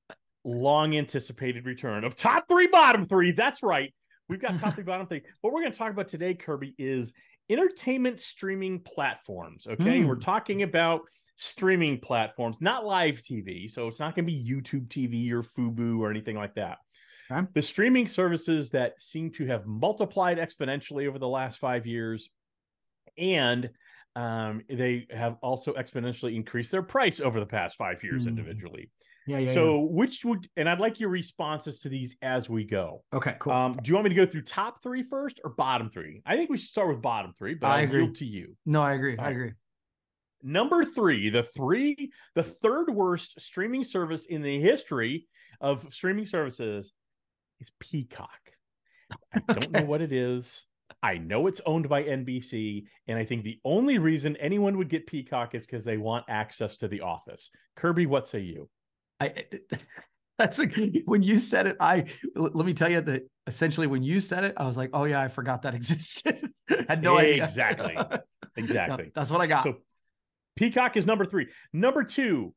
long 0.43 0.95
anticipated 0.95 1.65
return 1.65 2.03
of 2.03 2.15
top 2.15 2.47
three, 2.47 2.67
bottom 2.67 3.05
three. 3.07 3.31
That's 3.31 3.61
right. 3.63 3.93
We've 4.29 4.41
got 4.41 4.57
top 4.57 4.75
three, 4.75 4.83
bottom 4.83 5.05
three. 5.07 5.21
What 5.41 5.51
we're 5.53 5.61
going 5.61 5.71
to 5.71 5.77
talk 5.77 5.91
about 5.91 6.07
today, 6.07 6.33
Kirby, 6.35 6.73
is 6.77 7.11
entertainment 7.51 8.19
streaming 8.19 8.79
platforms. 8.79 9.67
Okay, 9.67 10.01
Hmm. 10.01 10.07
we're 10.07 10.15
talking 10.15 10.63
about 10.63 11.01
streaming 11.35 11.99
platforms, 11.99 12.57
not 12.61 12.85
live 12.85 13.21
TV. 13.21 13.67
So 13.69 13.87
it's 13.87 13.99
not 13.99 14.15
going 14.15 14.25
to 14.25 14.31
be 14.31 14.43
YouTube 14.43 14.87
TV 14.89 15.31
or 15.31 15.43
Fubo 15.43 15.99
or 15.99 16.09
anything 16.11 16.35
like 16.37 16.53
that. 16.55 16.77
Okay. 17.31 17.47
The 17.53 17.61
streaming 17.61 18.07
services 18.07 18.71
that 18.71 19.01
seem 19.01 19.31
to 19.33 19.45
have 19.47 19.65
multiplied 19.65 20.37
exponentially 20.37 21.07
over 21.07 21.17
the 21.19 21.27
last 21.27 21.57
five 21.59 21.85
years, 21.87 22.29
and 23.17 23.69
um, 24.15 24.61
they 24.69 25.07
have 25.09 25.37
also 25.41 25.73
exponentially 25.73 26.35
increased 26.35 26.71
their 26.71 26.83
price 26.83 27.21
over 27.21 27.39
the 27.39 27.45
past 27.45 27.77
five 27.77 28.03
years 28.03 28.23
Hmm. 28.23 28.29
individually. 28.29 28.89
Yeah 29.27 29.37
yeah 29.37 29.53
so, 29.53 29.79
which 29.79 30.23
would, 30.25 30.47
and 30.57 30.67
I'd 30.69 30.79
like 30.79 30.99
your 30.99 31.09
responses 31.09 31.79
to 31.79 31.89
these 31.89 32.15
as 32.21 32.49
we 32.49 32.63
go. 32.63 33.03
okay 33.13 33.35
cool 33.39 33.53
Um, 33.53 33.73
do 33.73 33.87
you 33.89 33.93
want 33.95 34.05
me 34.05 34.09
to 34.09 34.15
go 34.15 34.29
through 34.29 34.43
top 34.43 34.81
three 34.81 35.03
first 35.03 35.39
or 35.43 35.51
bottom 35.51 35.89
three? 35.89 36.21
I 36.25 36.35
think 36.35 36.49
we 36.49 36.57
should 36.57 36.69
start 36.71 36.89
with 36.89 37.01
bottom 37.01 37.33
three, 37.37 37.53
but 37.53 37.67
I 37.67 37.79
I'll 37.79 37.83
agree. 37.83 38.11
to 38.11 38.25
you. 38.25 38.55
no 38.65 38.81
i 38.81 38.93
agree 38.93 39.17
all 39.17 39.23
i 39.23 39.27
right. 39.27 39.35
agree 39.35 39.51
Number 40.43 40.83
three, 40.83 41.29
the 41.29 41.43
three, 41.43 42.11
the 42.33 42.41
third 42.43 42.89
worst 42.89 43.39
streaming 43.39 43.83
service 43.83 44.25
in 44.25 44.41
the 44.41 44.59
history 44.59 45.27
of 45.59 45.85
streaming 45.93 46.25
services 46.25 46.91
is 47.59 47.71
Peacock. 47.79 48.39
I 49.35 49.39
don't 49.53 49.71
know 49.71 49.83
what 49.85 50.01
it 50.01 50.11
is. 50.11 50.65
I 51.03 51.19
know 51.19 51.45
it's 51.45 51.61
owned 51.65 51.87
by 51.89 52.03
NBC, 52.03 52.85
and 53.07 53.19
I 53.19 53.23
think 53.25 53.43
the 53.43 53.59
only 53.63 53.99
reason 53.99 54.35
anyone 54.37 54.77
would 54.79 54.89
get 54.89 55.05
Peacock 55.05 55.53
is 55.53 55.65
because 55.67 55.85
they 55.85 55.97
want 55.97 56.25
access 56.27 56.77
to 56.77 56.87
The 56.87 57.01
Office. 57.01 57.51
Kirby, 57.75 58.07
what 58.07 58.27
say 58.27 58.39
you? 58.39 58.67
I 59.21 59.45
That's 60.37 60.59
a, 60.59 60.65
when 61.05 61.21
you 61.21 61.37
said 61.37 61.67
it. 61.67 61.77
I 61.79 62.05
let 62.35 62.65
me 62.65 62.73
tell 62.73 62.89
you 62.89 63.01
that 63.01 63.23
essentially 63.45 63.85
when 63.85 64.01
you 64.01 64.19
said 64.19 64.43
it, 64.43 64.53
I 64.57 64.65
was 64.65 64.75
like, 64.75 64.89
oh 64.93 65.03
yeah, 65.03 65.21
I 65.21 65.27
forgot 65.27 65.61
that 65.63 65.75
existed. 65.79 66.49
Had 66.87 67.03
no 67.03 67.17
idea. 67.17 67.43
Exactly. 67.43 67.95
No, 68.57 68.63
Exactly. 68.65 69.11
that's 69.15 69.31
what 69.31 69.39
I 69.39 69.47
got. 69.47 69.63
So 69.63 69.75
Peacock 70.57 70.97
is 70.97 71.05
number 71.05 71.25
three. 71.25 71.47
Number 71.71 72.03
two, 72.03 72.53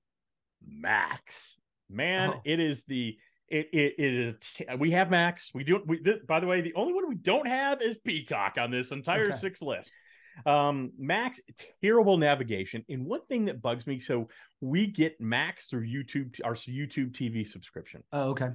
Max. 0.67 1.57
Man, 1.89 2.31
Oh. 2.31 2.41
it 2.45 2.59
is 2.59 2.85
the 2.89 3.17
it 3.49 3.69
it, 3.73 3.95
it 3.99 4.15
is 4.15 4.35
t- 4.57 4.65
we 4.79 4.91
have 4.93 5.11
Max. 5.11 5.51
We 5.55 5.63
do 5.63 5.81
we 5.87 5.99
th- 5.99 6.27
by 6.27 6.41
the 6.41 6.47
way, 6.47 6.63
the 6.63 6.75
only 6.75 6.95
one 6.95 7.09
we 7.09 7.15
don't 7.15 7.47
have 7.47 7.81
is 7.83 7.97
Peacock 7.99 8.55
on 8.59 8.71
this 8.71 8.91
entire 8.91 9.27
Okay. 9.29 9.37
six 9.37 9.63
list. 9.63 9.93
Um 10.47 10.93
Max 10.99 11.41
terrible 11.83 12.17
navigation. 12.17 12.85
And 12.89 13.07
one 13.07 13.25
thing 13.29 13.45
that 13.47 13.63
bugs 13.63 13.87
me 13.87 14.01
so 14.01 14.29
we 14.61 14.87
get 14.87 15.21
Max 15.21 15.67
through 15.67 15.87
YouTube 15.87 16.41
our 16.45 16.55
YouTube 16.55 17.13
TV 17.13 17.47
subscription. 17.47 18.03
oh, 18.13 18.31
okay. 18.31 18.51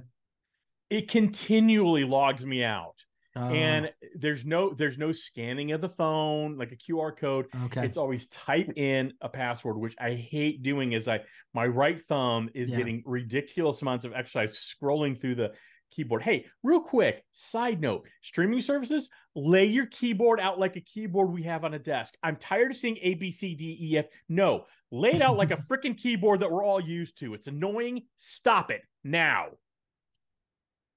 It 0.90 1.08
continually 1.08 2.04
logs 2.04 2.44
me 2.44 2.64
out. 2.64 2.96
Uh, 3.36 3.48
and 3.50 3.92
there's 4.16 4.44
no 4.44 4.74
there's 4.74 4.98
no 4.98 5.12
scanning 5.12 5.70
of 5.70 5.80
the 5.80 5.88
phone 5.88 6.58
like 6.58 6.72
a 6.72 6.76
QR 6.76 7.16
code 7.16 7.46
okay. 7.66 7.84
it's 7.86 7.96
always 7.96 8.26
type 8.26 8.68
in 8.74 9.12
a 9.20 9.28
password 9.28 9.76
which 9.76 9.94
i 10.00 10.14
hate 10.14 10.64
doing 10.64 10.94
is 10.94 11.06
i 11.06 11.20
my 11.54 11.64
right 11.64 12.02
thumb 12.06 12.50
is 12.54 12.68
Yeah. 12.68 12.78
getting 12.78 13.04
ridiculous 13.06 13.82
amounts 13.82 14.04
of 14.04 14.12
exercise 14.14 14.58
scrolling 14.58 15.20
through 15.20 15.36
the 15.36 15.52
keyboard 15.92 16.22
hey 16.22 16.46
real 16.64 16.80
quick 16.80 17.24
side 17.32 17.80
note 17.80 18.04
streaming 18.20 18.60
services 18.60 19.08
lay 19.34 19.64
your 19.66 19.86
keyboard 19.86 20.40
out 20.40 20.58
like 20.58 20.76
a 20.76 20.80
keyboard 20.80 21.30
we 21.32 21.42
have 21.42 21.64
on 21.64 21.74
a 21.74 21.78
desk 21.78 22.14
i'm 22.22 22.36
tired 22.36 22.70
of 22.70 22.76
seeing 22.76 22.98
a 23.02 23.14
b 23.14 23.30
c 23.30 23.54
d 23.54 23.76
e 23.80 23.98
f 23.98 24.06
no 24.28 24.64
lay 24.90 25.12
it 25.12 25.22
out 25.22 25.36
like 25.36 25.50
a 25.52 25.56
freaking 25.70 25.96
keyboard 25.96 26.40
that 26.40 26.50
we're 26.50 26.64
all 26.64 26.80
used 26.80 27.18
to 27.18 27.34
it's 27.34 27.46
annoying 27.46 28.02
stop 28.18 28.70
it 28.70 28.82
now 29.04 29.46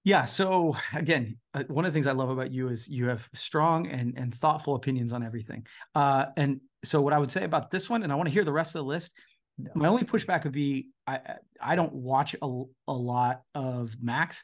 Yeah. 0.06 0.26
So 0.26 0.76
again, 0.94 1.38
uh, 1.54 1.64
one 1.70 1.86
of 1.86 1.94
the 1.94 1.96
things 1.96 2.08
I 2.08 2.12
love 2.12 2.30
about 2.30 2.52
you 2.52 2.68
is 2.68 2.90
you 2.90 3.08
have 3.08 3.28
strong 3.34 3.88
and 3.88 4.18
and 4.18 4.36
thoughtful 4.36 4.76
opinions 4.76 5.14
on 5.14 5.24
everything. 5.24 5.66
Uh, 5.96 6.26
and 6.36 6.60
so 6.84 7.02
what 7.02 7.14
I 7.14 7.18
would 7.20 7.32
say 7.32 7.46
about 7.46 7.72
this 7.72 7.90
one, 7.90 8.04
and 8.04 8.12
I 8.12 8.16
want 8.16 8.28
to 8.28 8.34
hear 8.34 8.44
the 8.44 8.52
rest 8.52 8.76
of 8.76 8.80
the 8.80 8.86
list. 8.90 9.14
My 9.76 9.88
only 9.88 10.04
pushback 10.04 10.44
would 10.44 10.52
be 10.52 10.90
I 11.08 11.16
I- 11.16 11.38
I 11.62 11.76
don't 11.78 11.94
watch 11.94 12.36
a, 12.42 12.64
a 12.90 12.94
lot 12.94 13.44
of 13.56 13.96
Max, 14.02 14.44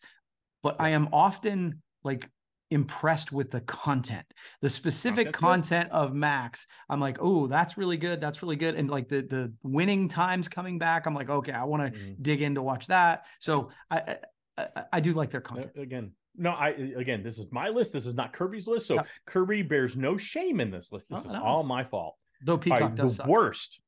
but 0.63 0.80
I 0.80 0.89
am 0.89 1.10
often 1.12 1.82
like 2.06 2.30
impressed 2.71 3.32
with 3.32 3.49
the 3.51 3.62
content. 3.62 4.25
The 4.62 4.69
specific 4.69 5.34
Content's 5.34 5.69
good. 5.69 5.75
content 5.75 5.91
of 5.91 6.13
max 6.13 6.67
i'm 6.89 6.99
like 6.99 7.17
oh 7.19 7.47
that's 7.47 7.77
really 7.77 7.97
good 7.97 8.21
that's 8.21 8.41
really 8.43 8.55
good. 8.55 8.75
And 8.75 8.89
like 8.89 9.08
the 9.10 9.21
the 9.21 9.53
winning 9.63 10.08
times 10.08 10.47
coming 10.47 10.77
back 10.77 11.05
i'm 11.08 11.15
like 11.15 11.29
okay 11.29 11.51
i 11.51 11.63
want 11.63 11.93
to 11.93 11.99
Mhm. 11.99 12.21
dig 12.21 12.41
in 12.41 12.55
to 12.55 12.62
watch 12.62 12.88
that. 12.88 13.25
So 13.39 13.69
i 13.89 14.17
i, 14.58 14.67
I- 14.93 14.99
do 14.99 15.13
like 15.13 15.32
their 15.32 15.41
content. 15.41 15.71
again 15.77 16.12
no 16.38 16.51
i 16.51 16.69
again 16.69 17.23
this 17.23 17.39
is 17.39 17.47
my 17.51 17.69
list 17.69 17.91
this 17.93 18.05
is 18.05 18.13
not 18.15 18.34
kirby's 18.34 18.67
list 18.67 18.86
so 18.88 18.99
kirby 19.25 19.62
bears 19.63 19.95
no 19.95 20.15
shame 20.17 20.60
in 20.62 20.69
this 20.69 20.91
list 20.91 21.08
this 21.10 21.19
is 21.19 21.25
no, 21.25 21.41
all 21.43 21.63
my 21.63 21.84
fault. 21.84 22.15
Though 22.43 22.58
peacock 22.58 22.82
right, 22.82 22.95
does 22.95 23.17
the 23.17 23.23
suck. 23.23 23.27
worst 23.27 23.79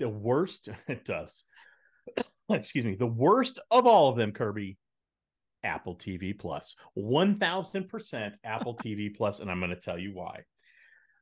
the 0.00 0.08
worst 0.08 0.68
it 0.88 1.04
does. 1.04 1.44
Excuse 2.48 2.84
me 2.84 2.94
the 2.94 3.06
worst 3.06 3.58
of 3.70 3.86
all 3.86 4.08
of 4.08 4.16
them 4.16 4.32
kirby 4.32 4.76
apple 5.64 5.96
tv 5.96 6.38
plus. 6.38 6.74
1000% 6.98 8.32
apple 8.44 8.76
tv 8.76 9.14
plus 9.14 9.40
and 9.40 9.50
i'm 9.50 9.60
going 9.60 9.70
to 9.70 9.76
tell 9.76 9.98
you 9.98 10.12
why. 10.12 10.40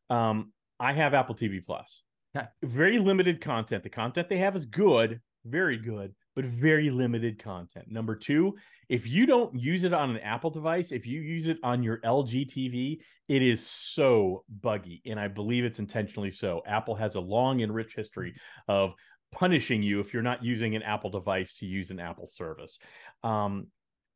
Um 0.09 0.53
i 0.79 0.93
have 0.93 1.15
apple 1.15 1.35
tv 1.35 1.65
plus. 1.65 2.03
Okay. 2.37 2.47
very 2.63 2.99
limited 2.99 3.41
content. 3.41 3.83
The 3.83 3.91
content 3.91 4.29
they 4.29 4.39
have 4.39 4.57
is 4.57 4.67
good 4.67 5.21
very 5.47 5.79
good 5.79 6.15
but 6.37 6.45
very 6.45 6.91
limited 6.91 7.43
content. 7.43 7.87
Number 7.91 8.15
two 8.15 8.57
if 8.89 9.07
you 9.07 9.25
don't 9.25 9.59
use 9.59 9.85
it 9.85 9.93
on 9.93 10.11
an 10.11 10.19
apple 10.19 10.51
device 10.51 10.93
if 10.93 11.07
you 11.07 11.21
use 11.21 11.47
it 11.47 11.59
on 11.63 11.83
your 11.83 11.99
lg 11.99 12.47
tv 12.49 12.99
it 13.29 13.43
is 13.43 13.65
so 13.65 14.45
buggy 14.61 15.01
and 15.07 15.19
i 15.19 15.29
believe 15.29 15.65
it's 15.65 15.79
intentionally 15.79 16.31
so. 16.31 16.63
Apple 16.67 16.95
has 16.95 17.15
a 17.15 17.21
long 17.21 17.63
and 17.63 17.75
rich 17.75 17.95
history 17.95 18.35
of 18.69 18.93
punishing 19.33 19.83
you 19.83 20.01
if 20.01 20.13
you're 20.13 20.23
not 20.23 20.45
using 20.45 20.75
an 20.75 20.83
apple 20.83 21.11
device 21.11 21.55
to 21.57 21.67
use 21.67 21.91
an 21.91 22.01
apple 22.01 22.27
service. 22.27 22.79
Um, 23.23 23.69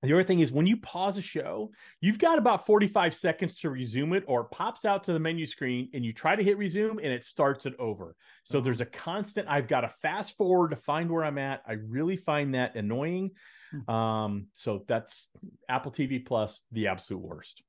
the 0.05 0.13
other 0.15 0.25
thing 0.25 0.41
is 0.41 0.53
when 0.53 0.67
you 0.67 0.77
pause 0.79 1.17
a 1.19 1.23
show, 1.23 1.71
you've 2.01 2.19
got 2.19 2.39
about 2.39 2.67
45 2.67 3.15
seconds 3.15 3.57
to 3.57 3.71
resume 3.71 4.13
it, 4.13 4.25
or 4.27 4.43
it 4.43 4.51
pops 4.51 4.85
out 4.85 5.05
to 5.05 5.13
the 5.13 5.19
menu 5.19 5.47
screen 5.47 5.89
and 5.95 6.05
you 6.05 6.13
try 6.13 6.37
to 6.37 6.43
hit 6.43 6.57
resume 6.59 6.99
and 7.03 7.13
it 7.13 7.25
starts 7.25 7.67
it 7.67 7.75
over. 7.79 8.15
So 8.45 8.59
Uh-huh. 8.59 8.65
there's 8.65 8.81
a 8.81 8.87
constant, 8.87 9.49
I've 9.49 9.69
got 9.69 9.83
to 9.83 9.89
fast 9.89 10.37
forward 10.37 10.71
to 10.71 10.77
find 10.77 11.11
where 11.11 11.25
I'm 11.25 11.39
at. 11.39 11.63
I 11.67 11.73
really 11.73 12.17
find 12.17 12.55
that 12.55 12.75
annoying. 12.77 13.33
Hmm. 13.73 13.91
Um, 13.91 14.47
so 14.53 14.85
that's 14.87 15.29
Apple 15.69 15.91
TV 15.93 16.25
Plus, 16.25 16.63
the 16.73 16.87
absolute 16.89 17.21
worst. 17.23 17.63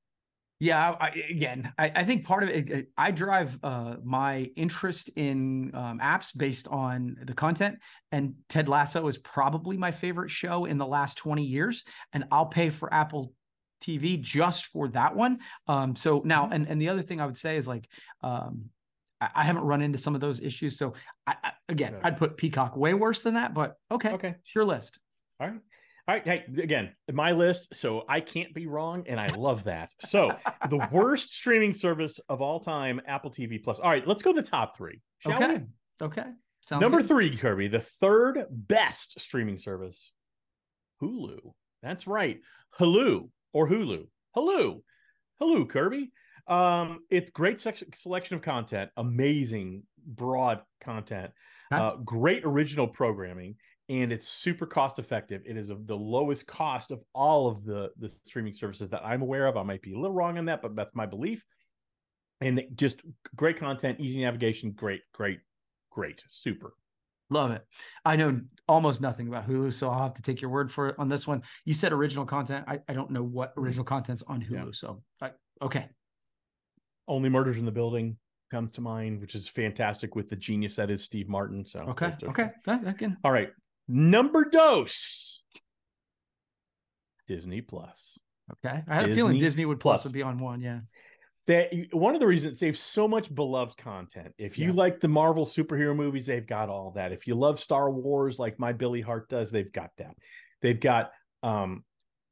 Yeah, 0.60 0.96
I, 1.00 1.10
again, 1.30 1.74
I, 1.78 1.92
I 1.96 2.04
think 2.06 2.26
part 2.26 2.44
of 2.44 2.50
it, 2.50 2.88
I 2.98 3.12
drive 3.12 3.60
uh, 3.62 3.98
my 4.04 4.50
interest 4.56 5.10
in 5.18 5.76
um, 5.76 6.00
apps 6.00 6.36
based 6.36 6.68
on 6.70 7.18
the 7.24 7.34
content, 7.34 7.80
and 8.12 8.36
Ted 8.48 8.70
Lasso 8.70 9.08
is 9.08 9.18
probably 9.18 9.76
my 9.76 9.92
favorite 9.92 10.30
show 10.30 10.64
in 10.64 10.78
the 10.78 10.86
last 10.86 11.18
20 11.18 11.44
years, 11.44 11.84
and 12.14 12.24
I'll 12.32 12.46
pay 12.46 12.70
for 12.70 12.94
Apple 12.94 13.34
TV 13.82 14.18
just 14.22 14.68
for 14.68 14.88
that 14.90 15.14
one. 15.14 15.40
Um, 15.68 15.94
so 15.96 16.22
now, 16.24 16.48
and, 16.50 16.68
and 16.70 16.82
the 16.82 16.88
other 16.88 17.02
thing 17.02 17.20
I 17.20 17.26
would 17.26 17.38
say 17.38 17.58
is 17.58 17.68
like, 17.68 17.90
um, 18.24 18.70
I, 19.20 19.30
I 19.36 19.44
haven't 19.44 19.64
run 19.64 19.82
into 19.82 19.98
some 19.98 20.16
of 20.16 20.22
those 20.22 20.40
issues. 20.40 20.78
So 20.78 20.94
again, 21.68 21.98
I'd 22.02 22.18
put 22.18 22.38
Peacock 22.38 22.78
way 22.78 22.94
worse 22.94 23.24
than 23.24 23.34
that, 23.34 23.54
but 23.54 23.76
okay, 23.92 24.14
Okay. 24.14 24.36
sure 24.44 24.64
list. 24.64 25.00
All 25.40 25.48
right. 25.48 25.60
All 26.08 26.14
right. 26.14 26.24
Hey, 26.24 26.46
again, 26.62 26.92
my 27.12 27.32
list. 27.32 27.70
So 27.74 28.04
I 28.08 28.20
can't 28.20 28.54
be 28.54 28.68
wrong. 28.68 29.06
And 29.08 29.20
I 29.20 29.28
love 29.36 29.64
that. 29.64 29.92
So 30.02 30.36
the 30.70 30.88
worst 30.92 31.34
streaming 31.34 31.74
service 31.74 32.20
of 32.30 32.42
all 32.42 32.60
time, 32.60 33.02
Apple 33.08 33.32
TV 33.32 33.64
Plus. 33.64 33.80
All 33.80 33.90
right. 33.90 34.08
Let's 34.08 34.22
go 34.22 34.32
to 34.32 34.42
the 34.42 34.48
top 34.48 34.78
three. 34.78 35.02
shall 35.20 35.40
we? 35.40 35.46
Okay, 35.46 35.64
okay, 36.02 36.26
sounds 36.62 36.82
Number 36.82 37.00
good. 37.00 37.08
three, 37.08 37.36
Kirby, 37.36 37.70
the 37.70 37.86
third 38.02 38.46
best 38.52 39.20
streaming 39.20 39.58
service, 39.58 40.12
Hulu. 41.02 41.40
That's 41.82 42.06
right, 42.06 42.40
Hulu 42.80 43.30
or 43.54 43.68
Hulu. 43.68 44.08
Hulu, 44.36 44.82
Hulu, 45.42 45.70
Kirby. 45.70 46.12
Um, 46.48 47.00
it's 47.10 47.32
great 47.32 47.60
selection 47.60 48.36
of 48.36 48.44
content, 48.44 48.92
amazing 48.98 49.84
broad 50.06 50.62
content, 50.82 51.32
uh, 51.72 51.96
great 51.96 52.44
original 52.46 52.88
programming, 52.88 53.56
and 53.90 54.12
it's 54.12 54.28
super 54.28 54.66
cost 54.66 55.00
effective. 55.00 55.42
It 55.46 55.58
is 55.58 55.70
of 55.70 55.86
the 55.88 55.96
lowest 55.96 56.48
cost 56.48 56.92
of 56.92 57.02
all 57.14 57.48
of 57.48 57.66
the 57.66 57.92
the 58.00 58.10
streaming 58.26 58.54
services 58.54 58.90
that 58.90 59.06
I'm 59.06 59.22
aware 59.22 59.48
of. 59.48 59.58
I 59.58 59.64
might 59.64 59.82
be 59.82 59.94
a 59.94 59.98
little 59.98 60.16
wrong 60.16 60.38
on 60.38 60.46
that, 60.46 60.62
but 60.62 60.76
that's 60.76 60.96
my 60.96 61.06
belief. 61.06 61.46
And 62.42 62.62
just 62.76 63.02
great 63.36 63.60
content, 63.60 64.00
easy 64.00 64.22
navigation, 64.22 64.72
great, 64.72 65.02
great, 65.14 65.40
great, 65.90 66.22
super. 66.28 66.74
Love 67.30 67.52
it. 67.52 67.66
I 68.04 68.16
know 68.16 68.40
almost 68.68 69.02
nothing 69.02 69.28
about 69.28 69.48
Hulu, 69.48 69.74
so 69.74 69.90
I'll 69.90 70.04
have 70.04 70.14
to 70.16 70.22
take 70.22 70.42
your 70.42 70.52
word 70.52 70.72
for 70.72 70.88
it 70.88 70.96
on 71.00 71.10
this 71.10 71.26
one. 71.26 71.42
You 71.64 71.74
said 71.74 71.92
original 71.92 72.26
content. 72.26 72.66
I, 72.68 72.80
I 72.88 72.94
don't 72.94 73.10
know 73.10 73.24
what 73.24 73.52
mm-hmm. 73.52 73.66
original 73.66 73.86
content's 73.86 74.22
on 74.28 74.42
Hulu. 74.42 74.66
Yeah. 74.66 74.72
So 74.74 75.02
I, 75.22 75.32
okay. 75.62 75.88
Only 77.08 77.30
Murders 77.30 77.58
in 77.58 77.66
the 77.66 77.72
Building 77.72 78.18
comes 78.52 78.72
to 78.74 78.82
mind, 78.82 79.22
which 79.22 79.34
is 79.34 79.48
fantastic 79.48 80.16
with 80.16 80.30
the 80.30 80.36
genius 80.36 80.76
that 80.76 80.92
is 80.92 81.04
Steve 81.04 81.28
Martin. 81.28 81.66
So 81.66 81.80
Okay. 81.90 82.14
Okay. 82.24 82.50
Can. 82.98 83.18
All 83.24 83.32
right. 83.32 83.50
Number 83.88 84.46
dose. 84.46 85.44
Disney 87.28 87.62
Plus. 87.62 88.20
Okay. 88.64 88.84
I 88.88 88.96
had 88.96 89.10
a 89.10 89.16
feeling 89.16 89.34
Disney 89.34 89.40
Disney 89.48 89.66
would 89.66 89.80
plus 89.80 90.02
Plus. 90.02 90.04
would 90.06 90.14
be 90.14 90.22
on 90.22 90.38
one. 90.40 90.62
Yeah. 90.62 90.82
That 91.48 91.72
one 91.92 92.16
of 92.16 92.20
the 92.20 92.28
reasons 92.28 92.60
they 92.60 92.68
have 92.68 92.78
so 92.78 93.08
much 93.08 93.34
beloved 93.34 93.78
content. 93.78 94.34
If 94.38 94.58
you 94.60 94.68
Yeah. 94.68 94.76
like 94.76 95.00
the 95.00 95.08
Marvel 95.08 95.46
superhero 95.46 95.96
movies, 95.96 96.26
they've 96.28 96.46
got 96.46 96.70
all 96.70 96.92
that. 96.96 97.12
If 97.12 97.28
you 97.28 97.36
love 97.36 97.60
Star 97.60 97.90
Wars, 97.92 98.40
like 98.40 98.60
my 98.60 98.74
Billy 98.74 99.02
Hart 99.02 99.30
does, 99.30 99.52
they've 99.52 99.72
got 99.72 99.92
that. 99.98 100.16
They've 100.62 100.80
got 100.80 101.12
um 101.44 101.84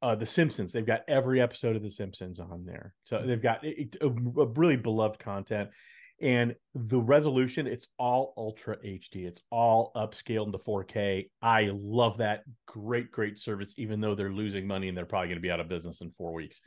uh 0.02 0.14
the 0.14 0.26
Simpsons. 0.26 0.72
They've 0.72 0.86
got 0.86 1.02
every 1.08 1.40
episode 1.40 1.76
of 1.76 1.82
the 1.82 1.90
Simpsons 1.90 2.38
on 2.40 2.64
there. 2.64 2.94
So 3.04 3.24
they've 3.26 3.42
got 3.42 3.64
a, 3.64 3.88
a 4.02 4.08
really 4.08 4.76
beloved 4.76 5.18
content. 5.18 5.70
And 6.20 6.54
the 6.74 7.00
resolution, 7.00 7.66
it's 7.66 7.88
all 7.98 8.34
ultra 8.36 8.76
HD. 8.78 9.26
It's 9.26 9.42
all 9.50 9.90
upscaled 9.96 10.46
into 10.46 10.58
4K. 10.58 11.28
I 11.42 11.70
love 11.72 12.18
that. 12.18 12.44
Great, 12.66 13.10
great 13.10 13.38
service, 13.38 13.74
even 13.76 14.00
though 14.00 14.14
they're 14.14 14.32
losing 14.32 14.66
money 14.66 14.88
and 14.88 14.96
they're 14.96 15.06
probably 15.06 15.28
going 15.28 15.38
to 15.38 15.42
be 15.42 15.50
out 15.50 15.60
of 15.60 15.68
business 15.68 16.00
in 16.00 16.12
four 16.16 16.32
weeks. 16.32 16.60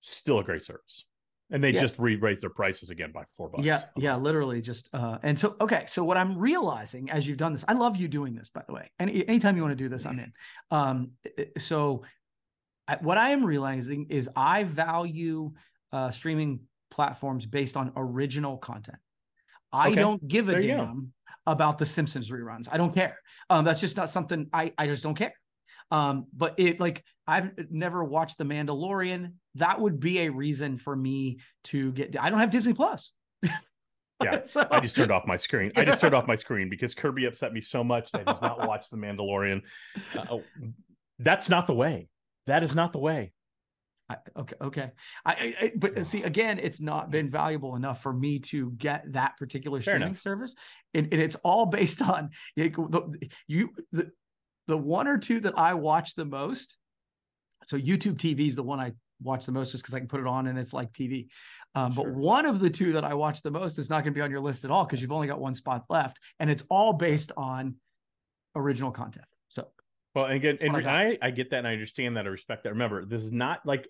Still 0.00 0.40
a 0.40 0.44
great 0.44 0.64
service. 0.64 1.04
And 1.52 1.62
they 1.62 1.70
Yeah. 1.70 1.80
just 1.80 1.98
re 1.98 2.16
raised 2.16 2.42
their 2.42 2.50
prices 2.50 2.90
again 2.90 3.10
by 3.12 3.24
four 3.36 3.48
bucks. 3.48 3.64
Yeah. 3.64 3.82
Yeah. 3.96 4.16
Literally 4.16 4.60
just, 4.60 4.88
uh, 4.94 5.18
and 5.22 5.38
so, 5.38 5.56
okay. 5.60 5.84
So 5.86 6.04
what 6.04 6.16
I'm 6.16 6.36
realizing 6.38 7.10
as 7.10 7.26
you've 7.26 7.38
done 7.38 7.52
this, 7.52 7.64
I 7.66 7.72
love 7.72 7.96
you 7.96 8.06
doing 8.08 8.34
this, 8.34 8.50
by 8.50 8.62
the 8.66 8.72
way. 8.72 8.90
Any, 8.98 9.26
anytime 9.26 9.56
you 9.56 9.62
want 9.62 9.72
to 9.72 9.82
do 9.84 9.88
this, 9.88 10.06
I'm 10.06 10.18
in. 10.18 10.32
Um, 10.70 11.12
so 11.58 12.04
I, 12.86 12.96
what 12.96 13.18
I 13.18 13.30
am 13.30 13.44
realizing 13.44 14.06
is 14.10 14.28
I 14.36 14.64
value 14.64 15.52
uh, 15.92 16.10
streaming 16.10 16.60
platforms 16.90 17.46
based 17.46 17.76
on 17.76 17.92
original 17.96 18.56
content. 18.58 18.98
I 19.72 19.88
Okay, 19.88 19.96
don't 19.96 20.26
give 20.26 20.48
a 20.48 20.52
there 20.52 20.62
damn 20.62 21.12
about 21.46 21.78
the 21.78 21.86
Simpsons 21.86 22.30
reruns. 22.30 22.68
I 22.70 22.76
don't 22.76 22.94
care. 22.94 23.18
Um, 23.48 23.64
that's 23.64 23.80
just 23.80 23.96
not 23.96 24.10
something 24.10 24.48
I, 24.52 24.72
I 24.76 24.86
just 24.86 25.02
don't 25.02 25.14
care. 25.14 25.32
Um, 25.92 26.26
but 26.36 26.54
it 26.58 26.78
like 26.80 27.04
I've 27.26 27.50
never 27.70 28.04
watched 28.04 28.38
The 28.38 28.44
Mandalorian. 28.44 29.32
That 29.56 29.80
would 29.80 29.98
be 30.00 30.20
a 30.20 30.28
reason 30.28 30.76
for 30.78 30.94
me 30.94 31.38
to 31.64 31.92
get. 31.92 32.20
I 32.20 32.30
don't 32.30 32.38
have 32.40 32.50
Disney 32.50 32.74
Plus. 32.74 33.12
Yeah, 34.22 34.42
So- 34.42 34.68
I 34.70 34.80
just 34.80 34.96
turned 34.96 35.10
off 35.10 35.26
my 35.26 35.36
screen. 35.38 35.72
I 35.76 35.84
just 35.86 35.98
turned 35.98 36.14
off 36.14 36.26
my 36.26 36.34
screen 36.34 36.68
because 36.68 36.94
Kirby 36.94 37.24
upset 37.24 37.54
me 37.54 37.62
so 37.62 37.82
much 37.82 38.12
that 38.12 38.28
he's 38.28 38.42
not 38.42 38.58
watched 38.68 38.90
The 38.90 38.98
Mandalorian. 38.98 39.62
Uh, 40.14 40.24
oh, 40.30 40.42
that's 41.18 41.48
not 41.48 41.66
the 41.66 41.72
way. 41.72 42.08
That 42.46 42.62
is 42.62 42.74
not 42.74 42.92
the 42.92 42.98
way. 42.98 43.32
I, 44.10 44.16
okay, 44.40 44.56
okay. 44.60 44.90
I, 45.24 45.54
I, 45.60 45.72
but 45.76 46.04
see 46.04 46.24
again, 46.24 46.58
it's 46.58 46.80
not 46.80 47.10
been 47.10 47.28
valuable 47.28 47.76
enough 47.76 48.02
for 48.02 48.12
me 48.12 48.40
to 48.40 48.72
get 48.72 49.12
that 49.12 49.36
particular 49.36 49.80
Fair 49.80 49.92
streaming 49.92 50.08
enough. 50.08 50.18
service, 50.18 50.54
and, 50.94 51.08
and 51.12 51.22
it's 51.22 51.36
all 51.36 51.66
based 51.80 52.02
on 52.02 52.30
the, 52.56 53.30
you 53.46 53.70
the 53.92 54.10
the 54.66 54.76
one 54.76 55.06
or 55.06 55.18
two 55.18 55.40
that 55.40 55.58
I 55.58 55.74
watch 55.74 56.14
the 56.14 56.24
most. 56.24 56.76
So 57.66 57.76
YouTube 57.76 58.16
TV 58.16 58.48
is 58.48 58.56
the 58.56 58.62
one 58.62 58.80
I 58.80 58.92
watch 59.22 59.46
the 59.46 59.52
most, 59.52 59.72
just 59.72 59.84
because 59.84 59.94
I 59.94 59.98
can 59.98 60.08
put 60.08 60.20
it 60.20 60.26
on 60.26 60.46
and 60.46 60.58
it's 60.58 60.72
like 60.72 60.92
TV. 60.92 61.28
Um, 61.74 61.92
But 61.92 62.10
one 62.10 62.46
of 62.46 62.60
the 62.60 62.70
two 62.70 62.92
that 62.94 63.04
I 63.04 63.14
watch 63.14 63.42
the 63.42 63.50
most 63.50 63.78
is 63.78 63.90
not 63.90 64.02
going 64.02 64.12
to 64.12 64.18
be 64.18 64.22
on 64.22 64.30
your 64.30 64.40
list 64.40 64.64
at 64.64 64.70
all 64.70 64.84
because 64.84 65.00
you've 65.00 65.12
only 65.12 65.28
got 65.28 65.40
one 65.40 65.54
spot 65.54 65.84
left, 65.88 66.18
and 66.38 66.50
it's 66.50 66.64
all 66.68 66.92
based 66.92 67.32
on 67.36 67.76
original 68.56 68.90
content. 68.90 69.26
So 69.48 69.68
Well, 70.14 70.26
and 70.26 70.34
again, 70.34 70.58
and 70.60 70.76
I 70.86 71.02
I, 71.02 71.18
I, 71.22 71.30
get 71.30 71.50
that 71.50 71.58
and 71.58 71.68
I 71.68 71.72
understand 71.72 72.16
that. 72.16 72.26
I 72.26 72.30
respect 72.30 72.64
that. 72.64 72.70
Remember, 72.70 73.04
this 73.04 73.22
is 73.22 73.32
not 73.32 73.64
like 73.64 73.88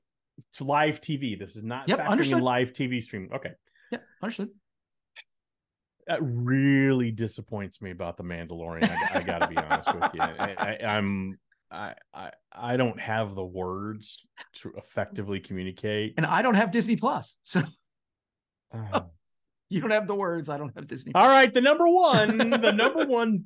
it's 0.53 0.61
live 0.61 1.01
TV. 1.01 1.39
This 1.39 1.57
is 1.57 1.63
not 1.65 1.89
Yep, 1.89 1.99
factoring 1.99 2.09
understood. 2.09 2.39
in 2.39 2.45
live 2.45 2.73
TV 2.73 3.03
streaming. 3.03 3.33
Okay. 3.33 3.51
yeah, 3.91 3.99
understood. 4.23 4.49
That 6.07 6.19
really 6.23 7.13
disappoints 7.13 7.81
me 7.81 7.91
about 7.91 8.17
the 8.17 8.25
Mandalorian. 8.25 8.89
I, 8.89 9.19
I 9.19 9.23
got 9.23 9.39
to 9.43 9.49
be 9.49 9.57
honest 9.57 9.95
with 9.95 10.15
you. 10.15 10.21
I, 10.21 10.55
I, 10.59 10.87
I'm 10.97 11.39
I, 11.71 11.95
I 12.13 12.31
I 12.53 12.77
don't 12.77 12.99
have 12.99 13.35
the 13.37 13.45
words 13.45 14.19
to 14.63 14.73
effectively 14.77 15.39
communicate. 15.41 16.15
And 16.17 16.27
I 16.27 16.43
don't 16.43 16.55
have 16.55 16.73
Disney 16.73 16.97
Plus, 16.97 17.37
so 17.45 17.63
Uh, 18.73 19.03
you 19.69 19.81
don't 19.81 19.91
have 19.91 20.09
the 20.09 20.15
words. 20.17 20.49
I 20.49 20.59
don't 20.59 20.75
have 20.75 20.89
Disney. 20.89 21.13
All 21.15 21.29
right, 21.29 21.53
the 21.53 21.61
number 21.61 21.87
one, 21.89 22.37
the 22.61 22.73
number 22.73 23.07
one 23.07 23.45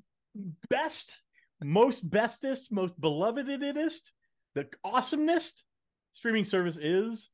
best, 0.70 1.18
most 1.62 2.08
bestest, 2.08 2.72
most 2.72 2.98
belovedest, 2.98 4.10
the 4.54 4.68
awesomest 4.86 5.64
streaming 6.14 6.44
service 6.44 6.78
is 6.80 7.28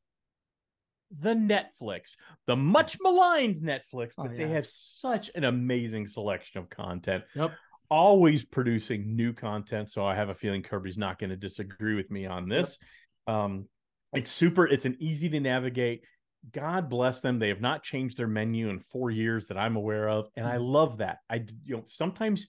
the 1.17 1.35
Netflix, 1.35 2.17
the 2.47 2.57
much 2.57 2.99
maligned 3.01 3.63
Netflix, 3.63 4.13
Oh, 4.19 4.25
but 4.25 4.37
they 4.37 4.49
have 4.49 4.67
such 4.67 5.31
an 5.35 5.45
amazing 5.45 6.07
selection 6.07 6.61
of 6.61 6.69
content. 6.69 7.25
Yep. 7.35 7.53
Always 7.89 8.45
producing 8.45 9.17
new 9.17 9.33
content. 9.33 9.91
So 9.91 10.05
I 10.05 10.15
have 10.15 10.29
a 10.29 10.35
feeling 10.35 10.63
Kirby's 10.63 10.99
not 10.99 11.19
going 11.19 11.31
to 11.31 11.37
disagree 11.37 11.95
with 11.95 12.11
me 12.11 12.27
on 12.27 12.49
this. 12.49 12.79
Um, 13.27 13.67
it's 14.13 14.31
super, 14.31 14.67
it's 14.67 14.85
an 14.85 14.97
easy 15.01 15.29
to 15.29 15.41
navigate. 15.41 16.05
God 16.53 16.89
bless 16.89 17.21
them. 17.21 17.39
They 17.39 17.49
have 17.49 17.61
not 17.61 17.83
changed 17.83 18.17
their 18.17 18.27
menu 18.27 18.69
in 18.71 18.81
four 18.81 19.11
years 19.11 19.49
that 19.49 19.59
I'm 19.59 19.77
aware 19.77 20.09
of, 20.09 20.29
and 20.37 20.47
I 20.47 20.57
love 20.57 20.99
that. 20.99 21.19
I, 21.29 21.45
you 21.65 21.77
know 21.77 21.83
sometimes 21.87 22.47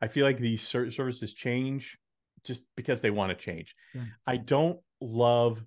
I 0.00 0.08
feel 0.08 0.24
like 0.24 0.38
these 0.38 0.62
services 0.62 1.34
change 1.34 1.98
just 2.44 2.62
because 2.76 3.00
they 3.00 3.10
want 3.10 3.30
to 3.30 3.44
change. 3.44 3.74
Yeah. 3.94 4.02
I 4.26 4.36
don't 4.36 4.78
love, 5.00 5.64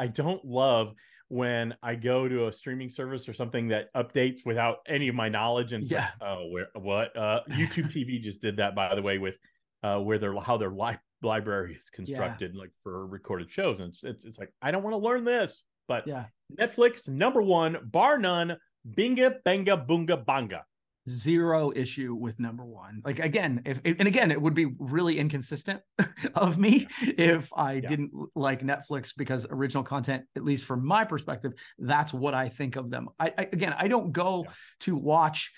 I 0.00 0.06
don't 0.08 0.44
love 0.44 0.94
when 1.28 1.74
I 1.82 1.94
go 1.94 2.26
to 2.26 2.48
a 2.48 2.52
streaming 2.52 2.90
service 2.90 3.28
or 3.28 3.34
something 3.34 3.68
that 3.68 3.92
updates 3.94 4.44
without 4.44 4.78
any 4.88 5.06
of 5.08 5.14
my 5.14 5.28
knowledge 5.28 5.72
and 5.72 5.84
it's 5.84 5.92
like, 5.92 6.02
Yeah. 6.20 6.26
oh 6.28 6.48
where 6.48 6.66
what 6.74 7.16
uh 7.16 7.40
YouTube 7.50 7.92
TV 7.92 8.20
just 8.20 8.40
did 8.42 8.56
that 8.56 8.74
by 8.74 8.94
the 8.96 9.02
way 9.02 9.18
with 9.18 9.36
uh 9.84 9.98
where 9.98 10.18
their 10.18 10.34
how 10.40 10.56
their 10.56 10.70
li- 10.72 10.98
library 11.22 11.74
is 11.74 11.88
constructed 11.90 12.56
like 12.56 12.70
for 12.82 13.06
recorded 13.06 13.48
shows 13.50 13.78
and 13.80 13.90
it's 13.90 14.02
it's, 14.02 14.24
it's 14.24 14.38
like 14.38 14.52
I 14.60 14.70
don't 14.72 14.82
want 14.82 14.94
to 14.94 14.98
learn 15.08 15.24
this 15.24 15.62
but 15.86 16.06
Yeah. 16.06 16.24
Netflix 16.58 17.08
number 17.08 17.42
one, 17.42 17.76
bar 17.84 18.18
none. 18.18 18.56
Binga, 18.96 19.34
banga, 19.44 19.76
boonga, 19.76 20.24
banga. 20.24 20.64
Zero 21.10 21.72
issue 21.74 22.14
with 22.14 22.38
number 22.38 22.64
one. 22.64 23.02
Like 23.04 23.18
again, 23.18 23.62
if 23.64 23.80
and 23.84 24.06
again, 24.06 24.30
it 24.30 24.40
would 24.40 24.54
be 24.54 24.68
really 24.78 25.18
inconsistent 25.18 25.80
of 26.34 26.58
me 26.58 26.86
if 27.00 27.50
I 27.56 27.74
Yeah. 27.74 27.88
didn't 27.88 28.12
like 28.34 28.60
Netflix 28.62 29.12
because 29.16 29.46
original 29.50 29.82
content, 29.82 30.24
at 30.36 30.44
least 30.44 30.64
from 30.64 30.86
my 30.86 31.04
perspective, 31.04 31.52
that's 31.78 32.12
what 32.12 32.32
I 32.34 32.48
think 32.48 32.76
of 32.76 32.90
them. 32.90 33.08
I, 33.18 33.32
I 33.36 33.42
again, 33.52 33.74
I 33.76 33.88
don't 33.88 34.12
go 34.12 34.44
Yeah. 34.46 34.52
to 34.80 34.96
watch 34.96 35.52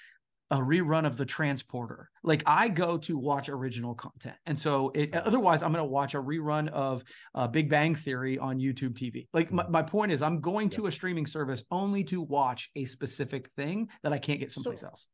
a 0.50 0.56
rerun 0.56 1.06
of 1.06 1.16
the 1.16 1.24
transporter 1.24 2.10
like 2.24 2.42
i 2.44 2.68
go 2.68 2.98
to 2.98 3.16
watch 3.16 3.48
original 3.48 3.94
content 3.94 4.36
and 4.44 4.58
so 4.58 4.90
it, 4.94 5.14
otherwise 5.16 5.62
i'm 5.62 5.72
going 5.72 5.80
to 5.82 5.90
watch 5.90 6.12
a 6.14 6.20
rerun 6.20 6.68
of 6.68 7.02
uh, 7.34 7.48
big 7.48 7.70
bang 7.70 7.94
theory 7.94 8.38
on 8.38 8.58
youtube 8.58 8.92
tv 8.92 9.26
like 9.32 9.50
my, 9.50 9.66
my 9.68 9.80
point 9.80 10.12
is 10.12 10.20
i'm 10.20 10.42
going 10.42 10.68
to 10.68 10.88
a 10.88 10.92
streaming 10.92 11.24
service 11.24 11.64
only 11.70 12.04
to 12.04 12.20
watch 12.20 12.68
a 12.76 12.84
specific 12.84 13.48
thing 13.56 13.88
that 14.02 14.12
i 14.12 14.18
can't 14.18 14.40
get 14.40 14.52
someplace 14.52 14.80
So- 14.80 14.88
else 14.88 15.06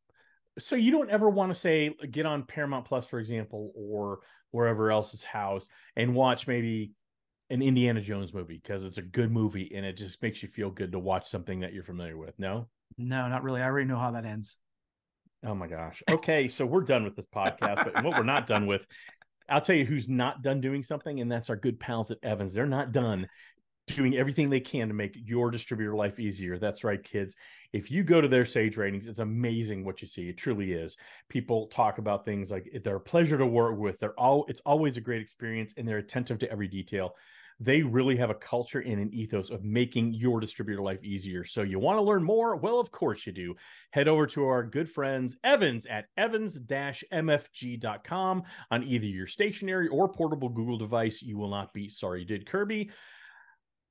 So 0.59 0.77
you 0.77 0.91
don't 0.91 1.11
ever 1.11 1.29
want 1.29 1.53
to 1.53 1.59
say 1.59 1.95
get 2.11 2.27
on 2.27 2.45
Paramount 2.45 2.85
Plus, 2.85 3.07
for 3.07 3.19
example, 3.19 3.73
or 3.75 4.21
wherever 4.51 4.91
else 4.91 5.15
it's 5.15 5.23
housed, 5.23 5.69
and 5.97 6.15
watch 6.15 6.47
maybe 6.47 6.93
an 7.51 7.63
Indiana 7.63 8.01
Jones 8.01 8.35
movie 8.35 8.61
because 8.63 8.85
it's 8.85 8.99
a 8.99 9.03
good 9.03 9.31
movie 9.31 9.73
and 9.75 9.87
it 9.87 9.97
just 9.97 10.23
makes 10.23 10.43
you 10.43 10.49
feel 10.49 10.71
good 10.71 10.93
to 10.93 10.99
watch 10.99 11.29
something 11.29 11.61
that 11.61 11.73
you're 11.73 11.85
familiar 11.85 12.17
with. 12.17 12.39
No. 12.39 12.69
no 12.97 13.29
not 13.29 13.43
really 13.43 13.61
i 13.63 13.65
already 13.67 13.87
know 13.87 13.99
how 13.99 14.11
that 14.11 14.25
ends 14.25 14.57
Oh 15.47 15.55
my 15.55 15.69
gosh. 15.69 16.03
Okay, 16.11 16.49
so 16.49 16.67
we're 16.67 16.81
done 16.81 17.05
with 17.05 17.15
this 17.15 17.27
podcast, 17.27 17.85
but 17.85 18.03
what 18.05 18.17
we're 18.17 18.25
not 18.25 18.47
done 18.47 18.67
with, 18.67 18.85
I'll 19.49 19.61
tell 19.61 19.77
you 19.77 19.85
who's 19.85 20.09
not 20.09 20.43
done 20.43 20.61
doing 20.61 20.83
something, 20.83 21.21
and 21.21 21.31
that's 21.31 21.49
our 21.49 21.57
good 21.57 21.79
pals 21.79 22.11
at 22.11 22.19
Evans. 22.23 22.53
They're 22.53 22.67
not 22.67 22.93
done 22.93 23.29
doing 23.95 24.17
everything 24.17 24.49
they 24.49 24.61
can 24.61 24.89
to 24.89 24.95
make 24.95 25.17
your 25.25 25.51
distributor 25.51 25.95
life 25.95 26.19
easier. 26.19 26.59
That's 26.59 26.85
right, 26.85 27.03
kids. 27.03 27.37
If 27.73 27.91
you 27.91 28.03
go 28.03 28.21
to 28.21 28.29
their 28.29 28.45
Sage 28.45 28.77
ratings, 28.77 29.09
it's 29.09 29.19
amazing 29.19 29.85
what 29.85 30.01
you 30.01 30.09
see. 30.09 30.29
It 30.29 30.37
truly 30.37 30.73
is. 30.73 30.97
People 31.29 31.67
talk 31.67 31.99
about 31.99 32.25
things 32.25 32.51
like 32.51 32.71
they're 32.85 32.97
a 32.97 33.01
pleasure 33.01 33.39
to 33.39 33.47
work 33.47 33.79
with. 33.79 33.99
They're 33.99 34.19
all 34.19 34.47
it's 34.49 34.63
always 34.65 34.97
a 34.97 35.03
great 35.03 35.21
experience, 35.21 35.75
and 35.77 35.87
they're 35.87 35.99
attentive 35.99 36.39
to 36.41 36.51
every 36.51 36.69
detail 36.69 37.15
they 37.61 37.83
really 37.83 38.17
have 38.17 38.31
a 38.31 38.35
culture 38.35 38.81
and 38.81 38.99
an 39.01 39.13
ethos 39.13 39.51
of 39.51 39.63
making 39.65 40.15
your 40.15 40.41
distributor 40.41 40.81
life 40.81 41.03
easier. 41.03 41.45
So 41.45 41.63
you 41.63 41.81
want 41.81 41.99
to 41.99 42.03
learn 42.03 42.23
more? 42.23 42.55
Well, 42.57 42.79
of 42.79 42.93
course 42.93 43.27
you 43.27 43.33
do. 43.33 43.57
Head 43.91 44.07
over 44.07 44.29
to 44.29 44.47
our 44.47 44.63
good 44.63 44.89
friends 44.91 45.37
Evans 45.43 45.85
at 45.87 46.07
evans-mfg.com 46.17 48.43
on 48.71 48.85
either 48.85 49.07
your 49.07 49.27
stationary 49.27 49.89
or 49.89 50.09
portable 50.09 50.49
Google 50.49 50.79
device. 50.79 51.21
You 51.21 51.37
will 51.37 51.51
not 51.51 51.75
be 51.75 51.89
sorry 51.89 52.21
you 52.21 52.27
did, 52.27 52.47
Kirby. 52.47 52.91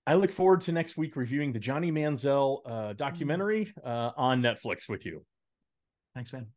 I 0.07 0.13
look 0.13 0.31
forward 0.31 0.61
to 0.61 0.71
next 0.71 0.95
week 0.95 1.17
reviewing 1.17 1.51
the 1.51 1.59
Johnny 1.59 1.91
Manziel 1.91 2.61
uh, 2.65 2.93
documentary 2.93 3.73
uh, 3.83 4.11
on 4.15 4.41
Netflix 4.41 4.87
with 4.87 5.05
you. 5.05 5.25
thanks 6.15 6.31
man. 6.31 6.47